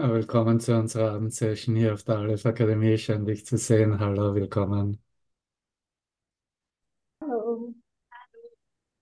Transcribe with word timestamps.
Ja, 0.00 0.10
willkommen 0.10 0.58
zu 0.60 0.74
unserer 0.74 1.12
Abendsession 1.12 1.76
hier 1.76 1.92
auf 1.92 2.04
der 2.04 2.16
Aleph 2.16 2.46
Akademie. 2.46 2.96
Schön, 2.96 3.26
dich 3.26 3.44
zu 3.44 3.58
sehen. 3.58 4.00
Hallo, 4.00 4.34
willkommen. 4.34 4.98
Hallo. 7.20 7.74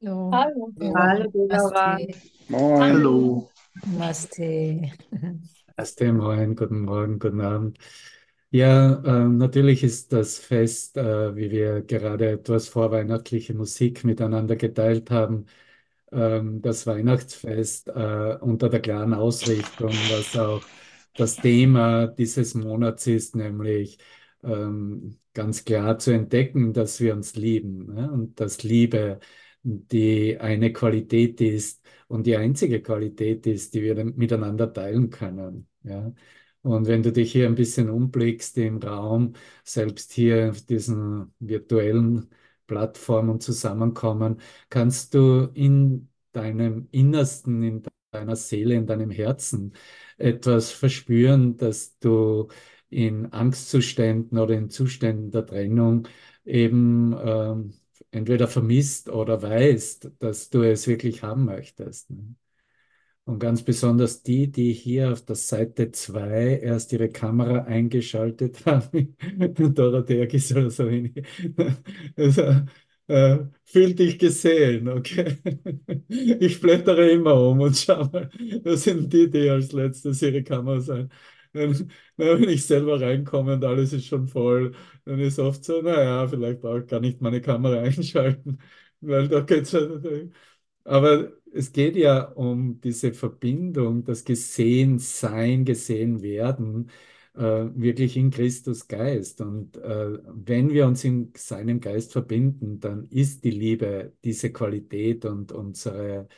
Hallo. 0.02 0.30
Hallo. 0.32 0.72
Hallo, 0.96 1.46
Namaste. 1.46 2.08
Moin. 2.48 2.80
Hallo. 2.80 3.48
Namaste. 3.86 4.90
Erste 5.76 6.12
Moin, 6.12 6.56
guten 6.56 6.80
Morgen, 6.80 7.20
guten 7.20 7.42
Abend. 7.42 7.78
Ja, 8.50 9.00
ähm, 9.04 9.36
natürlich 9.36 9.84
ist 9.84 10.12
das 10.12 10.40
Fest, 10.40 10.96
äh, 10.96 11.36
wie 11.36 11.52
wir 11.52 11.82
gerade 11.82 12.30
etwas 12.30 12.66
vorweihnachtliche 12.66 13.54
Musik 13.54 14.02
miteinander 14.02 14.56
geteilt 14.56 15.12
haben, 15.12 15.46
ähm, 16.10 16.60
das 16.60 16.88
Weihnachtsfest 16.88 17.86
äh, 17.88 18.36
unter 18.40 18.68
der 18.68 18.80
klaren 18.80 19.14
Ausrichtung, 19.14 19.90
was 20.10 20.36
auch 20.36 20.62
das 21.18 21.36
Thema 21.36 22.06
dieses 22.06 22.54
Monats 22.54 23.06
ist, 23.06 23.36
nämlich 23.36 23.98
ähm, 24.42 25.18
ganz 25.34 25.64
klar 25.64 25.98
zu 25.98 26.12
entdecken, 26.12 26.72
dass 26.72 27.00
wir 27.00 27.14
uns 27.14 27.34
lieben 27.36 27.94
ne? 27.94 28.10
und 28.10 28.40
dass 28.40 28.62
Liebe 28.62 29.20
die 29.62 30.38
eine 30.38 30.72
Qualität 30.72 31.40
ist 31.40 31.84
und 32.08 32.26
die 32.26 32.36
einzige 32.36 32.80
Qualität 32.82 33.46
ist, 33.46 33.74
die 33.74 33.82
wir 33.82 34.04
miteinander 34.04 34.72
teilen 34.72 35.10
können. 35.10 35.68
Ja? 35.82 36.12
Und 36.62 36.86
wenn 36.86 37.02
du 37.02 37.12
dich 37.12 37.32
hier 37.32 37.46
ein 37.46 37.54
bisschen 37.54 37.90
umblickst 37.90 38.58
im 38.58 38.78
Raum, 38.78 39.34
selbst 39.64 40.12
hier 40.12 40.50
auf 40.50 40.62
diesen 40.62 41.32
virtuellen 41.38 42.30
Plattformen 42.66 43.40
Zusammenkommen, 43.40 44.40
kannst 44.68 45.14
du 45.14 45.50
in 45.54 46.08
deinem 46.32 46.88
Innersten, 46.90 47.62
in 47.62 47.82
deiner 48.10 48.36
Seele, 48.36 48.74
in 48.74 48.86
deinem 48.86 49.10
Herzen 49.10 49.72
etwas 50.18 50.70
verspüren, 50.72 51.56
dass 51.56 51.98
du 51.98 52.48
in 52.90 53.32
Angstzuständen 53.32 54.38
oder 54.38 54.54
in 54.54 54.70
Zuständen 54.70 55.30
der 55.30 55.46
Trennung 55.46 56.08
eben 56.44 57.14
ähm, 57.22 57.74
entweder 58.10 58.48
vermisst 58.48 59.10
oder 59.10 59.42
weißt, 59.42 60.12
dass 60.18 60.50
du 60.50 60.62
es 60.62 60.86
wirklich 60.86 61.22
haben 61.22 61.44
möchtest. 61.44 62.10
Ne? 62.10 62.34
Und 63.24 63.40
ganz 63.40 63.62
besonders 63.62 64.22
die, 64.22 64.50
die 64.50 64.72
hier 64.72 65.12
auf 65.12 65.22
der 65.22 65.36
Seite 65.36 65.90
2 65.92 66.60
erst 66.62 66.92
ihre 66.94 67.10
Kamera 67.10 67.64
eingeschaltet 67.64 68.64
haben, 68.66 69.16
Dorothea 69.74 70.24
Gisela 70.24 70.70
Savini, 70.70 71.12
also, 72.16 72.42
äh, 73.08 73.38
fühl 73.64 73.94
dich 73.94 74.18
gesehen, 74.18 74.88
okay? 74.88 75.38
Ich 76.08 76.60
blättere 76.60 77.10
immer 77.10 77.34
um 77.34 77.60
und 77.60 77.76
schau 77.76 78.04
mal, 78.06 78.30
das 78.64 78.84
sind 78.84 79.12
die, 79.12 79.30
die 79.30 79.48
als 79.50 79.72
letztes 79.72 80.22
ihre 80.22 80.42
Kamera 80.42 80.80
sein. 80.80 81.10
Wenn 81.52 82.48
ich 82.48 82.66
selber 82.66 83.00
reinkomme 83.00 83.54
und 83.54 83.64
alles 83.64 83.92
ist 83.92 84.06
schon 84.06 84.28
voll, 84.28 84.74
dann 85.04 85.18
ist 85.20 85.38
oft 85.38 85.64
so, 85.64 85.80
naja, 85.82 86.26
vielleicht 86.28 86.60
brauche 86.60 86.80
ich 86.80 86.86
gar 86.86 87.00
nicht 87.00 87.20
meine 87.22 87.40
Kamera 87.40 87.80
einschalten, 87.82 88.58
weil 89.00 89.28
da 89.28 89.40
geht's 89.40 89.72
halt. 89.74 90.32
Aber 90.84 91.32
es 91.52 91.72
geht 91.72 91.96
ja 91.96 92.22
um 92.24 92.80
diese 92.80 93.12
Verbindung, 93.14 94.04
das 94.04 94.24
Gesehensein, 94.24 95.64
gesehen 95.64 96.22
werden, 96.22 96.90
äh, 96.90 96.92
wirklich 97.40 98.16
in 98.16 98.30
Christus 98.30 98.88
Geist. 98.88 99.40
Und 99.40 99.76
äh, 99.76 100.18
wenn 100.24 100.70
wir 100.70 100.86
uns 100.86 101.04
in 101.04 101.32
seinem 101.36 101.80
Geist 101.80 102.12
verbinden, 102.12 102.80
dann 102.80 103.04
ist 103.06 103.44
die 103.44 103.50
Liebe 103.50 104.14
diese 104.24 104.52
Qualität 104.52 105.24
und 105.24 105.52
unsere, 105.52 106.28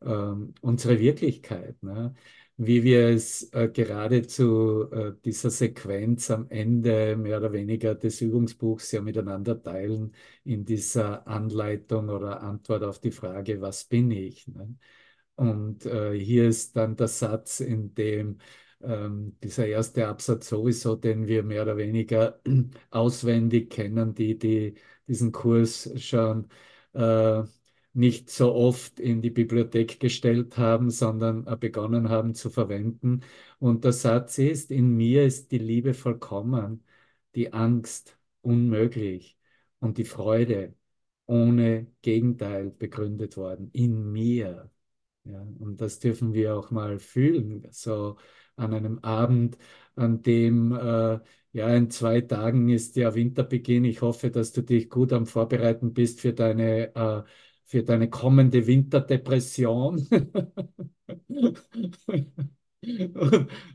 äh, 0.00 0.32
unsere 0.60 0.98
Wirklichkeit. 1.00 1.82
Ne? 1.82 2.14
wie 2.56 2.82
wir 2.84 3.08
es 3.08 3.52
äh, 3.52 3.68
gerade 3.68 4.22
zu 4.26 4.90
äh, 4.92 5.12
dieser 5.24 5.50
Sequenz 5.50 6.30
am 6.30 6.48
Ende 6.50 7.16
mehr 7.16 7.38
oder 7.38 7.52
weniger 7.52 7.94
des 7.94 8.20
Übungsbuchs 8.20 8.92
ja 8.92 9.00
miteinander 9.00 9.60
teilen 9.62 10.12
in 10.44 10.64
dieser 10.64 11.26
Anleitung 11.26 12.08
oder 12.08 12.42
Antwort 12.42 12.84
auf 12.84 13.00
die 13.00 13.10
Frage, 13.10 13.60
was 13.60 13.84
bin 13.84 14.10
ich? 14.10 14.46
Ne? 14.48 14.76
Und 15.36 15.86
äh, 15.86 16.12
hier 16.18 16.48
ist 16.48 16.76
dann 16.76 16.96
der 16.96 17.08
Satz, 17.08 17.60
in 17.60 17.94
dem 17.94 18.38
ähm, 18.84 19.36
dieser 19.42 19.66
erste 19.66 20.08
Absatz 20.08 20.48
sowieso, 20.48 20.96
den 20.96 21.26
wir 21.26 21.42
mehr 21.42 21.62
oder 21.62 21.76
weniger 21.76 22.40
auswendig 22.90 23.70
kennen, 23.70 24.14
die, 24.14 24.38
die 24.38 24.74
diesen 25.08 25.32
Kurs 25.32 25.90
schon 26.02 26.48
äh, 26.94 27.42
nicht 27.94 28.30
so 28.30 28.54
oft 28.54 29.00
in 29.00 29.20
die 29.20 29.30
Bibliothek 29.30 30.00
gestellt 30.00 30.56
haben, 30.58 30.90
sondern 30.90 31.46
äh, 31.46 31.56
begonnen 31.56 32.08
haben 32.08 32.34
zu 32.34 32.50
verwenden. 32.50 33.22
Und 33.58 33.84
der 33.84 33.92
Satz 33.92 34.38
ist, 34.38 34.70
in 34.70 34.96
mir 34.96 35.24
ist 35.24 35.50
die 35.52 35.58
Liebe 35.58 35.94
vollkommen, 35.94 36.84
die 37.34 37.52
Angst 37.52 38.18
unmöglich 38.40 39.38
und 39.80 39.98
die 39.98 40.04
Freude 40.04 40.74
ohne 41.26 41.86
Gegenteil 42.02 42.70
begründet 42.70 43.36
worden. 43.36 43.70
In 43.72 44.10
mir. 44.12 44.70
Ja, 45.24 45.40
und 45.60 45.80
das 45.80 46.00
dürfen 46.00 46.32
wir 46.32 46.56
auch 46.56 46.70
mal 46.72 46.98
fühlen, 46.98 47.66
so 47.70 48.16
an 48.56 48.74
einem 48.74 48.98
Abend, 49.00 49.58
an 49.96 50.22
dem, 50.22 50.72
äh, 50.72 51.18
ja, 51.52 51.68
in 51.76 51.90
zwei 51.90 52.20
Tagen 52.22 52.68
ist 52.70 52.96
ja 52.96 53.14
Winterbeginn. 53.14 53.84
Ich 53.84 54.00
hoffe, 54.02 54.30
dass 54.30 54.52
du 54.52 54.62
dich 54.62 54.88
gut 54.90 55.12
am 55.12 55.26
Vorbereiten 55.26 55.92
bist 55.92 56.20
für 56.20 56.32
deine 56.32 56.94
äh, 56.94 57.22
für 57.64 57.82
deine 57.82 58.10
kommende 58.10 58.66
Winterdepression. 58.66 60.06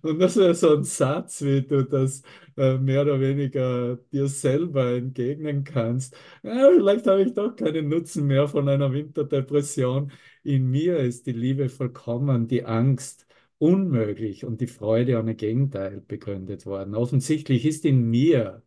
Und, 0.03 0.19
das 0.19 0.35
wäre 0.35 0.53
so 0.53 0.75
ein 0.75 0.83
Satz, 0.83 1.41
wie 1.41 1.61
du 1.61 1.83
das 1.83 2.21
äh, 2.57 2.77
mehr 2.77 3.03
oder 3.03 3.19
weniger 3.21 3.95
dir 4.11 4.27
selber 4.27 4.91
entgegnen 4.95 5.63
kannst. 5.63 6.15
Ja, 6.43 6.69
vielleicht 6.75 7.07
habe 7.07 7.23
ich 7.23 7.33
doch 7.33 7.55
keinen 7.55 7.87
Nutzen 7.87 8.27
mehr 8.27 8.47
von 8.49 8.67
einer 8.67 8.91
Winterdepression. 8.91 10.11
In 10.43 10.69
mir 10.69 10.97
ist 10.99 11.25
die 11.25 11.31
Liebe 11.31 11.69
vollkommen, 11.69 12.47
die 12.47 12.65
Angst 12.65 13.26
unmöglich 13.59 14.45
und 14.45 14.61
die 14.61 14.67
Freude 14.67 15.19
ohne 15.19 15.35
Gegenteil 15.35 16.01
begründet 16.01 16.65
worden. 16.65 16.95
Offensichtlich 16.95 17.65
ist 17.65 17.85
in 17.85 18.09
mir 18.09 18.63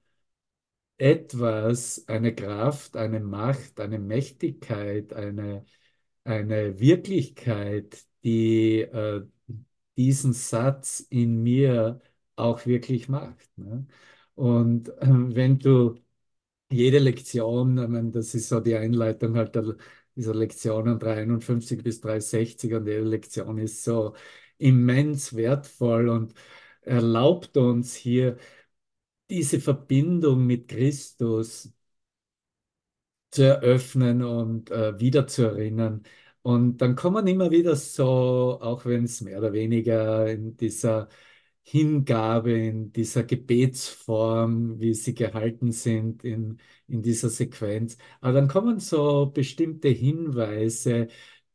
etwas, 0.98 2.06
eine 2.08 2.34
Kraft, 2.34 2.96
eine 2.96 3.20
Macht, 3.20 3.80
eine 3.80 3.98
Mächtigkeit, 3.98 5.12
eine, 5.14 5.64
eine 6.24 6.78
Wirklichkeit, 6.80 8.06
die 8.24 8.80
äh, 8.82 9.26
diesen 9.96 10.32
Satz 10.34 11.00
in 11.10 11.42
mir 11.42 12.00
auch 12.36 12.66
wirklich 12.66 13.08
macht. 13.08 13.50
Ne? 13.58 13.86
Und 14.34 14.90
äh, 14.90 15.06
wenn 15.34 15.58
du 15.58 15.96
jede 16.72 16.98
Lektion, 16.98 17.78
ich 17.78 17.88
meine, 17.88 18.10
das 18.10 18.34
ist 18.34 18.48
so 18.48 18.60
die 18.60 18.76
Einleitung 18.76 19.36
halt 19.36 19.54
der, 19.54 19.76
dieser 20.16 20.34
Lektionen 20.34 20.98
351 20.98 21.82
bis 21.82 22.00
360 22.00 22.74
und 22.74 22.86
jede 22.86 23.02
Lektion 23.04 23.58
ist 23.58 23.84
so 23.84 24.14
immens 24.60 25.34
wertvoll 25.36 26.08
und 26.08 26.34
erlaubt 26.82 27.56
uns 27.56 27.94
hier 27.94 28.36
diese 29.30 29.60
Verbindung 29.60 30.46
mit 30.46 30.68
Christus 30.68 31.72
zu 33.30 33.42
eröffnen 33.44 34.22
und 34.22 34.70
äh, 34.70 34.98
wieder 34.98 35.26
zu 35.26 35.44
erinnern. 35.44 36.02
Und 36.42 36.78
dann 36.78 36.96
kommen 36.96 37.26
immer 37.26 37.50
wieder 37.50 37.76
so, 37.76 38.58
auch 38.60 38.84
wenn 38.86 39.04
es 39.04 39.20
mehr 39.20 39.38
oder 39.38 39.52
weniger 39.52 40.26
in 40.30 40.56
dieser 40.56 41.08
Hingabe, 41.62 42.52
in 42.52 42.92
dieser 42.92 43.22
Gebetsform, 43.24 44.80
wie 44.80 44.94
sie 44.94 45.14
gehalten 45.14 45.72
sind 45.72 46.24
in, 46.24 46.58
in 46.88 47.02
dieser 47.02 47.28
Sequenz, 47.28 47.98
aber 48.20 48.32
dann 48.34 48.48
kommen 48.48 48.80
so 48.80 49.26
bestimmte 49.26 49.88
Hinweise, 49.88 51.08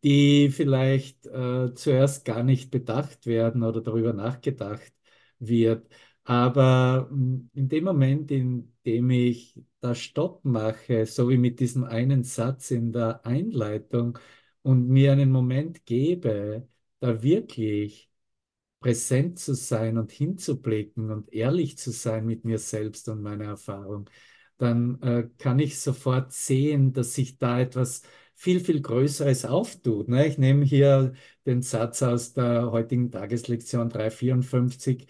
die 0.06 0.52
vielleicht 0.52 1.28
äh, 1.28 1.74
zuerst 1.76 2.26
gar 2.26 2.44
nicht 2.44 2.72
bedacht 2.72 3.28
werden 3.28 3.64
oder 3.64 3.82
darüber 3.82 4.14
nachgedacht 4.14 4.94
wird. 5.40 5.88
Aber 6.26 7.10
mm, 7.12 7.50
in 7.56 7.70
dem 7.70 7.86
Moment, 7.86 8.32
in 8.32 8.74
dem 8.86 9.10
ich 9.12 9.62
da 9.82 9.96
Stopp 9.96 10.46
mache, 10.46 11.06
so 11.08 11.30
wie 11.30 11.38
mit 11.38 11.60
diesem 11.60 11.84
einen 11.86 12.24
Satz 12.24 12.72
in 12.72 12.94
der 12.94 13.26
Einleitung 13.26 14.20
und 14.64 14.88
mir 14.90 15.12
einen 15.14 15.32
Moment 15.32 15.86
gebe, 15.86 16.68
da 17.00 17.24
wirklich 17.24 18.10
präsent 18.80 19.40
zu 19.40 19.56
sein 19.56 19.98
und 19.98 20.12
hinzublicken 20.12 21.12
und 21.12 21.34
ehrlich 21.34 21.78
zu 21.78 21.92
sein 21.92 22.26
mit 22.26 22.46
mir 22.46 22.60
selbst 22.60 23.10
und 23.10 23.22
meiner 23.22 23.46
Erfahrung, 23.46 24.10
dann 24.58 25.02
äh, 25.02 25.30
kann 25.38 25.60
ich 25.60 25.80
sofort 25.80 26.32
sehen, 26.34 26.94
dass 26.94 27.14
sich 27.16 27.38
da 27.38 27.60
etwas 27.60 28.04
viel, 28.36 28.60
viel 28.60 28.82
Größeres 28.82 29.46
auftut. 29.46 30.08
Ne? 30.10 30.28
Ich 30.28 30.38
nehme 30.38 30.66
hier 30.66 31.14
den 31.46 31.62
Satz 31.62 32.04
aus 32.04 32.34
der 32.34 32.72
heutigen 32.72 33.12
Tageslektion 33.12 33.90
354 33.90 35.08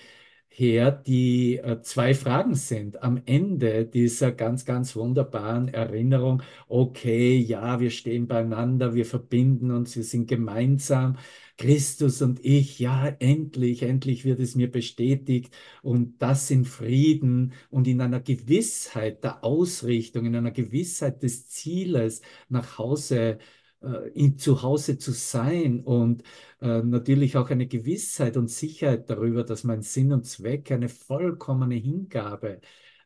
her, 0.47 0.91
die 0.91 1.57
äh, 1.57 1.81
zwei 1.81 2.13
Fragen 2.13 2.55
sind. 2.55 3.03
Am 3.03 3.21
Ende 3.25 3.85
dieser 3.85 4.31
ganz, 4.31 4.65
ganz 4.65 4.95
wunderbaren 4.95 5.67
Erinnerung, 5.67 6.43
okay, 6.67 7.37
ja, 7.37 7.79
wir 7.79 7.89
stehen 7.89 8.27
beieinander, 8.27 8.93
wir 8.93 9.05
verbinden 9.05 9.71
uns, 9.71 9.95
wir 9.95 10.03
sind 10.03 10.27
gemeinsam. 10.27 11.17
Christus 11.57 12.21
und 12.21 12.43
ich, 12.43 12.79
ja, 12.79 13.07
endlich, 13.07 13.83
endlich 13.83 14.25
wird 14.25 14.39
es 14.39 14.55
mir 14.55 14.69
bestätigt. 14.71 15.53
Und 15.81 16.21
das 16.21 16.49
in 16.51 16.65
Frieden 16.65 17.53
und 17.69 17.87
in 17.87 18.01
einer 18.01 18.19
Gewissheit 18.19 19.23
der 19.23 19.43
Ausrichtung, 19.43 20.25
in 20.25 20.35
einer 20.35 20.51
Gewissheit 20.51 21.23
des 21.23 21.47
Zieles 21.49 22.21
nach 22.49 22.77
Hause 22.77 23.39
äh, 23.81 24.35
zu 24.37 24.61
Hause 24.63 24.97
zu 24.97 25.11
sein 25.11 25.81
und 25.81 26.23
äh, 26.61 26.81
natürlich 26.81 27.37
auch 27.37 27.49
eine 27.49 27.67
Gewissheit 27.67 28.37
und 28.37 28.49
Sicherheit 28.49 29.09
darüber, 29.09 29.43
dass 29.43 29.63
mein 29.63 29.81
Sinn 29.81 30.11
und 30.13 30.25
Zweck 30.25 30.71
eine 30.71 30.89
vollkommene 30.89 31.75
Hingabe 31.75 32.61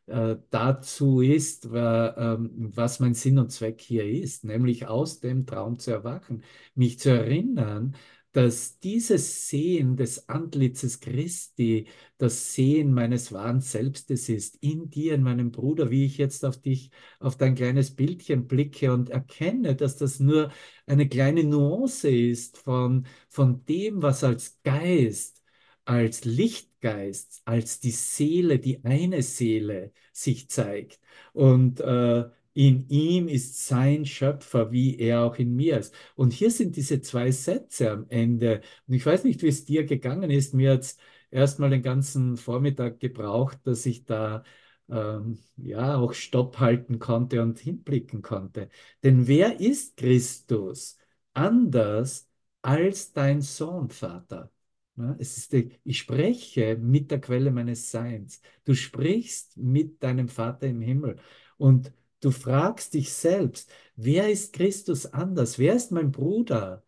äh, 0.06 0.36
dazu 0.50 1.20
ist, 1.20 1.68
ähm, 1.72 2.50
was 2.74 3.00
mein 3.00 3.14
Sinn 3.14 3.38
und 3.38 3.52
Zweck 3.52 3.80
hier 3.80 4.04
ist, 4.04 4.44
nämlich 4.44 4.86
aus 4.86 5.20
dem 5.20 5.46
Traum 5.46 5.78
zu 5.78 5.90
erwachen, 5.92 6.42
mich 6.74 6.98
zu 6.98 7.10
erinnern, 7.10 7.94
dass 8.32 8.78
dieses 8.78 9.48
Sehen 9.48 9.96
des 9.96 10.28
Antlitzes 10.28 11.00
Christi 11.00 11.88
das 12.18 12.54
Sehen 12.54 12.92
meines 12.92 13.32
wahren 13.32 13.60
Selbstes 13.60 14.28
ist, 14.28 14.56
in 14.60 14.88
dir, 14.90 15.14
in 15.14 15.22
meinem 15.22 15.50
Bruder, 15.50 15.90
wie 15.90 16.04
ich 16.04 16.18
jetzt 16.18 16.44
auf 16.44 16.60
dich, 16.60 16.90
auf 17.18 17.36
dein 17.36 17.54
kleines 17.54 17.94
Bildchen 17.96 18.46
blicke 18.46 18.92
und 18.92 19.10
erkenne, 19.10 19.74
dass 19.74 19.96
das 19.96 20.20
nur 20.20 20.52
eine 20.86 21.08
kleine 21.08 21.44
Nuance 21.44 22.08
ist 22.08 22.58
von, 22.58 23.06
von 23.28 23.64
dem, 23.66 24.02
was 24.02 24.22
als 24.22 24.60
Geist, 24.62 25.42
als 25.84 26.24
Lichtgeist, 26.24 27.42
als 27.44 27.80
die 27.80 27.90
Seele, 27.90 28.58
die 28.58 28.84
eine 28.84 29.22
Seele 29.22 29.92
sich 30.12 30.48
zeigt. 30.48 31.00
Und 31.32 31.80
äh, 31.80 32.28
in 32.60 32.86
ihm 32.90 33.26
ist 33.28 33.66
sein 33.66 34.04
Schöpfer, 34.04 34.70
wie 34.70 34.98
er 34.98 35.22
auch 35.24 35.36
in 35.38 35.56
mir 35.56 35.78
ist. 35.78 35.94
Und 36.14 36.32
hier 36.34 36.50
sind 36.50 36.76
diese 36.76 37.00
zwei 37.00 37.30
Sätze 37.30 37.90
am 37.90 38.06
Ende. 38.10 38.60
Und 38.86 38.94
ich 38.94 39.06
weiß 39.06 39.24
nicht, 39.24 39.42
wie 39.42 39.48
es 39.48 39.64
dir 39.64 39.84
gegangen 39.86 40.30
ist. 40.30 40.52
Mir 40.52 40.72
hat 40.72 40.80
es 40.82 40.98
erstmal 41.30 41.70
den 41.70 41.80
ganzen 41.82 42.36
Vormittag 42.36 43.00
gebraucht, 43.00 43.60
dass 43.64 43.86
ich 43.86 44.04
da 44.04 44.44
ähm, 44.90 45.38
ja 45.56 45.96
auch 45.96 46.12
Stopp 46.12 46.58
halten 46.60 46.98
konnte 46.98 47.40
und 47.42 47.58
hinblicken 47.58 48.20
konnte. 48.20 48.68
Denn 49.02 49.26
wer 49.26 49.58
ist 49.58 49.96
Christus 49.96 50.98
anders 51.32 52.28
als 52.60 53.12
dein 53.14 53.40
Sohn, 53.40 53.88
Vater? 53.88 54.50
Ja, 54.96 55.16
es 55.18 55.38
ist 55.38 55.52
die, 55.54 55.80
ich 55.84 55.98
spreche 55.98 56.76
mit 56.76 57.10
der 57.10 57.20
Quelle 57.22 57.50
meines 57.50 57.90
Seins. 57.90 58.42
Du 58.64 58.74
sprichst 58.74 59.56
mit 59.56 60.02
deinem 60.02 60.28
Vater 60.28 60.66
im 60.66 60.82
Himmel. 60.82 61.16
Und 61.56 61.92
Du 62.20 62.30
fragst 62.30 62.94
dich 62.94 63.12
selbst, 63.12 63.70
wer 63.96 64.30
ist 64.30 64.52
Christus 64.52 65.06
anders? 65.06 65.58
Wer 65.58 65.74
ist 65.74 65.90
mein 65.90 66.10
Bruder 66.12 66.84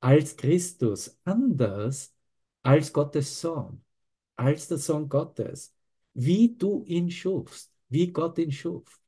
als 0.00 0.36
Christus 0.36 1.18
anders 1.24 2.14
als 2.62 2.92
Gottes 2.92 3.40
Sohn, 3.40 3.84
als 4.36 4.68
der 4.68 4.78
Sohn 4.78 5.08
Gottes? 5.08 5.74
Wie 6.14 6.56
du 6.56 6.84
ihn 6.84 7.10
schufst, 7.10 7.72
wie 7.88 8.12
Gott 8.12 8.38
ihn 8.38 8.52
schuf, 8.52 9.00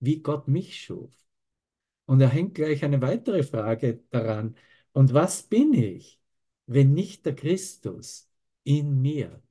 wie 0.00 0.20
Gott 0.22 0.48
mich 0.48 0.80
schuf. 0.80 1.12
Und 2.06 2.18
da 2.18 2.28
hängt 2.28 2.54
gleich 2.54 2.84
eine 2.84 3.00
weitere 3.00 3.42
Frage 3.42 4.02
daran. 4.10 4.56
Und 4.92 5.14
was 5.14 5.42
bin 5.44 5.72
ich, 5.72 6.20
wenn 6.66 6.92
nicht 6.94 7.24
der 7.26 7.34
Christus 7.34 8.28
in 8.64 9.00
mir? 9.00 9.42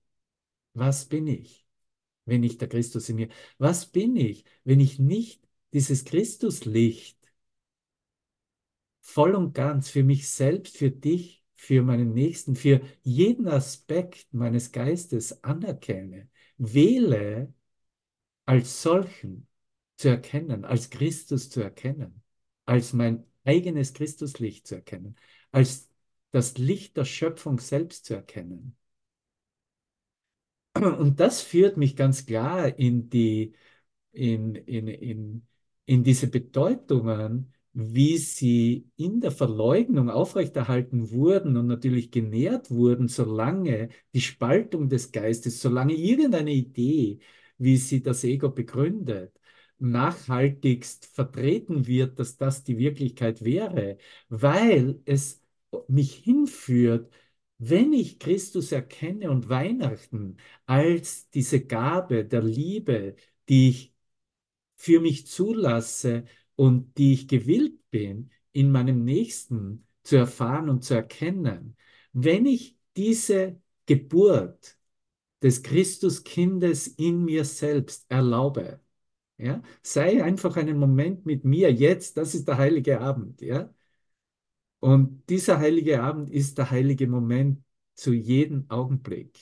Was 0.73 1.05
bin 1.05 1.27
ich? 1.27 1.65
Wenn 2.25 2.41
nicht 2.41 2.61
der 2.61 2.69
Christus 2.69 3.09
in 3.09 3.17
mir? 3.17 3.29
Was 3.57 3.85
bin 3.87 4.15
ich, 4.15 4.45
wenn 4.63 4.79
ich 4.79 4.99
nicht 4.99 5.41
dieses 5.73 6.05
Christuslicht 6.05 7.17
voll 9.01 9.35
und 9.35 9.53
ganz 9.53 9.89
für 9.89 10.03
mich 10.03 10.29
selbst, 10.29 10.77
für 10.77 10.91
dich, 10.91 11.43
für 11.55 11.83
meinen 11.83 12.13
Nächsten, 12.13 12.55
für 12.55 12.81
jeden 13.03 13.47
Aspekt 13.47 14.33
meines 14.33 14.71
Geistes 14.71 15.43
anerkenne, 15.43 16.29
wähle 16.57 17.53
als 18.45 18.81
solchen 18.81 19.47
zu 19.97 20.09
erkennen, 20.09 20.65
als 20.65 20.89
Christus 20.89 21.49
zu 21.49 21.61
erkennen, 21.61 22.23
als 22.65 22.93
mein 22.93 23.25
eigenes 23.43 23.93
Christuslicht 23.93 24.67
zu 24.67 24.75
erkennen, 24.75 25.15
als 25.51 25.89
das 26.31 26.57
Licht 26.57 26.97
der 26.97 27.05
Schöpfung 27.05 27.59
selbst 27.59 28.05
zu 28.05 28.15
erkennen. 28.15 28.75
Und 30.75 31.19
das 31.19 31.41
führt 31.41 31.77
mich 31.77 31.95
ganz 31.95 32.25
klar 32.25 32.77
in 32.79 33.09
die, 33.09 33.53
in, 34.11 34.55
in, 34.55 34.87
in, 34.87 35.47
in 35.85 36.03
diese 36.03 36.27
Bedeutungen, 36.27 37.53
wie 37.73 38.17
sie 38.17 38.89
in 38.97 39.21
der 39.21 39.31
Verleugnung 39.31 40.09
aufrechterhalten 40.09 41.11
wurden 41.11 41.57
und 41.57 41.67
natürlich 41.67 42.11
genährt 42.11 42.69
wurden, 42.71 43.07
solange 43.07 43.89
die 44.13 44.21
Spaltung 44.21 44.89
des 44.89 45.11
Geistes, 45.11 45.61
solange 45.61 45.93
irgendeine 45.93 46.51
Idee, 46.53 47.19
wie 47.57 47.77
sie 47.77 48.01
das 48.01 48.23
Ego 48.23 48.49
begründet, 48.49 49.33
nachhaltigst 49.79 51.05
vertreten 51.05 51.87
wird, 51.87 52.19
dass 52.19 52.37
das 52.37 52.63
die 52.63 52.77
Wirklichkeit 52.77 53.43
wäre, 53.43 53.97
weil 54.29 55.01
es 55.05 55.41
mich 55.87 56.13
hinführt 56.15 57.11
wenn 57.63 57.93
ich 57.93 58.17
Christus 58.19 58.71
erkenne 58.71 59.29
und 59.29 59.47
Weihnachten 59.47 60.37
als 60.65 61.29
diese 61.29 61.61
Gabe 61.63 62.25
der 62.25 62.41
Liebe, 62.41 63.15
die 63.49 63.69
ich 63.69 63.95
für 64.75 64.99
mich 64.99 65.27
zulasse 65.27 66.25
und 66.55 66.97
die 66.97 67.13
ich 67.13 67.27
gewillt 67.27 67.79
bin, 67.91 68.31
in 68.51 68.71
meinem 68.71 69.03
Nächsten 69.05 69.87
zu 70.03 70.15
erfahren 70.17 70.69
und 70.69 70.83
zu 70.83 70.95
erkennen, 70.95 71.77
wenn 72.13 72.47
ich 72.47 72.77
diese 72.97 73.61
Geburt 73.85 74.77
des 75.43 75.61
Christuskindes 75.63 76.87
in 76.87 77.23
mir 77.25 77.45
selbst 77.45 78.05
erlaube, 78.09 78.81
ja, 79.37 79.61
sei 79.83 80.23
einfach 80.23 80.57
einen 80.57 80.77
Moment 80.79 81.25
mit 81.27 81.45
mir 81.45 81.71
jetzt, 81.71 82.17
das 82.17 82.35
ist 82.35 82.47
der 82.47 82.57
heilige 82.57 83.01
Abend, 83.01 83.41
ja, 83.41 83.73
und 84.81 85.23
dieser 85.29 85.59
heilige 85.59 86.03
Abend 86.03 86.29
ist 86.31 86.57
der 86.57 86.71
heilige 86.71 87.07
Moment 87.07 87.63
zu 87.95 88.13
jedem 88.13 88.69
Augenblick. 88.69 89.39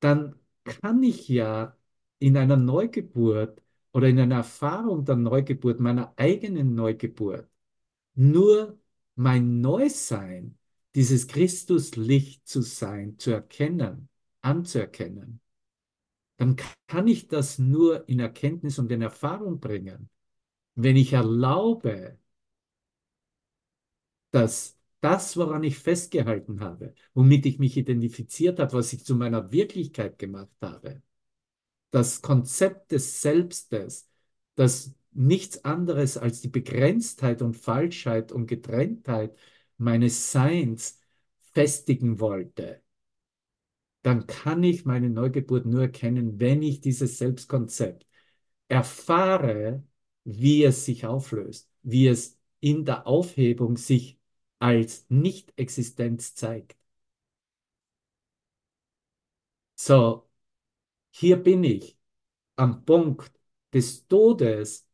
Dann 0.00 0.34
kann 0.64 1.02
ich 1.02 1.28
ja 1.28 1.76
in 2.18 2.36
einer 2.36 2.56
Neugeburt 2.56 3.62
oder 3.92 4.08
in 4.08 4.18
einer 4.20 4.36
Erfahrung 4.36 5.04
der 5.04 5.16
Neugeburt, 5.16 5.80
meiner 5.80 6.12
eigenen 6.16 6.74
Neugeburt, 6.74 7.48
nur 8.14 8.78
mein 9.14 9.60
Neusein, 9.60 10.58
dieses 10.94 11.28
Christuslicht 11.28 12.46
zu 12.48 12.62
sein, 12.62 13.18
zu 13.18 13.30
erkennen, 13.30 14.08
anzuerkennen, 14.40 15.40
dann 16.38 16.56
kann 16.86 17.06
ich 17.08 17.28
das 17.28 17.58
nur 17.58 18.08
in 18.08 18.20
Erkenntnis 18.20 18.78
und 18.78 18.90
in 18.92 19.02
Erfahrung 19.02 19.60
bringen, 19.60 20.08
wenn 20.74 20.96
ich 20.96 21.12
erlaube, 21.12 22.18
dass 24.30 24.78
das, 25.00 25.36
woran 25.36 25.62
ich 25.64 25.78
festgehalten 25.78 26.60
habe, 26.60 26.94
womit 27.14 27.46
ich 27.46 27.58
mich 27.58 27.76
identifiziert 27.76 28.58
habe, 28.58 28.72
was 28.74 28.92
ich 28.92 29.04
zu 29.04 29.14
meiner 29.14 29.52
Wirklichkeit 29.52 30.18
gemacht 30.18 30.50
habe, 30.60 31.02
das 31.90 32.22
Konzept 32.22 32.92
des 32.92 33.22
Selbstes, 33.22 34.08
das 34.54 34.94
nichts 35.12 35.64
anderes 35.64 36.16
als 36.18 36.40
die 36.40 36.48
Begrenztheit 36.48 37.42
und 37.42 37.56
Falschheit 37.56 38.32
und 38.32 38.46
Getrenntheit 38.46 39.36
meines 39.78 40.32
Seins 40.32 41.00
festigen 41.52 42.20
wollte, 42.20 42.82
dann 44.02 44.26
kann 44.26 44.62
ich 44.62 44.84
meine 44.84 45.10
Neugeburt 45.10 45.66
nur 45.66 45.82
erkennen, 45.82 46.40
wenn 46.40 46.62
ich 46.62 46.80
dieses 46.80 47.18
Selbstkonzept 47.18 48.06
erfahre, 48.68 49.84
wie 50.24 50.64
es 50.64 50.84
sich 50.84 51.06
auflöst, 51.06 51.70
wie 51.82 52.08
es 52.08 52.38
in 52.60 52.84
der 52.84 53.06
Aufhebung 53.06 53.76
sich 53.76 54.17
als 54.58 55.06
Nicht-Existenz 55.08 56.34
zeigt. 56.34 56.76
So, 59.76 60.28
hier 61.10 61.36
bin 61.36 61.64
ich 61.64 61.96
am 62.56 62.84
Punkt 62.84 63.32
des 63.72 64.06
Todes 64.08 64.86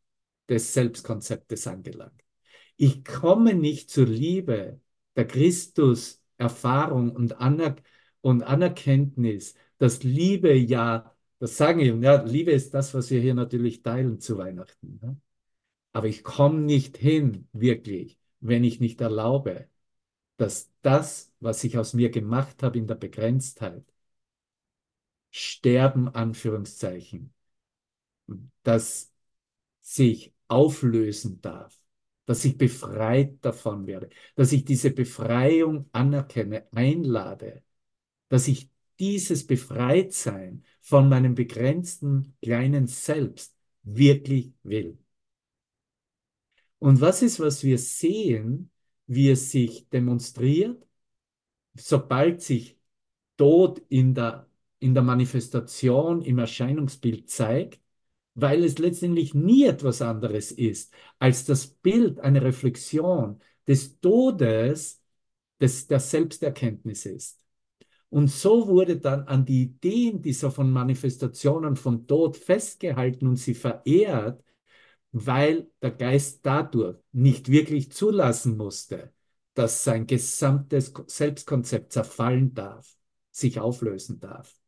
des 0.48 0.72
Selbstkonzeptes 0.74 1.66
angelangt. 1.66 2.22
Ich 2.76 3.04
komme 3.04 3.54
nicht 3.54 3.90
zur 3.90 4.06
Liebe 4.06 4.80
der 5.16 5.26
Christus-Erfahrung 5.26 7.10
und, 7.12 7.40
Aner 7.40 7.76
und 8.20 8.42
Anerkenntnis, 8.42 9.54
dass 9.78 10.02
Liebe 10.02 10.54
ja, 10.54 11.14
das 11.38 11.56
sagen 11.56 11.80
wir, 11.80 11.96
ja, 11.96 12.22
Liebe 12.22 12.52
ist 12.52 12.74
das, 12.74 12.94
was 12.94 13.10
wir 13.10 13.20
hier 13.20 13.34
natürlich 13.34 13.82
teilen 13.82 14.20
zu 14.20 14.38
Weihnachten. 14.38 14.98
Ne? 15.02 15.20
Aber 15.92 16.08
ich 16.08 16.24
komme 16.24 16.60
nicht 16.60 16.96
hin, 16.98 17.48
wirklich, 17.52 18.18
wenn 18.44 18.64
ich 18.64 18.80
nicht 18.80 19.00
erlaube, 19.00 19.68
dass 20.36 20.70
das, 20.82 21.32
was 21.40 21.64
ich 21.64 21.78
aus 21.78 21.94
mir 21.94 22.10
gemacht 22.10 22.62
habe 22.62 22.78
in 22.78 22.86
der 22.86 22.96
Begrenztheit, 22.96 23.84
sterben, 25.30 26.08
Anführungszeichen, 26.08 27.34
das 28.62 29.12
sich 29.80 30.32
auflösen 30.48 31.40
darf 31.40 31.78
dass 32.26 32.44
ich 32.44 32.56
befreit 32.56 33.44
davon 33.44 33.86
werde, 33.86 34.08
dass 34.34 34.52
ich 34.52 34.64
diese 34.64 34.90
Befreiung 34.90 35.88
anerkenne, 35.92 36.66
einlade, 36.72 37.62
dass 38.28 38.48
ich 38.48 38.70
dieses 38.98 39.46
Befreitsein 39.46 40.64
von 40.80 41.08
meinem 41.08 41.34
begrenzten 41.34 42.36
kleinen 42.42 42.86
Selbst 42.86 43.56
wirklich 43.82 44.54
will. 44.62 44.98
Und 46.84 47.00
was 47.00 47.22
ist, 47.22 47.40
was 47.40 47.64
wir 47.64 47.78
sehen, 47.78 48.70
wie 49.06 49.30
es 49.30 49.50
sich 49.50 49.88
demonstriert, 49.88 50.86
sobald 51.74 52.42
sich 52.42 52.78
Tod 53.38 53.80
in 53.88 54.14
der, 54.14 54.50
in 54.80 54.92
der 54.92 55.02
Manifestation, 55.02 56.20
im 56.20 56.38
Erscheinungsbild 56.38 57.30
zeigt, 57.30 57.80
weil 58.34 58.64
es 58.64 58.76
letztendlich 58.76 59.32
nie 59.32 59.64
etwas 59.64 60.02
anderes 60.02 60.52
ist 60.52 60.92
als 61.18 61.46
das 61.46 61.66
Bild, 61.66 62.20
eine 62.20 62.42
Reflexion 62.42 63.40
des 63.66 63.98
Todes, 64.00 65.02
des, 65.58 65.86
der 65.86 66.00
Selbsterkenntnis 66.00 67.06
ist. 67.06 67.40
Und 68.10 68.28
so 68.28 68.68
wurde 68.68 68.98
dann 68.98 69.22
an 69.22 69.46
die 69.46 69.62
Ideen 69.62 70.20
dieser 70.20 70.50
von 70.50 70.70
Manifestationen 70.70 71.76
von 71.76 72.06
Tod 72.06 72.36
festgehalten 72.36 73.26
und 73.26 73.36
sie 73.36 73.54
verehrt, 73.54 74.44
weil 75.16 75.70
der 75.80 75.92
Geist 75.92 76.40
dadurch 76.44 76.98
nicht 77.12 77.48
wirklich 77.48 77.92
zulassen 77.92 78.56
musste, 78.56 79.12
dass 79.54 79.84
sein 79.84 80.08
gesamtes 80.08 80.92
Selbstkonzept 81.06 81.92
zerfallen 81.92 82.52
darf, 82.52 82.96
sich 83.30 83.60
auflösen 83.60 84.18
darf. 84.18 84.58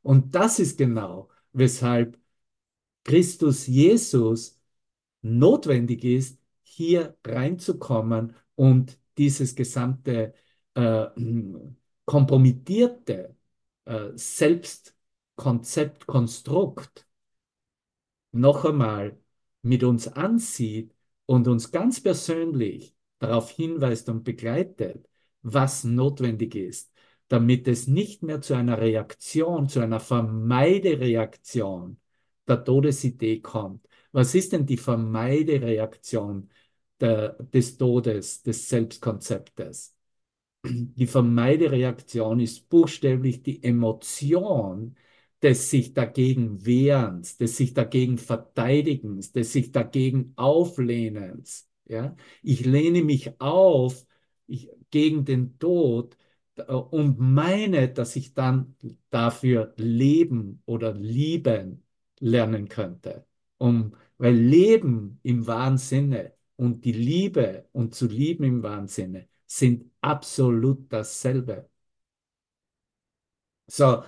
Und 0.00 0.34
das 0.34 0.58
ist 0.58 0.78
genau, 0.78 1.28
weshalb 1.52 2.18
Christus 3.04 3.66
Jesus 3.66 4.58
notwendig 5.20 6.02
ist, 6.02 6.40
hier 6.62 7.18
reinzukommen 7.26 8.34
und 8.54 8.98
dieses 9.18 9.54
gesamte 9.54 10.32
äh, 10.72 11.06
kompromittierte 12.06 13.36
äh, 13.84 14.12
Selbstkonzept, 14.14 16.06
Konstrukt 16.06 17.06
noch 18.32 18.64
einmal 18.64 19.18
mit 19.68 19.84
uns 19.84 20.08
ansieht 20.08 20.94
und 21.26 21.48
uns 21.48 21.70
ganz 21.70 22.02
persönlich 22.02 22.94
darauf 23.18 23.50
hinweist 23.50 24.08
und 24.08 24.24
begleitet, 24.24 25.08
was 25.42 25.84
notwendig 25.84 26.54
ist, 26.54 26.92
damit 27.28 27.68
es 27.68 27.86
nicht 27.86 28.22
mehr 28.22 28.40
zu 28.40 28.54
einer 28.54 28.80
Reaktion, 28.80 29.68
zu 29.68 29.80
einer 29.80 30.00
Vermeidereaktion 30.00 32.00
der 32.46 32.64
Todesidee 32.64 33.40
kommt. 33.40 33.86
Was 34.12 34.34
ist 34.34 34.52
denn 34.52 34.66
die 34.66 34.76
Vermeidereaktion 34.78 36.50
der, 37.00 37.34
des 37.52 37.76
Todes, 37.76 38.42
des 38.42 38.68
Selbstkonzeptes? 38.68 39.94
Die 40.64 41.06
Vermeidereaktion 41.06 42.40
ist 42.40 42.68
buchstäblich 42.68 43.42
die 43.42 43.62
Emotion 43.62 44.96
des 45.42 45.70
sich 45.70 45.94
dagegen 45.94 46.64
Wehrens, 46.66 47.36
des 47.36 47.56
sich 47.56 47.74
dagegen 47.74 48.18
Verteidigens, 48.18 49.32
des 49.32 49.52
sich 49.52 49.72
dagegen 49.72 50.32
Auflehnens. 50.36 51.68
Ja? 51.86 52.16
Ich 52.42 52.64
lehne 52.64 53.02
mich 53.02 53.40
auf 53.40 54.06
ich, 54.46 54.70
gegen 54.90 55.24
den 55.24 55.58
Tod 55.58 56.16
äh, 56.56 56.72
und 56.72 57.18
meine, 57.20 57.88
dass 57.88 58.16
ich 58.16 58.34
dann 58.34 58.76
dafür 59.10 59.74
leben 59.76 60.62
oder 60.66 60.92
lieben 60.94 61.84
lernen 62.20 62.68
könnte. 62.68 63.26
Um, 63.58 63.94
weil 64.18 64.34
Leben 64.34 65.18
im 65.22 65.46
wahren 65.46 65.78
Sinne 65.78 66.34
und 66.56 66.84
die 66.84 66.92
Liebe 66.92 67.68
und 67.72 67.94
zu 67.94 68.06
lieben 68.06 68.44
im 68.44 68.62
wahren 68.62 68.88
Sinne 68.88 69.28
sind 69.46 69.90
absolut 70.00 70.92
dasselbe. 70.92 71.68
So, 73.66 74.02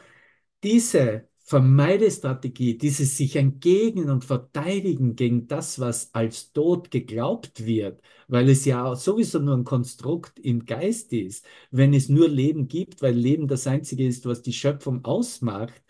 diese 0.63 1.29
Vermeidestrategie, 1.43 2.79
dieses 2.79 3.17
sich 3.17 3.35
entgegnen 3.37 4.09
und 4.09 4.25
verteidigen 4.25 5.17
gegen 5.17 5.49
das, 5.49 5.81
was 5.81 6.15
als 6.15 6.53
Tod 6.53 6.91
geglaubt 6.93 7.67
wird, 7.67 8.01
weil 8.29 8.49
es 8.49 8.65
ja 8.65 8.95
sowieso 8.95 9.41
nur 9.41 9.57
ein 9.57 9.65
Konstrukt 9.65 10.39
im 10.39 10.65
Geist 10.65 11.13
ist, 11.13 11.45
wenn 11.73 11.93
es 11.93 12.09
nur 12.09 12.29
Leben 12.29 12.69
gibt, 12.69 13.03
weil 13.03 13.15
Leben 13.15 13.49
das 13.49 13.67
Einzige 13.67 14.07
ist, 14.07 14.27
was 14.27 14.43
die 14.43 14.53
Schöpfung 14.53 15.05
ausmacht, 15.05 15.83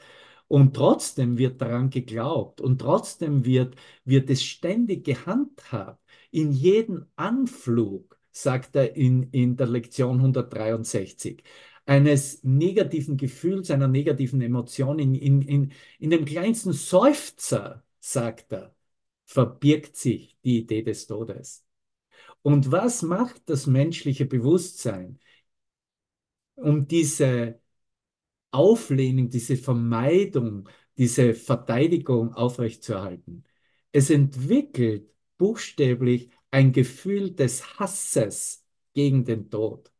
und 0.48 0.74
trotzdem 0.74 1.38
wird 1.38 1.60
daran 1.60 1.90
geglaubt 1.90 2.60
und 2.60 2.80
trotzdem 2.80 3.44
wird, 3.44 3.76
wird 4.04 4.28
es 4.30 4.42
ständig 4.42 5.04
gehandhabt. 5.04 6.02
In 6.32 6.52
jedem 6.52 7.06
Anflug, 7.14 8.18
sagt 8.32 8.74
er 8.76 8.96
in, 8.96 9.24
in 9.30 9.56
der 9.56 9.68
Lektion 9.68 10.16
163, 10.16 11.42
eines 11.90 12.44
negativen 12.44 13.16
Gefühls, 13.16 13.68
einer 13.72 13.88
negativen 13.88 14.40
Emotion, 14.42 15.00
in, 15.00 15.12
in, 15.16 15.42
in, 15.42 15.72
in 15.98 16.10
dem 16.10 16.24
kleinsten 16.24 16.72
Seufzer, 16.72 17.82
sagt 17.98 18.52
er, 18.52 18.76
verbirgt 19.24 19.96
sich 19.96 20.38
die 20.44 20.58
Idee 20.60 20.82
des 20.82 21.08
Todes. 21.08 21.66
Und 22.42 22.70
was 22.70 23.02
macht 23.02 23.42
das 23.46 23.66
menschliche 23.66 24.24
Bewusstsein, 24.24 25.18
um 26.54 26.86
diese 26.86 27.60
Auflehnung, 28.52 29.28
diese 29.28 29.56
Vermeidung, 29.56 30.68
diese 30.96 31.34
Verteidigung 31.34 32.34
aufrechtzuerhalten. 32.34 33.42
Es 33.90 34.10
entwickelt 34.10 35.10
buchstäblich 35.38 36.30
ein 36.52 36.72
Gefühl 36.72 37.32
des 37.32 37.80
Hasses 37.80 38.64
gegen 38.92 39.24
den 39.24 39.50
Tod 39.50 39.90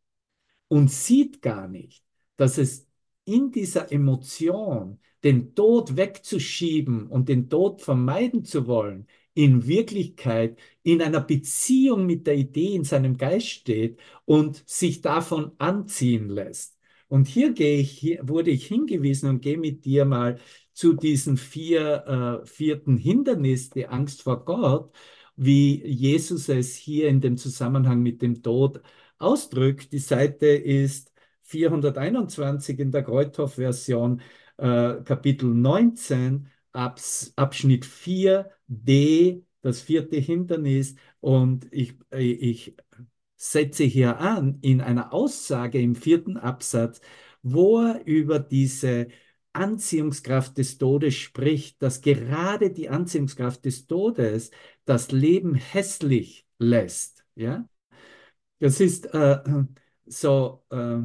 und 0.71 0.91
sieht 0.91 1.43
gar 1.43 1.67
nicht, 1.69 2.05
dass 2.37 2.57
es 2.57 2.87
in 3.25 3.51
dieser 3.51 3.93
Emotion, 3.93 5.01
den 5.25 5.55
Tod 5.55 5.97
wegzuschieben 5.97 7.09
und 7.09 7.29
den 7.29 7.51
Tod 7.51 7.83
vermeiden 7.83 8.45
zu 8.45 8.67
wollen, 8.67 9.07
in 9.35 9.67
Wirklichkeit 9.67 10.59
in 10.83 11.03
einer 11.03 11.21
Beziehung 11.21 12.07
mit 12.07 12.27
der 12.27 12.37
Idee 12.37 12.75
in 12.75 12.85
seinem 12.85 13.17
Geist 13.17 13.49
steht 13.49 13.99
und 14.25 14.63
sich 14.69 15.03
davon 15.03 15.53
anziehen 15.59 16.29
lässt. 16.29 16.79
Und 17.09 17.27
hier, 17.27 17.53
gehe 17.53 17.81
ich, 17.81 17.91
hier 17.91 18.21
wurde 18.29 18.51
ich 18.51 18.67
hingewiesen 18.67 19.29
und 19.29 19.43
gehe 19.43 19.59
mit 19.59 19.85
dir 19.85 20.05
mal 20.05 20.39
zu 20.73 20.93
diesem 20.95 21.37
vier, 21.37 22.43
äh, 22.45 22.47
vierten 22.47 22.97
Hindernis, 22.97 23.71
die 23.71 23.87
Angst 23.89 24.23
vor 24.23 24.45
Gott, 24.45 24.95
wie 25.37 25.85
Jesus 25.85 26.49
es 26.49 26.77
hier 26.77 27.09
in 27.09 27.21
dem 27.21 27.37
Zusammenhang 27.37 28.03
mit 28.03 28.23
dem 28.23 28.43
Tod 28.43 28.81
ausdrückt. 29.21 29.93
Die 29.93 29.99
Seite 29.99 30.47
ist 30.47 31.13
421 31.43 32.79
in 32.79 32.91
der 32.91 33.03
Kreuthoff-Version, 33.03 34.21
äh, 34.57 35.03
Kapitel 35.05 35.55
19, 35.55 36.49
Abs, 36.73 37.33
Abschnitt 37.37 37.85
4d, 37.85 39.43
das 39.63 39.81
vierte 39.81 40.17
Hindernis. 40.17 40.95
Und 41.21 41.67
ich, 41.73 41.95
ich 42.13 42.77
setze 43.37 43.85
hier 43.85 44.19
an 44.19 44.59
in 44.61 44.81
einer 44.81 45.13
Aussage 45.13 45.81
im 45.81 45.95
vierten 45.95 46.37
Absatz, 46.37 47.01
wo 47.43 47.81
er 47.81 48.05
über 48.07 48.39
diese 48.39 49.09
Anziehungskraft 49.53 50.59
des 50.59 50.79
Todes 50.79 51.15
spricht, 51.15 51.83
dass 51.83 52.03
gerade 52.03 52.71
die 52.71 52.89
Anziehungskraft 52.89 53.65
des 53.65 53.87
Todes 53.87 54.51
das 54.85 55.11
Leben 55.11 55.55
hässlich 55.55 56.47
lässt. 56.59 57.25
Ja? 57.35 57.69
Das 58.61 58.81
ist 58.81 59.07
äh, 59.07 59.43
so, 60.07 60.65
äh, 60.71 61.01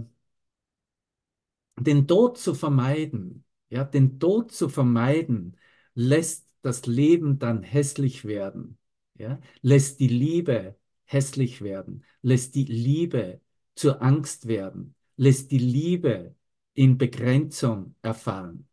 den 1.80 2.08
Tod 2.08 2.38
zu 2.38 2.54
vermeiden, 2.54 3.46
ja, 3.70 3.84
den 3.84 4.20
Tod 4.20 4.52
zu 4.52 4.70
vermeiden, 4.70 5.58
lässt 5.94 6.48
das 6.62 6.86
Leben 6.86 7.40
dann 7.40 7.64
hässlich 7.64 8.26
werden, 8.26 8.78
ja, 9.16 9.40
lässt 9.62 10.00
die 10.00 10.08
Liebe 10.08 10.76
hässlich 11.06 11.62
werden, 11.62 12.04
lässt 12.22 12.56
die 12.56 12.66
Liebe 12.66 13.42
zur 13.76 14.02
Angst 14.02 14.48
werden, 14.48 14.96
lässt 15.18 15.52
die 15.52 15.60
Liebe 15.60 16.36
in 16.74 16.98
Begrenzung 16.98 17.96
erfahren. 18.02 18.68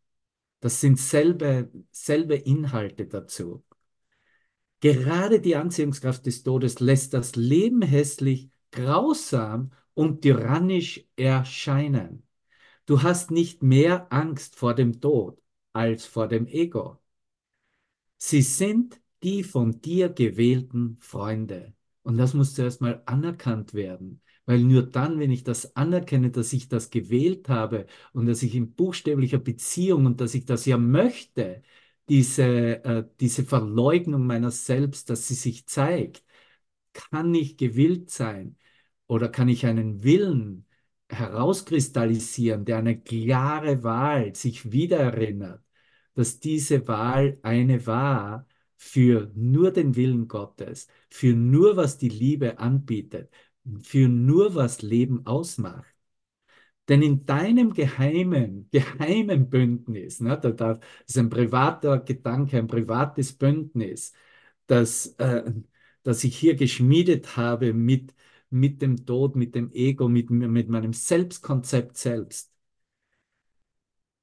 Das 0.59 0.81
sind 0.81 0.99
selbe, 0.99 1.69
selbe 1.91 2.35
Inhalte 2.35 3.05
dazu. 3.05 3.63
Gerade 4.79 5.39
die 5.39 5.55
Anziehungskraft 5.55 6.25
des 6.25 6.43
Todes 6.43 6.79
lässt 6.79 7.13
das 7.13 7.35
Leben 7.35 7.81
hässlich, 7.81 8.49
grausam 8.73 9.71
und 9.95 10.21
tyrannisch 10.23 11.05
erscheinen. 11.15 12.27
Du 12.85 13.03
hast 13.03 13.31
nicht 13.31 13.63
mehr 13.63 14.11
Angst 14.13 14.55
vor 14.57 14.75
dem 14.75 15.01
Tod 15.01 15.41
als 15.73 16.05
vor 16.07 16.27
dem 16.29 16.47
Ego. 16.47 16.99
Sie 18.17 18.41
sind 18.41 18.99
die 19.23 19.43
von 19.43 19.81
dir 19.81 20.09
gewählten 20.09 20.97
Freunde. 20.99 21.73
Und 22.03 22.17
das 22.17 22.33
muss 22.33 22.53
zuerst 22.55 22.81
mal 22.81 23.01
anerkannt 23.05 23.73
werden. 23.73 24.21
Weil 24.45 24.59
nur 24.63 24.83
dann, 24.83 25.19
wenn 25.19 25.31
ich 25.31 25.43
das 25.43 25.75
anerkenne, 25.75 26.29
dass 26.31 26.51
ich 26.53 26.67
das 26.67 26.89
gewählt 26.89 27.47
habe 27.47 27.85
und 28.11 28.25
dass 28.25 28.43
ich 28.43 28.55
in 28.55 28.73
buchstäblicher 28.73 29.37
Beziehung 29.39 30.05
und 30.05 30.19
dass 30.19 30.33
ich 30.35 30.45
das 30.45 30.65
ja 30.65 30.77
möchte, 30.77 31.61
diese, 32.09 32.43
äh, 32.83 33.05
diese 33.21 33.45
Verleugnung 33.45 34.25
meiner 34.27 34.51
selbst, 34.51 35.09
dass 35.09 35.27
sie 35.29 35.35
sich 35.35 35.65
zeigt, 35.67 36.25
kann 36.93 37.33
ich 37.35 37.57
gewillt 37.57 38.09
sein 38.11 38.57
oder 39.07 39.29
kann 39.29 39.49
ich 39.49 39.65
einen 39.65 40.03
Willen 40.03 40.65
herauskristallisieren, 41.09 42.65
der 42.65 42.77
eine 42.77 42.99
klare 43.01 43.83
Wahl 43.83 44.35
sich 44.35 44.71
wiedererinnert, 44.71 45.63
dass 46.15 46.39
diese 46.39 46.87
Wahl 46.87 47.39
eine 47.43 47.85
war 47.87 48.47
für 48.77 49.31
nur 49.35 49.71
den 49.71 49.95
Willen 49.95 50.27
Gottes, 50.27 50.87
für 51.09 51.33
nur 51.33 51.77
was 51.77 51.97
die 51.97 52.09
Liebe 52.09 52.59
anbietet, 52.59 53.31
für 53.83 54.07
nur 54.09 54.55
was 54.55 54.81
Leben 54.81 55.25
ausmacht. 55.25 55.93
Denn 56.89 57.01
in 57.01 57.25
deinem 57.25 57.73
geheimen, 57.73 58.69
geheimen 58.71 59.49
Bündnis, 59.49 60.19
ne, 60.19 60.37
das 60.39 60.79
ist 61.07 61.17
ein 61.17 61.29
privater 61.29 61.99
Gedanke, 61.99 62.57
ein 62.57 62.67
privates 62.67 63.33
Bündnis, 63.33 64.13
das, 64.67 65.07
äh, 65.17 65.51
das 66.03 66.23
ich 66.23 66.37
hier 66.37 66.55
geschmiedet 66.55 67.37
habe 67.37 67.73
mit, 67.73 68.13
mit 68.53 68.81
dem 68.81 69.05
Tod, 69.05 69.35
mit 69.35 69.55
dem 69.55 69.71
Ego, 69.71 70.07
mit, 70.07 70.29
mit 70.29 70.69
meinem 70.69 70.93
Selbstkonzept 70.93 71.97
selbst. 71.97 72.51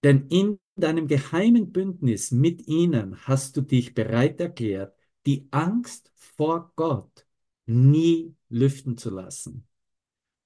Denn 0.03 0.29
in 0.29 0.59
deinem 0.77 1.09
geheimen 1.09 1.73
Bündnis 1.73 2.31
mit 2.31 2.67
ihnen 2.67 3.17
hast 3.27 3.57
du 3.57 3.61
dich 3.61 3.95
bereit 3.95 4.41
erklärt, 4.41 4.95
die 5.27 5.49
Angst 5.51 6.11
vor 6.15 6.73
Gott 6.77 7.27
nie 7.67 8.35
lüften 8.49 8.97
zu 8.97 9.11
lassen. 9.11 9.67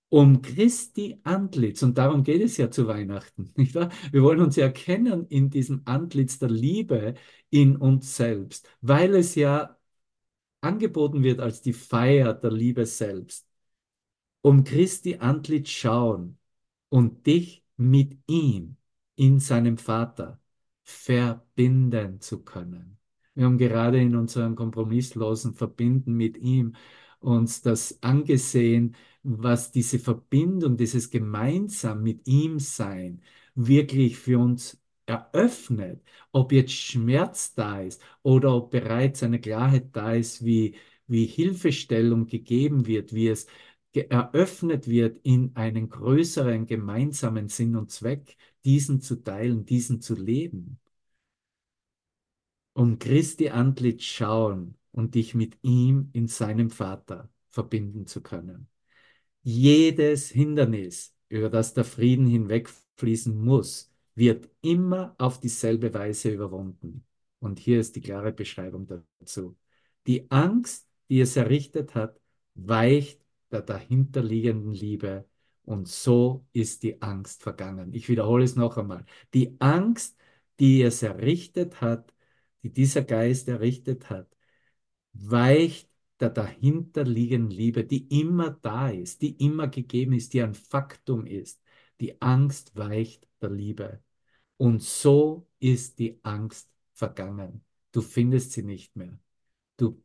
Um 0.09 0.43
Christi 0.43 1.21
Antlitz, 1.25 1.83
und 1.83 1.99
darum 1.99 2.23
geht 2.23 2.43
es 2.43 2.57
ja 2.57 2.71
zu 2.71 2.87
Weihnachten, 2.87 3.53
nicht 3.57 3.75
wahr? 3.75 3.91
Wir 4.13 4.23
wollen 4.23 4.41
uns 4.41 4.57
ja 4.57 4.67
erkennen 4.67 5.27
in 5.29 5.51
diesem 5.51 5.83
Antlitz 5.87 6.39
der 6.39 6.51
Liebe 6.51 7.15
in 7.51 7.77
uns 7.77 8.17
selbst, 8.17 8.69
weil 8.81 9.15
es 9.15 9.35
ja 9.35 9.77
angeboten 10.61 11.23
wird 11.23 11.41
als 11.41 11.63
die 11.63 11.73
Feier 11.73 12.35
der 12.35 12.53
Liebe 12.53 12.87
selbst. 12.87 13.47
Um 14.45 14.63
Christi 14.63 15.17
Antlitz 15.21 15.71
schauen 15.71 16.37
und 16.91 17.27
dich 17.27 17.65
mit 17.79 18.19
ihm 18.27 18.77
in 19.17 19.41
seinem 19.41 19.79
Vater 19.79 20.39
verbinden 20.83 22.21
zu 22.21 22.45
können. 22.45 22.99
Wir 23.35 23.47
haben 23.47 23.57
gerade 23.57 23.99
in 23.99 24.15
unserem 24.15 24.55
kompromisslosen 24.55 25.55
Verbinden 25.55 26.13
mit 26.13 26.37
ihm 26.37 26.75
uns 27.21 27.63
das 27.63 28.03
angesehen, 28.03 28.97
was 29.23 29.73
diese 29.73 29.99
Verbindung, 29.99 30.77
dieses 30.77 31.09
gemeinsam 31.09 32.03
mit 32.03 32.29
ihm 32.29 32.59
sein 32.59 33.23
wirklich 33.55 34.19
für 34.19 34.39
uns 34.39 34.79
eröffnet, 35.07 36.03
ob 36.33 36.53
jetzt 36.53 36.73
Schmerz 36.73 37.55
da 37.55 37.81
ist 37.81 38.03
oder 38.23 38.55
ob 38.55 38.71
bereits 38.73 39.23
eine 39.23 39.41
Klarheit 39.41 39.97
da 39.97 40.13
ist, 40.13 40.45
wie, 40.45 40.77
wie 41.07 41.25
Hilfestellung 41.25 42.27
gegeben 42.27 42.87
wird, 42.87 43.15
wie 43.15 43.29
es 43.29 43.47
eröffnet 43.95 44.89
wird 44.89 45.19
in 45.23 45.55
einen 45.57 45.89
größeren 45.89 46.67
gemeinsamen 46.67 47.49
Sinn 47.49 47.77
und 47.77 47.91
Zweck, 47.91 48.37
diesen 48.65 49.01
zu 49.01 49.17
teilen, 49.17 49.65
diesen 49.65 50.01
zu 50.01 50.15
leben. 50.15 50.81
Um 52.73 52.99
Christi 52.99 53.51
Antlitz 53.51 54.03
schauen 54.03 54.77
und 54.91 55.15
dich 55.15 55.35
mit 55.35 55.59
ihm 55.63 56.11
in 56.13 56.27
seinem 56.27 56.71
Vater 56.71 57.31
verbinden 57.49 58.07
zu 58.07 58.21
können. 58.21 58.69
Jedes 59.43 60.31
Hindernis, 60.31 61.15
über 61.29 61.51
das 61.51 61.75
der 61.75 61.85
Frieden 61.85 62.27
hinwegfließen 62.27 63.37
muss, 63.37 63.93
wird 64.15 64.49
immer 64.63 65.15
auf 65.19 65.41
dieselbe 65.41 65.93
Weise 65.95 66.31
überwunden. 66.31 67.05
Und 67.41 67.59
hier 67.59 67.81
ist 67.81 67.97
die 67.97 68.01
klare 68.01 68.33
Beschreibung 68.33 68.87
dazu. 68.87 69.57
Die 70.07 70.31
Angst, 70.31 70.89
die 71.09 71.21
es 71.21 71.37
errichtet 71.37 71.95
hat, 71.95 72.21
weicht 72.55 73.24
der 73.55 73.63
dahinterliegenden 73.63 74.75
Liebe 74.75 75.27
und 75.65 75.89
so 75.89 76.47
ist 76.53 76.83
die 76.83 77.01
Angst 77.03 77.43
vergangen. 77.43 77.95
Ich 77.95 78.09
wiederhole 78.09 78.45
es 78.45 78.57
noch 78.57 78.77
einmal. 78.77 79.07
Die 79.33 79.57
Angst, 79.61 80.17
die 80.61 80.83
es 80.83 81.03
errichtet 81.03 81.81
hat, 81.81 82.13
die 82.63 82.71
dieser 82.73 83.03
Geist 83.03 83.49
errichtet 83.49 84.11
hat, 84.11 84.29
weicht 85.13 85.89
der 86.21 86.31
dahinterliegenden 86.31 87.51
Liebe, 87.51 87.85
die 87.85 88.07
immer 88.21 88.51
da 88.51 88.89
ist, 88.91 89.23
die 89.23 89.33
immer 89.45 89.69
gegeben 89.69 90.15
ist, 90.15 90.33
die 90.35 90.43
ein 90.43 90.55
Faktum 90.55 91.27
ist. 91.27 91.63
Die 92.01 92.21
Angst 92.21 92.77
weicht 92.77 93.29
der 93.41 93.51
Liebe. 93.51 94.03
Und 94.57 94.83
so 94.83 95.49
ist 95.61 95.99
die 95.99 96.19
Angst 96.25 96.71
vergangen. 96.93 97.65
Du 97.93 98.03
findest 98.03 98.53
sie 98.53 98.63
nicht 98.63 98.97
mehr. 98.97 99.19
Du 99.77 100.03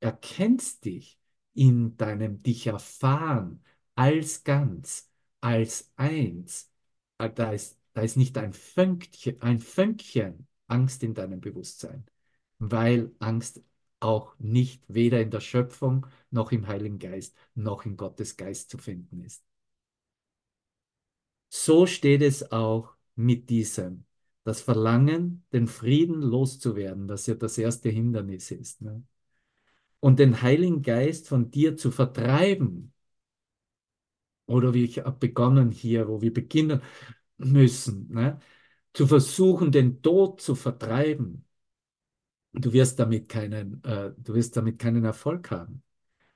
erkennst 0.00 0.84
dich 0.84 1.18
in 1.54 1.96
deinem 1.96 2.42
dich 2.42 2.66
erfahren 2.66 3.62
als 3.94 4.44
ganz, 4.44 5.10
als 5.40 5.92
eins. 5.96 6.72
Äh, 7.18 7.30
da 7.30 7.52
ist, 7.52 7.78
da 7.92 8.02
ist 8.02 8.16
nicht 8.16 8.36
ein 8.38 8.52
Fünkchen, 8.52 9.40
ein 9.40 9.58
Fünkchen 9.58 10.46
Angst 10.66 11.02
in 11.02 11.14
deinem 11.14 11.40
Bewusstsein, 11.40 12.06
weil 12.58 13.12
Angst 13.20 13.62
auch 14.00 14.38
nicht 14.38 14.84
weder 14.88 15.20
in 15.20 15.30
der 15.30 15.40
Schöpfung 15.40 16.06
noch 16.30 16.52
im 16.52 16.66
Heiligen 16.66 16.98
Geist 16.98 17.36
noch 17.54 17.84
in 17.86 17.96
Gottes 17.96 18.36
Geist 18.36 18.70
zu 18.70 18.78
finden 18.78 19.22
ist. 19.24 19.44
So 21.48 21.86
steht 21.86 22.22
es 22.22 22.50
auch 22.52 22.94
mit 23.14 23.48
diesem. 23.50 24.04
Das 24.44 24.60
Verlangen, 24.60 25.46
den 25.52 25.68
Frieden 25.68 26.20
loszuwerden, 26.20 27.08
das 27.08 27.26
ja 27.26 27.34
das 27.34 27.56
erste 27.56 27.88
Hindernis 27.88 28.50
ist. 28.50 28.82
Ne? 28.82 29.02
Und 30.04 30.18
den 30.18 30.42
Heiligen 30.42 30.82
Geist 30.82 31.28
von 31.28 31.50
dir 31.50 31.78
zu 31.78 31.90
vertreiben. 31.90 32.92
Oder 34.44 34.74
wie 34.74 34.84
ich 34.84 35.02
begonnen 35.02 35.70
hier, 35.70 36.08
wo 36.08 36.20
wir 36.20 36.30
beginnen 36.30 36.82
müssen, 37.38 38.12
ne? 38.12 38.38
zu 38.92 39.06
versuchen, 39.06 39.72
den 39.72 40.02
Tod 40.02 40.42
zu 40.42 40.56
vertreiben. 40.56 41.46
Du 42.52 42.74
wirst 42.74 42.98
damit 42.98 43.30
keinen, 43.30 43.82
äh, 43.82 44.12
du 44.18 44.34
wirst 44.34 44.58
damit 44.58 44.78
keinen 44.78 45.06
Erfolg 45.06 45.50
haben. 45.50 45.82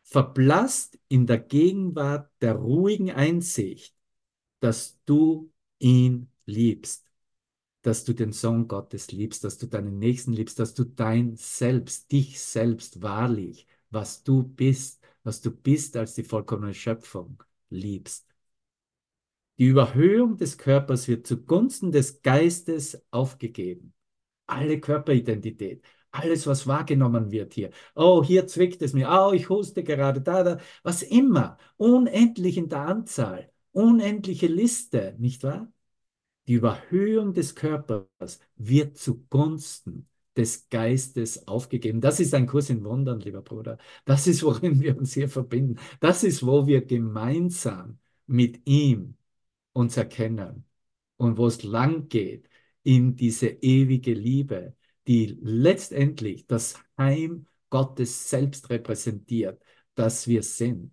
Verblasst 0.02 0.98
in 1.08 1.26
der 1.26 1.38
Gegenwart 1.38 2.30
der 2.40 2.54
ruhigen 2.54 3.10
Einsicht, 3.10 3.94
dass 4.60 4.98
du 5.04 5.52
ihn 5.78 6.32
liebst, 6.46 7.07
dass 7.88 8.04
du 8.04 8.12
den 8.14 8.32
Sohn 8.32 8.68
Gottes 8.68 9.12
liebst, 9.12 9.44
dass 9.44 9.58
du 9.58 9.66
deinen 9.66 9.98
Nächsten 9.98 10.32
liebst, 10.34 10.58
dass 10.60 10.74
du 10.74 10.84
dein 10.84 11.36
Selbst, 11.36 12.12
dich 12.12 12.38
selbst 12.40 13.02
wahrlich, 13.02 13.66
was 13.90 14.22
du 14.22 14.42
bist, 14.42 15.02
was 15.24 15.40
du 15.40 15.50
bist 15.50 15.96
als 15.96 16.14
die 16.14 16.22
vollkommene 16.24 16.74
Schöpfung, 16.74 17.42
liebst. 17.70 18.26
Die 19.58 19.66
Überhöhung 19.66 20.36
des 20.36 20.58
Körpers 20.58 21.08
wird 21.08 21.26
zugunsten 21.26 21.90
des 21.92 22.22
Geistes 22.22 23.02
aufgegeben. 23.10 23.94
Alle 24.46 24.80
Körperidentität, 24.80 25.82
alles, 26.10 26.46
was 26.46 26.66
wahrgenommen 26.66 27.30
wird 27.30 27.54
hier. 27.54 27.70
Oh, 27.94 28.22
hier 28.24 28.46
zwickt 28.46 28.82
es 28.82 28.92
mir. 28.92 29.08
Oh, 29.10 29.32
ich 29.32 29.48
huste 29.48 29.82
gerade 29.84 30.20
da, 30.20 30.42
da. 30.44 30.58
Was 30.82 31.02
immer. 31.02 31.58
Unendlich 31.76 32.58
in 32.58 32.68
der 32.68 32.80
Anzahl. 32.82 33.50
Unendliche 33.72 34.46
Liste, 34.46 35.16
nicht 35.18 35.42
wahr? 35.42 35.72
Die 36.48 36.54
Überhöhung 36.54 37.34
des 37.34 37.54
Körpers 37.54 38.40
wird 38.56 38.96
zugunsten 38.96 40.08
des 40.36 40.68
Geistes 40.70 41.46
aufgegeben. 41.46 42.00
Das 42.00 42.20
ist 42.20 42.32
ein 42.32 42.46
Kurs 42.46 42.70
in 42.70 42.84
Wundern, 42.84 43.20
lieber 43.20 43.42
Bruder. 43.42 43.76
Das 44.06 44.26
ist, 44.26 44.42
worin 44.42 44.80
wir 44.80 44.96
uns 44.96 45.12
hier 45.12 45.28
verbinden. 45.28 45.78
Das 46.00 46.24
ist, 46.24 46.46
wo 46.46 46.66
wir 46.66 46.84
gemeinsam 46.84 47.98
mit 48.26 48.66
ihm 48.66 49.16
uns 49.72 49.96
erkennen 49.96 50.64
und 51.16 51.36
wo 51.38 51.46
es 51.48 51.62
lang 51.64 52.08
geht 52.08 52.48
in 52.82 53.16
diese 53.16 53.48
ewige 53.48 54.14
Liebe, 54.14 54.74
die 55.06 55.38
letztendlich 55.42 56.46
das 56.46 56.76
Heim 56.96 57.46
Gottes 57.70 58.30
selbst 58.30 58.70
repräsentiert, 58.70 59.62
das 59.94 60.26
wir 60.28 60.42
sind. 60.42 60.92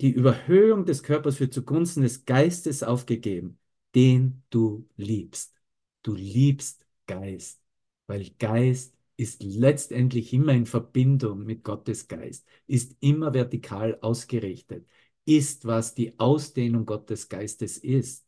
Die 0.00 0.10
Überhöhung 0.10 0.84
des 0.84 1.02
Körpers 1.02 1.38
wird 1.40 1.54
zugunsten 1.54 2.02
des 2.02 2.24
Geistes 2.24 2.82
aufgegeben, 2.82 3.58
den 3.94 4.42
du 4.50 4.88
liebst. 4.96 5.54
Du 6.02 6.14
liebst 6.14 6.84
Geist, 7.06 7.62
weil 8.06 8.30
Geist 8.38 8.94
ist 9.16 9.42
letztendlich 9.42 10.32
immer 10.32 10.52
in 10.52 10.66
Verbindung 10.66 11.44
mit 11.44 11.62
Gottes 11.62 12.08
Geist, 12.08 12.44
ist 12.66 12.96
immer 13.00 13.32
vertikal 13.34 13.98
ausgerichtet, 14.00 14.86
ist, 15.24 15.64
was 15.64 15.94
die 15.94 16.18
Ausdehnung 16.18 16.86
Gottes 16.86 17.28
Geistes 17.28 17.78
ist. 17.78 18.26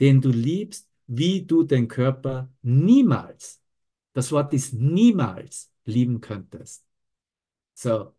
Den 0.00 0.20
du 0.20 0.30
liebst, 0.30 0.88
wie 1.06 1.42
du 1.46 1.62
den 1.62 1.86
Körper 1.88 2.52
niemals, 2.62 3.62
das 4.12 4.32
Wort 4.32 4.52
ist 4.54 4.72
niemals, 4.74 5.70
lieben 5.84 6.20
könntest. 6.20 6.84
So, 7.74 8.14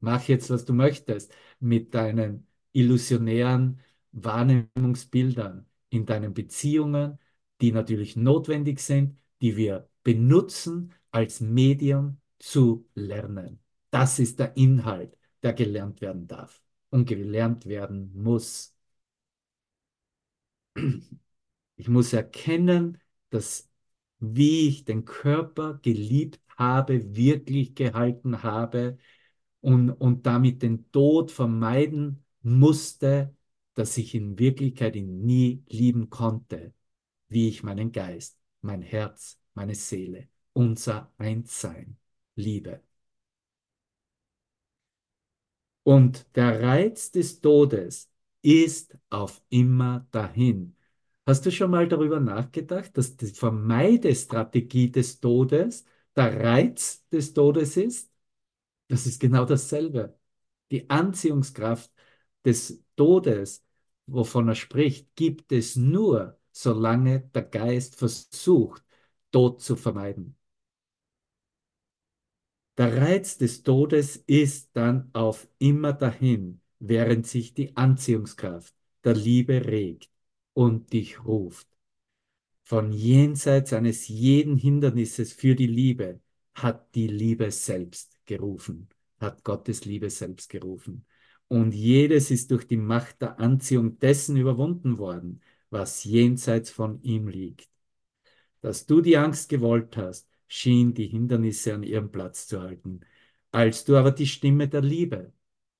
mach 0.00 0.28
jetzt, 0.28 0.50
was 0.50 0.64
du 0.64 0.72
möchtest 0.72 1.32
mit 1.60 1.94
deinen 1.94 2.46
illusionären 2.72 3.80
Wahrnehmungsbildern 4.12 5.66
in 5.90 6.06
deinen 6.06 6.34
Beziehungen, 6.34 7.18
die 7.60 7.72
natürlich 7.72 8.16
notwendig 8.16 8.80
sind, 8.80 9.18
die 9.42 9.56
wir 9.56 9.88
benutzen 10.02 10.92
als 11.10 11.40
Medium 11.40 12.20
zu 12.38 12.88
lernen. 12.94 13.60
Das 13.90 14.18
ist 14.18 14.38
der 14.38 14.56
Inhalt, 14.56 15.16
der 15.42 15.52
gelernt 15.52 16.00
werden 16.00 16.26
darf 16.26 16.62
und 16.90 17.06
gelernt 17.06 17.66
werden 17.66 18.12
muss. 18.14 18.74
Ich 21.76 21.88
muss 21.88 22.12
erkennen, 22.12 22.98
dass 23.30 23.68
wie 24.18 24.68
ich 24.68 24.84
den 24.84 25.04
Körper 25.04 25.78
geliebt 25.82 26.40
habe, 26.56 27.16
wirklich 27.16 27.74
gehalten 27.74 28.42
habe 28.42 28.98
und, 29.60 29.90
und 29.90 30.26
damit 30.26 30.62
den 30.62 30.90
Tod 30.92 31.30
vermeiden 31.30 32.24
musste, 32.42 33.34
dass 33.74 33.96
ich 33.98 34.14
in 34.14 34.38
Wirklichkeit 34.38 34.96
ihn 34.96 35.24
nie 35.24 35.64
lieben 35.68 36.10
konnte, 36.10 36.74
wie 37.28 37.48
ich 37.48 37.62
meinen 37.62 37.92
Geist, 37.92 38.38
mein 38.62 38.82
Herz, 38.82 39.40
meine 39.54 39.74
Seele, 39.74 40.28
unser 40.52 41.12
Einssein 41.18 41.96
liebe. 42.34 42.82
Und 45.82 46.26
der 46.36 46.62
Reiz 46.62 47.10
des 47.10 47.40
Todes 47.40 48.10
ist 48.42 48.96
auf 49.10 49.42
immer 49.48 50.06
dahin. 50.10 50.76
Hast 51.26 51.46
du 51.46 51.50
schon 51.52 51.70
mal 51.70 51.88
darüber 51.88 52.20
nachgedacht, 52.20 52.96
dass 52.96 53.16
die 53.16 53.26
Vermeidestrategie 53.26 54.90
des 54.90 55.20
Todes 55.20 55.84
der 56.16 56.42
Reiz 56.42 57.06
des 57.10 57.32
Todes 57.32 57.76
ist? 57.76 58.09
Das 58.90 59.06
ist 59.06 59.20
genau 59.20 59.44
dasselbe. 59.44 60.18
Die 60.72 60.90
Anziehungskraft 60.90 61.92
des 62.44 62.82
Todes, 62.96 63.64
wovon 64.06 64.48
er 64.48 64.56
spricht, 64.56 65.14
gibt 65.14 65.52
es 65.52 65.76
nur, 65.76 66.40
solange 66.50 67.20
der 67.20 67.42
Geist 67.42 67.94
versucht, 67.96 68.84
Tod 69.30 69.62
zu 69.62 69.76
vermeiden. 69.76 70.36
Der 72.78 72.96
Reiz 73.00 73.38
des 73.38 73.62
Todes 73.62 74.16
ist 74.26 74.70
dann 74.72 75.10
auf 75.12 75.48
immer 75.58 75.92
dahin, 75.92 76.60
während 76.80 77.28
sich 77.28 77.54
die 77.54 77.76
Anziehungskraft 77.76 78.74
der 79.04 79.14
Liebe 79.14 79.66
regt 79.66 80.10
und 80.52 80.92
dich 80.92 81.24
ruft. 81.24 81.68
Von 82.64 82.90
jenseits 82.90 83.72
eines 83.72 84.08
jeden 84.08 84.56
Hindernisses 84.56 85.32
für 85.32 85.54
die 85.54 85.68
Liebe 85.68 86.20
hat 86.54 86.92
die 86.96 87.06
Liebe 87.06 87.52
selbst 87.52 88.19
gerufen, 88.30 88.88
hat 89.18 89.44
Gottes 89.44 89.84
Liebe 89.84 90.08
selbst 90.10 90.48
gerufen. 90.50 91.04
Und 91.48 91.72
jedes 91.74 92.30
ist 92.30 92.50
durch 92.52 92.66
die 92.66 92.76
Macht 92.76 93.22
der 93.22 93.40
Anziehung 93.40 93.98
dessen 93.98 94.36
überwunden 94.36 94.98
worden, 94.98 95.42
was 95.70 96.04
jenseits 96.04 96.70
von 96.70 97.02
ihm 97.02 97.26
liegt. 97.28 97.68
Dass 98.60 98.86
du 98.86 99.00
die 99.00 99.16
Angst 99.16 99.48
gewollt 99.48 99.96
hast, 99.96 100.28
schien 100.46 100.94
die 100.94 101.08
Hindernisse 101.08 101.74
an 101.74 101.82
ihrem 101.82 102.10
Platz 102.12 102.46
zu 102.46 102.60
halten. 102.62 103.00
Als 103.52 103.84
du 103.84 103.96
aber 103.96 104.12
die 104.12 104.26
Stimme 104.26 104.68
der 104.68 104.82
Liebe 104.82 105.32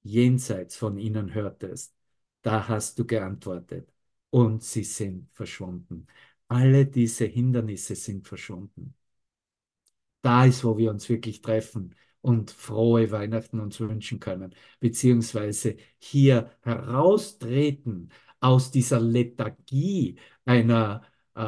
jenseits 0.02 0.76
von 0.76 0.98
ihnen 0.98 1.34
hörtest, 1.34 1.94
da 2.42 2.68
hast 2.68 2.98
du 2.98 3.06
geantwortet 3.06 3.92
und 4.30 4.62
sie 4.64 4.84
sind 4.84 5.28
verschwunden. 5.32 6.06
Alle 6.48 6.86
diese 6.86 7.26
Hindernisse 7.26 7.94
sind 7.94 8.26
verschwunden. 8.26 8.94
Da 10.22 10.44
ist, 10.46 10.64
wo 10.64 10.76
wir 10.76 10.90
uns 10.90 11.08
wirklich 11.08 11.40
treffen 11.42 11.94
und 12.22 12.50
frohe 12.50 13.10
Weihnachten 13.10 13.60
uns 13.60 13.80
wünschen 13.80 14.20
können, 14.20 14.54
beziehungsweise 14.80 15.76
hier 15.98 16.50
heraustreten 16.62 18.10
aus 18.40 18.70
dieser 18.70 19.00
Lethargie 19.00 20.16
einer 20.44 21.02
äh, 21.34 21.40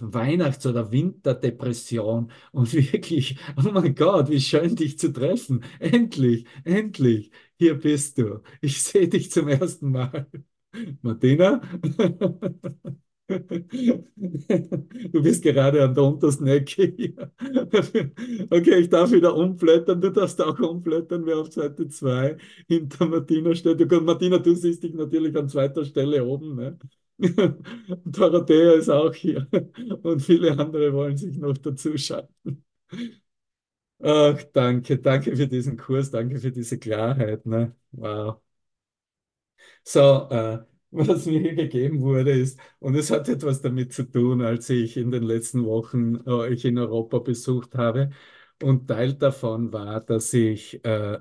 Weihnachts- 0.00 0.66
oder 0.66 0.90
Winterdepression 0.92 2.30
und 2.52 2.72
wirklich, 2.92 3.38
oh 3.56 3.70
mein 3.70 3.94
Gott, 3.94 4.28
wie 4.30 4.40
schön 4.40 4.76
dich 4.76 4.98
zu 4.98 5.12
treffen. 5.12 5.64
Endlich, 5.80 6.46
endlich, 6.64 7.30
hier 7.58 7.74
bist 7.78 8.18
du. 8.18 8.42
Ich 8.60 8.82
sehe 8.82 9.08
dich 9.08 9.30
zum 9.30 9.48
ersten 9.48 9.90
Mal. 9.90 10.26
Martina? 11.02 11.60
Du 15.12 15.22
bist 15.22 15.42
gerade 15.42 15.82
an 15.84 15.94
der 15.94 16.04
untersten 16.04 16.46
Ecke 16.46 16.92
hier. 16.96 17.32
Okay, 18.50 18.78
ich 18.80 18.88
darf 18.88 19.10
wieder 19.10 19.34
umblättern. 19.36 20.00
Du 20.00 20.10
darfst 20.10 20.40
auch 20.40 20.58
umblättern, 20.60 21.26
wer 21.26 21.38
auf 21.38 21.52
Seite 21.52 21.88
2 21.88 22.36
hinter 22.68 23.06
Martina 23.06 23.54
steht. 23.54 23.80
Martina, 24.02 24.38
du 24.38 24.54
siehst 24.54 24.82
dich 24.82 24.94
natürlich 24.94 25.36
an 25.36 25.48
zweiter 25.48 25.84
Stelle 25.84 26.24
oben. 26.24 26.54
Ne? 26.56 26.78
Dorothea 28.04 28.72
ist 28.74 28.88
auch 28.90 29.14
hier. 29.14 29.46
Und 30.02 30.22
viele 30.22 30.52
andere 30.58 30.92
wollen 30.92 31.16
sich 31.16 31.36
noch 31.38 31.56
dazuschalten. 31.58 32.64
Ach, 34.02 34.42
danke, 34.52 34.98
danke 34.98 35.36
für 35.36 35.48
diesen 35.48 35.76
Kurs, 35.76 36.10
danke 36.10 36.38
für 36.38 36.50
diese 36.52 36.78
Klarheit. 36.78 37.44
Ne? 37.46 37.74
Wow. 37.92 38.40
So, 39.84 40.28
äh, 40.30 40.58
was 40.90 41.26
mir 41.26 41.40
hier 41.40 41.54
gegeben 41.54 42.00
wurde, 42.00 42.32
ist, 42.32 42.58
und 42.78 42.94
es 42.94 43.10
hat 43.10 43.28
etwas 43.28 43.60
damit 43.62 43.92
zu 43.92 44.04
tun, 44.04 44.42
als 44.42 44.70
ich 44.70 44.96
in 44.96 45.10
den 45.10 45.22
letzten 45.24 45.64
Wochen 45.64 46.16
äh, 46.26 46.30
euch 46.30 46.64
in 46.64 46.78
Europa 46.78 47.18
besucht 47.18 47.74
habe. 47.76 48.10
Und 48.62 48.88
Teil 48.88 49.14
davon 49.14 49.72
war, 49.72 50.00
dass 50.00 50.32
ich 50.32 50.82
äh, 50.84 51.18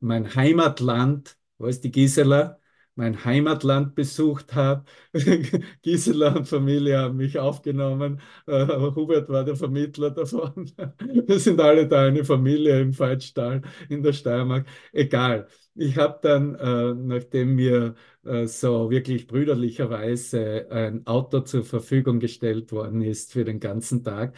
mein 0.00 0.34
Heimatland, 0.34 1.36
wo 1.58 1.66
ist 1.66 1.82
die 1.84 1.90
Gisela? 1.90 2.60
Mein 2.94 3.24
Heimatland 3.24 3.94
besucht 3.94 4.54
habe. 4.54 4.84
Gisela 5.82 6.34
und 6.36 6.48
Familie 6.48 6.98
haben 6.98 7.16
mich 7.16 7.38
aufgenommen. 7.38 8.20
Äh, 8.46 8.66
Hubert 8.94 9.28
war 9.28 9.44
der 9.44 9.56
Vermittler 9.56 10.10
davon. 10.10 10.70
Wir 11.26 11.38
sind 11.38 11.60
alle 11.60 11.86
da 11.88 12.04
eine 12.06 12.24
Familie 12.24 12.80
im 12.80 12.98
Veitstall 12.98 13.62
in 13.88 14.02
der 14.02 14.12
Steiermark. 14.12 14.66
Egal. 14.92 15.46
Ich 15.74 15.96
habe 15.96 16.18
dann, 16.22 16.54
äh, 16.56 16.94
nachdem 16.94 17.54
mir 17.54 17.94
äh, 18.24 18.46
so 18.46 18.90
wirklich 18.90 19.26
brüderlicherweise 19.26 20.70
ein 20.70 21.06
Auto 21.06 21.40
zur 21.40 21.64
Verfügung 21.64 22.20
gestellt 22.20 22.72
worden 22.72 23.00
ist 23.02 23.32
für 23.32 23.44
den 23.44 23.58
ganzen 23.58 24.04
Tag, 24.04 24.34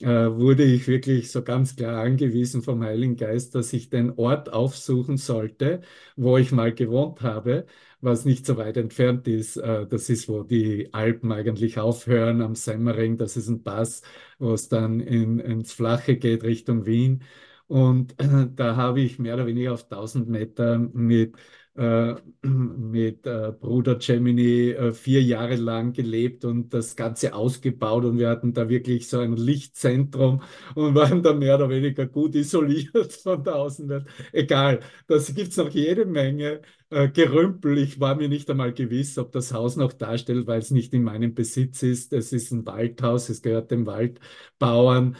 äh, 0.00 0.06
wurde 0.06 0.62
ich 0.64 0.86
wirklich 0.88 1.30
so 1.32 1.42
ganz 1.42 1.74
klar 1.76 2.02
angewiesen 2.02 2.62
vom 2.62 2.82
Heiligen 2.82 3.16
Geist, 3.16 3.54
dass 3.54 3.72
ich 3.72 3.88
den 3.90 4.12
Ort 4.18 4.52
aufsuchen 4.52 5.16
sollte, 5.16 5.80
wo 6.16 6.36
ich 6.38 6.52
mal 6.52 6.74
gewohnt 6.74 7.22
habe 7.22 7.66
was 8.00 8.24
nicht 8.24 8.46
so 8.46 8.56
weit 8.56 8.76
entfernt 8.76 9.26
ist. 9.28 9.56
Äh, 9.56 9.86
das 9.86 10.08
ist, 10.10 10.28
wo 10.28 10.42
die 10.42 10.92
Alpen 10.92 11.32
eigentlich 11.32 11.78
aufhören 11.78 12.42
am 12.42 12.54
Semmering. 12.54 13.16
Das 13.18 13.36
ist 13.36 13.48
ein 13.48 13.62
Pass, 13.62 14.02
wo 14.38 14.52
es 14.52 14.68
dann 14.68 15.00
in, 15.00 15.38
ins 15.38 15.72
Flache 15.72 16.16
geht 16.16 16.44
Richtung 16.44 16.86
Wien. 16.86 17.22
Und 17.68 18.20
äh, 18.20 18.46
da 18.54 18.76
habe 18.76 19.00
ich 19.00 19.18
mehr 19.18 19.34
oder 19.34 19.46
weniger 19.46 19.72
auf 19.72 19.88
1000 19.88 20.28
Meter 20.28 20.78
mit 20.78 21.36
äh, 21.76 22.14
mit 22.42 23.26
äh, 23.26 23.52
Bruder 23.52 23.96
Gemini 23.96 24.70
äh, 24.70 24.92
vier 24.92 25.22
Jahre 25.22 25.56
lang 25.56 25.92
gelebt 25.92 26.44
und 26.44 26.72
das 26.72 26.96
Ganze 26.96 27.34
ausgebaut 27.34 28.04
und 28.04 28.18
wir 28.18 28.28
hatten 28.30 28.52
da 28.54 28.68
wirklich 28.68 29.08
so 29.08 29.18
ein 29.20 29.36
Lichtzentrum 29.36 30.42
und 30.74 30.94
waren 30.94 31.22
da 31.22 31.34
mehr 31.34 31.56
oder 31.56 31.68
weniger 31.68 32.06
gut 32.06 32.34
isoliert 32.34 33.12
von 33.22 33.42
der 33.44 33.56
Außenwelt. 33.56 34.06
Egal, 34.32 34.80
das 35.06 35.34
gibt 35.34 35.50
es 35.50 35.56
noch 35.56 35.68
jede 35.70 36.06
Menge 36.06 36.60
äh, 36.90 37.08
Gerümpel. 37.08 37.78
Ich 37.78 38.00
war 38.00 38.14
mir 38.14 38.28
nicht 38.28 38.48
einmal 38.50 38.72
gewiss, 38.72 39.18
ob 39.18 39.32
das 39.32 39.52
Haus 39.52 39.76
noch 39.76 39.92
darstellt, 39.92 40.46
weil 40.46 40.58
es 40.60 40.70
nicht 40.70 40.92
in 40.94 41.02
meinem 41.02 41.34
Besitz 41.34 41.82
ist. 41.82 42.12
Es 42.12 42.32
ist 42.32 42.52
ein 42.52 42.64
Waldhaus, 42.66 43.28
es 43.28 43.42
gehört 43.42 43.70
dem 43.70 43.86
Waldbauern 43.86 45.16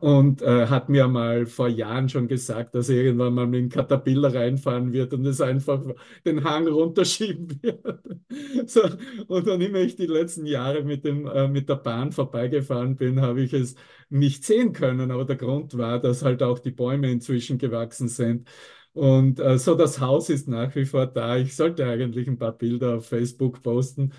und 0.00 0.42
äh, 0.42 0.66
hat 0.66 0.88
mir 0.88 1.06
mal 1.08 1.46
vor 1.46 1.68
Jahren 1.68 2.08
schon 2.08 2.28
gesagt, 2.28 2.74
dass 2.74 2.88
er 2.88 2.96
irgendwann 3.02 3.34
mal 3.34 3.46
mit 3.46 3.60
dem 3.60 3.68
Caterpillar 3.68 4.34
reinfahren 4.34 4.92
wird 4.92 5.12
und 5.14 5.24
es 5.26 5.40
einfach 5.40 5.80
den 6.24 6.44
Hang 6.44 6.66
runterschieben 6.68 7.60
wird. 7.62 7.80
So, 8.66 8.82
und 9.26 9.46
dann 9.46 9.60
immer 9.60 9.78
ich 9.78 9.96
die 9.96 10.06
letzten 10.06 10.46
Jahre 10.46 10.82
mit, 10.84 11.04
dem, 11.04 11.26
äh, 11.26 11.48
mit 11.48 11.68
der 11.68 11.76
Bahn 11.76 12.12
vorbeigefahren 12.12 12.96
bin, 12.96 13.20
habe 13.20 13.42
ich 13.42 13.52
es 13.52 13.74
nicht 14.08 14.44
sehen 14.44 14.72
können. 14.72 15.10
Aber 15.10 15.24
der 15.24 15.36
Grund 15.36 15.76
war, 15.76 15.98
dass 16.00 16.22
halt 16.22 16.42
auch 16.42 16.58
die 16.60 16.70
Bäume 16.70 17.10
inzwischen 17.10 17.58
gewachsen 17.58 18.08
sind. 18.08 18.48
Und 18.92 19.38
äh, 19.40 19.58
so, 19.58 19.74
das 19.76 20.00
Haus 20.00 20.28
ist 20.30 20.48
nach 20.48 20.74
wie 20.74 20.84
vor 20.84 21.06
da. 21.06 21.36
Ich 21.36 21.54
sollte 21.56 21.86
eigentlich 21.86 22.26
ein 22.28 22.38
paar 22.38 22.52
Bilder 22.52 22.96
auf 22.96 23.06
Facebook 23.08 23.62
posten. 23.62 24.12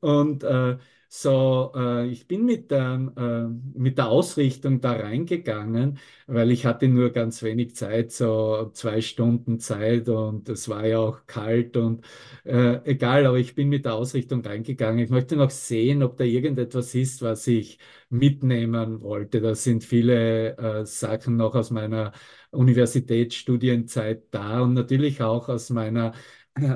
Und 0.00 0.44
äh, 0.44 0.78
so, 1.08 1.72
äh, 1.74 2.06
ich 2.08 2.28
bin 2.28 2.44
mit 2.44 2.70
der, 2.70 3.12
äh, 3.16 3.78
mit 3.78 3.98
der 3.98 4.08
Ausrichtung 4.08 4.80
da 4.80 4.92
reingegangen, 4.92 5.98
weil 6.28 6.50
ich 6.52 6.66
hatte 6.66 6.86
nur 6.88 7.10
ganz 7.10 7.42
wenig 7.42 7.74
Zeit, 7.74 8.12
so 8.12 8.70
zwei 8.74 9.00
Stunden 9.00 9.58
Zeit 9.58 10.08
und 10.08 10.48
es 10.48 10.68
war 10.68 10.86
ja 10.86 10.98
auch 11.00 11.26
kalt 11.26 11.76
und 11.76 12.04
äh, 12.44 12.76
egal, 12.88 13.26
aber 13.26 13.38
ich 13.38 13.54
bin 13.56 13.68
mit 13.68 13.84
der 13.86 13.94
Ausrichtung 13.94 14.44
reingegangen. 14.44 15.00
Ich 15.04 15.10
möchte 15.10 15.34
noch 15.36 15.50
sehen, 15.50 16.02
ob 16.04 16.16
da 16.16 16.24
irgendetwas 16.24 16.94
ist, 16.94 17.22
was 17.22 17.46
ich 17.48 17.78
mitnehmen 18.08 19.00
wollte. 19.02 19.40
Da 19.40 19.54
sind 19.54 19.84
viele 19.84 20.56
äh, 20.58 20.86
Sachen 20.86 21.36
noch 21.36 21.54
aus 21.56 21.70
meiner 21.70 22.12
Universitätsstudienzeit 22.52 24.24
da 24.32 24.60
und 24.62 24.74
natürlich 24.74 25.22
auch 25.22 25.48
aus 25.48 25.70
meiner, 25.70 26.12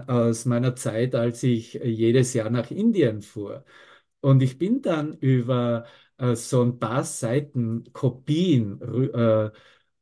aus 0.07 0.45
meiner 0.45 0.77
Zeit, 0.77 1.15
als 1.15 1.43
ich 1.43 1.75
jedes 1.75 2.35
Jahr 2.35 2.51
nach 2.51 2.71
Indien 2.71 3.23
fuhr. 3.23 3.65
Und 4.21 4.43
ich 4.43 4.59
bin 4.59 4.83
dann 4.83 5.15
über 5.19 5.87
äh, 6.19 6.35
so 6.37 6.63
ein 6.63 6.79
paar 6.79 7.05
Seiten 7.05 7.85
Kopien 7.93 8.81
äh, 9.15 9.51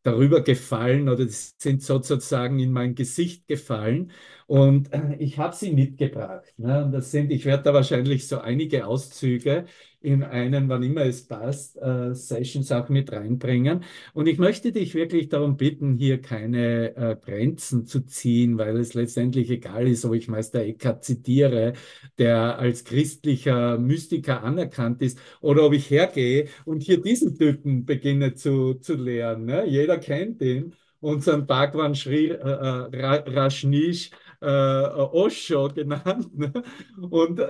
darüber 0.05 0.41
gefallen 0.43 1.09
oder 1.09 1.27
sind 1.29 1.83
sozusagen 1.83 2.59
in 2.59 2.73
mein 2.73 2.95
Gesicht 2.95 3.47
gefallen. 3.47 4.13
Und 4.47 4.93
äh, 4.93 5.17
ich 5.19 5.39
habe 5.39 5.55
sie 5.55 5.73
mitgebracht. 5.73 6.53
Ne? 6.59 6.89
Das 6.93 7.11
sind, 7.11 7.31
ich 7.31 7.45
werde 7.45 7.65
da 7.65 7.75
wahrscheinlich 7.75 8.27
so 8.29 8.39
einige 8.41 8.87
Auszüge 8.87 9.67
in 10.03 10.23
einen, 10.23 10.69
wann 10.69 10.83
immer 10.83 11.03
es 11.03 11.27
passt, 11.27 11.77
äh, 11.81 12.15
Sessions 12.15 12.73
auch 12.73 12.89
mit 12.89 13.13
reinbringen. 13.13 13.85
Und 14.15 14.29
ich 14.29 14.39
möchte 14.39 14.73
dich 14.73 14.95
wirklich 14.95 15.29
darum 15.29 15.57
bitten, 15.57 15.97
hier 15.97 16.21
keine 16.21 16.97
äh, 16.97 17.17
Grenzen 17.17 17.87
zu 17.87 18.01
ziehen, 18.01 18.59
weil 18.59 18.77
es 18.79 18.95
letztendlich 18.95 19.51
egal 19.51 19.89
ist, 19.89 20.05
ob 20.05 20.15
ich 20.15 20.29
Meister 20.29 20.61
Eckhart 20.61 21.05
zitiere, 21.05 21.75
der 22.19 22.59
als 22.59 22.85
christlicher 22.85 23.79
Mystiker 23.79 24.43
anerkannt 24.43 25.03
ist, 25.03 25.19
oder 25.41 25.65
ob 25.65 25.73
ich 25.73 25.91
hergehe 25.91 26.49
und 26.65 26.83
hier 26.83 27.01
diesen 27.01 27.37
Typen 27.37 27.85
beginne 27.85 28.35
zu, 28.35 28.75
zu 28.75 28.95
lehren. 28.95 29.45
Ne? 29.45 29.67
Jeder 29.67 29.99
kennt 29.99 30.43
ihn 30.43 30.75
unseren 31.01 31.47
Bhagwan 31.47 31.95
Sri 31.95 32.29
äh, 32.29 32.35
äh 32.35 33.23
Rajneesh 33.27 34.11
äh, 34.43 34.93
Osho 35.13 35.69
genannt. 35.69 36.37
Ne? 36.37 36.53
Und, 37.01 37.41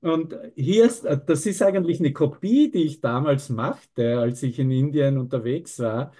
und 0.00 0.34
hier 0.56 0.86
ist, 0.86 1.04
das 1.04 1.46
ist 1.46 1.62
eigentlich 1.62 2.00
eine 2.00 2.12
Kopie, 2.12 2.70
die 2.70 2.84
ich 2.84 3.00
damals 3.00 3.48
machte, 3.48 4.18
als 4.18 4.42
ich 4.42 4.58
in 4.58 4.70
Indien 4.70 5.18
unterwegs 5.18 5.78
war, 5.78 6.12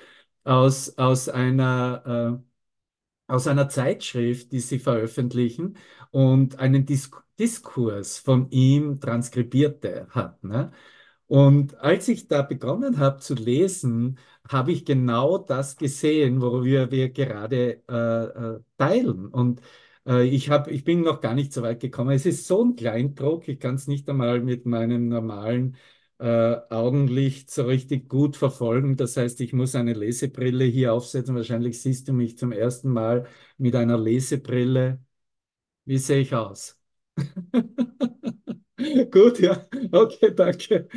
aus, 0.45 0.99
aus 0.99 1.29
einer, 1.29 2.41
äh, 2.41 3.33
aus 3.33 3.47
einer 3.47 3.69
Zeitschrift, 3.69 4.53
die 4.53 4.61
sie 4.61 4.79
veröffentlichen 4.79 5.77
und 6.11 6.59
einen 6.59 6.87
Disk 6.87 7.23
Diskurs 7.39 8.19
von 8.19 8.51
ihm 8.51 9.01
transkribierte 9.01 10.07
hat. 10.11 10.45
Ne? 10.45 10.71
Und 11.27 11.77
als 11.81 12.09
ich 12.09 12.29
da 12.29 12.43
begonnen 12.43 12.99
habe 12.99 13.21
zu 13.21 13.35
lesen, 13.35 14.19
habe 14.49 14.73
ich 14.73 14.85
genau 14.85 15.39
das 15.39 15.77
gesehen, 15.77 16.41
worüber 16.43 16.91
wir 16.91 17.11
gerade 17.11 17.83
äh, 17.89 18.57
äh, 18.57 18.61
teilen. 18.77 19.29
Und 19.29 19.63
ich, 20.07 20.51
hab, 20.51 20.69
ich 20.69 20.85
bin 20.85 21.03
noch 21.03 21.21
gar 21.21 21.35
nicht 21.35 21.53
so 21.53 21.63
weit 21.63 21.81
gekommen. 21.81 22.11
Es 22.11 22.27
ist 22.27 22.47
so 22.47 22.65
ein 22.65 22.77
Kleindruck, 22.77 23.49
ich 23.49 23.59
kann 23.61 23.77
es 23.77 23.87
nicht 23.87 24.09
einmal 24.09 24.41
mit 24.41 24.67
meinem 24.67 25.09
normalen 25.09 25.77
äh, 26.19 26.57
Augenlicht 26.71 27.51
so 27.51 27.65
richtig 27.65 28.09
gut 28.09 28.37
verfolgen. 28.37 28.97
Das 28.97 29.17
heißt, 29.17 29.41
ich 29.41 29.53
muss 29.53 29.75
eine 29.75 29.93
Lesebrille 29.95 30.65
hier 30.65 30.93
aufsetzen. 30.93 31.35
Wahrscheinlich 31.37 31.81
siehst 31.81 32.09
du 32.09 32.13
mich 32.13 32.39
zum 32.39 32.53
ersten 32.53 32.91
Mal 32.91 33.27
mit 33.59 33.75
einer 33.77 33.99
Lesebrille. 33.99 35.01
Wie 35.85 35.99
sehe 35.99 36.21
ich 36.21 36.35
aus? 36.35 36.79
Gut, 39.11 39.39
ja. 39.41 39.67
Okay, 39.93 40.35
danke. 40.35 40.89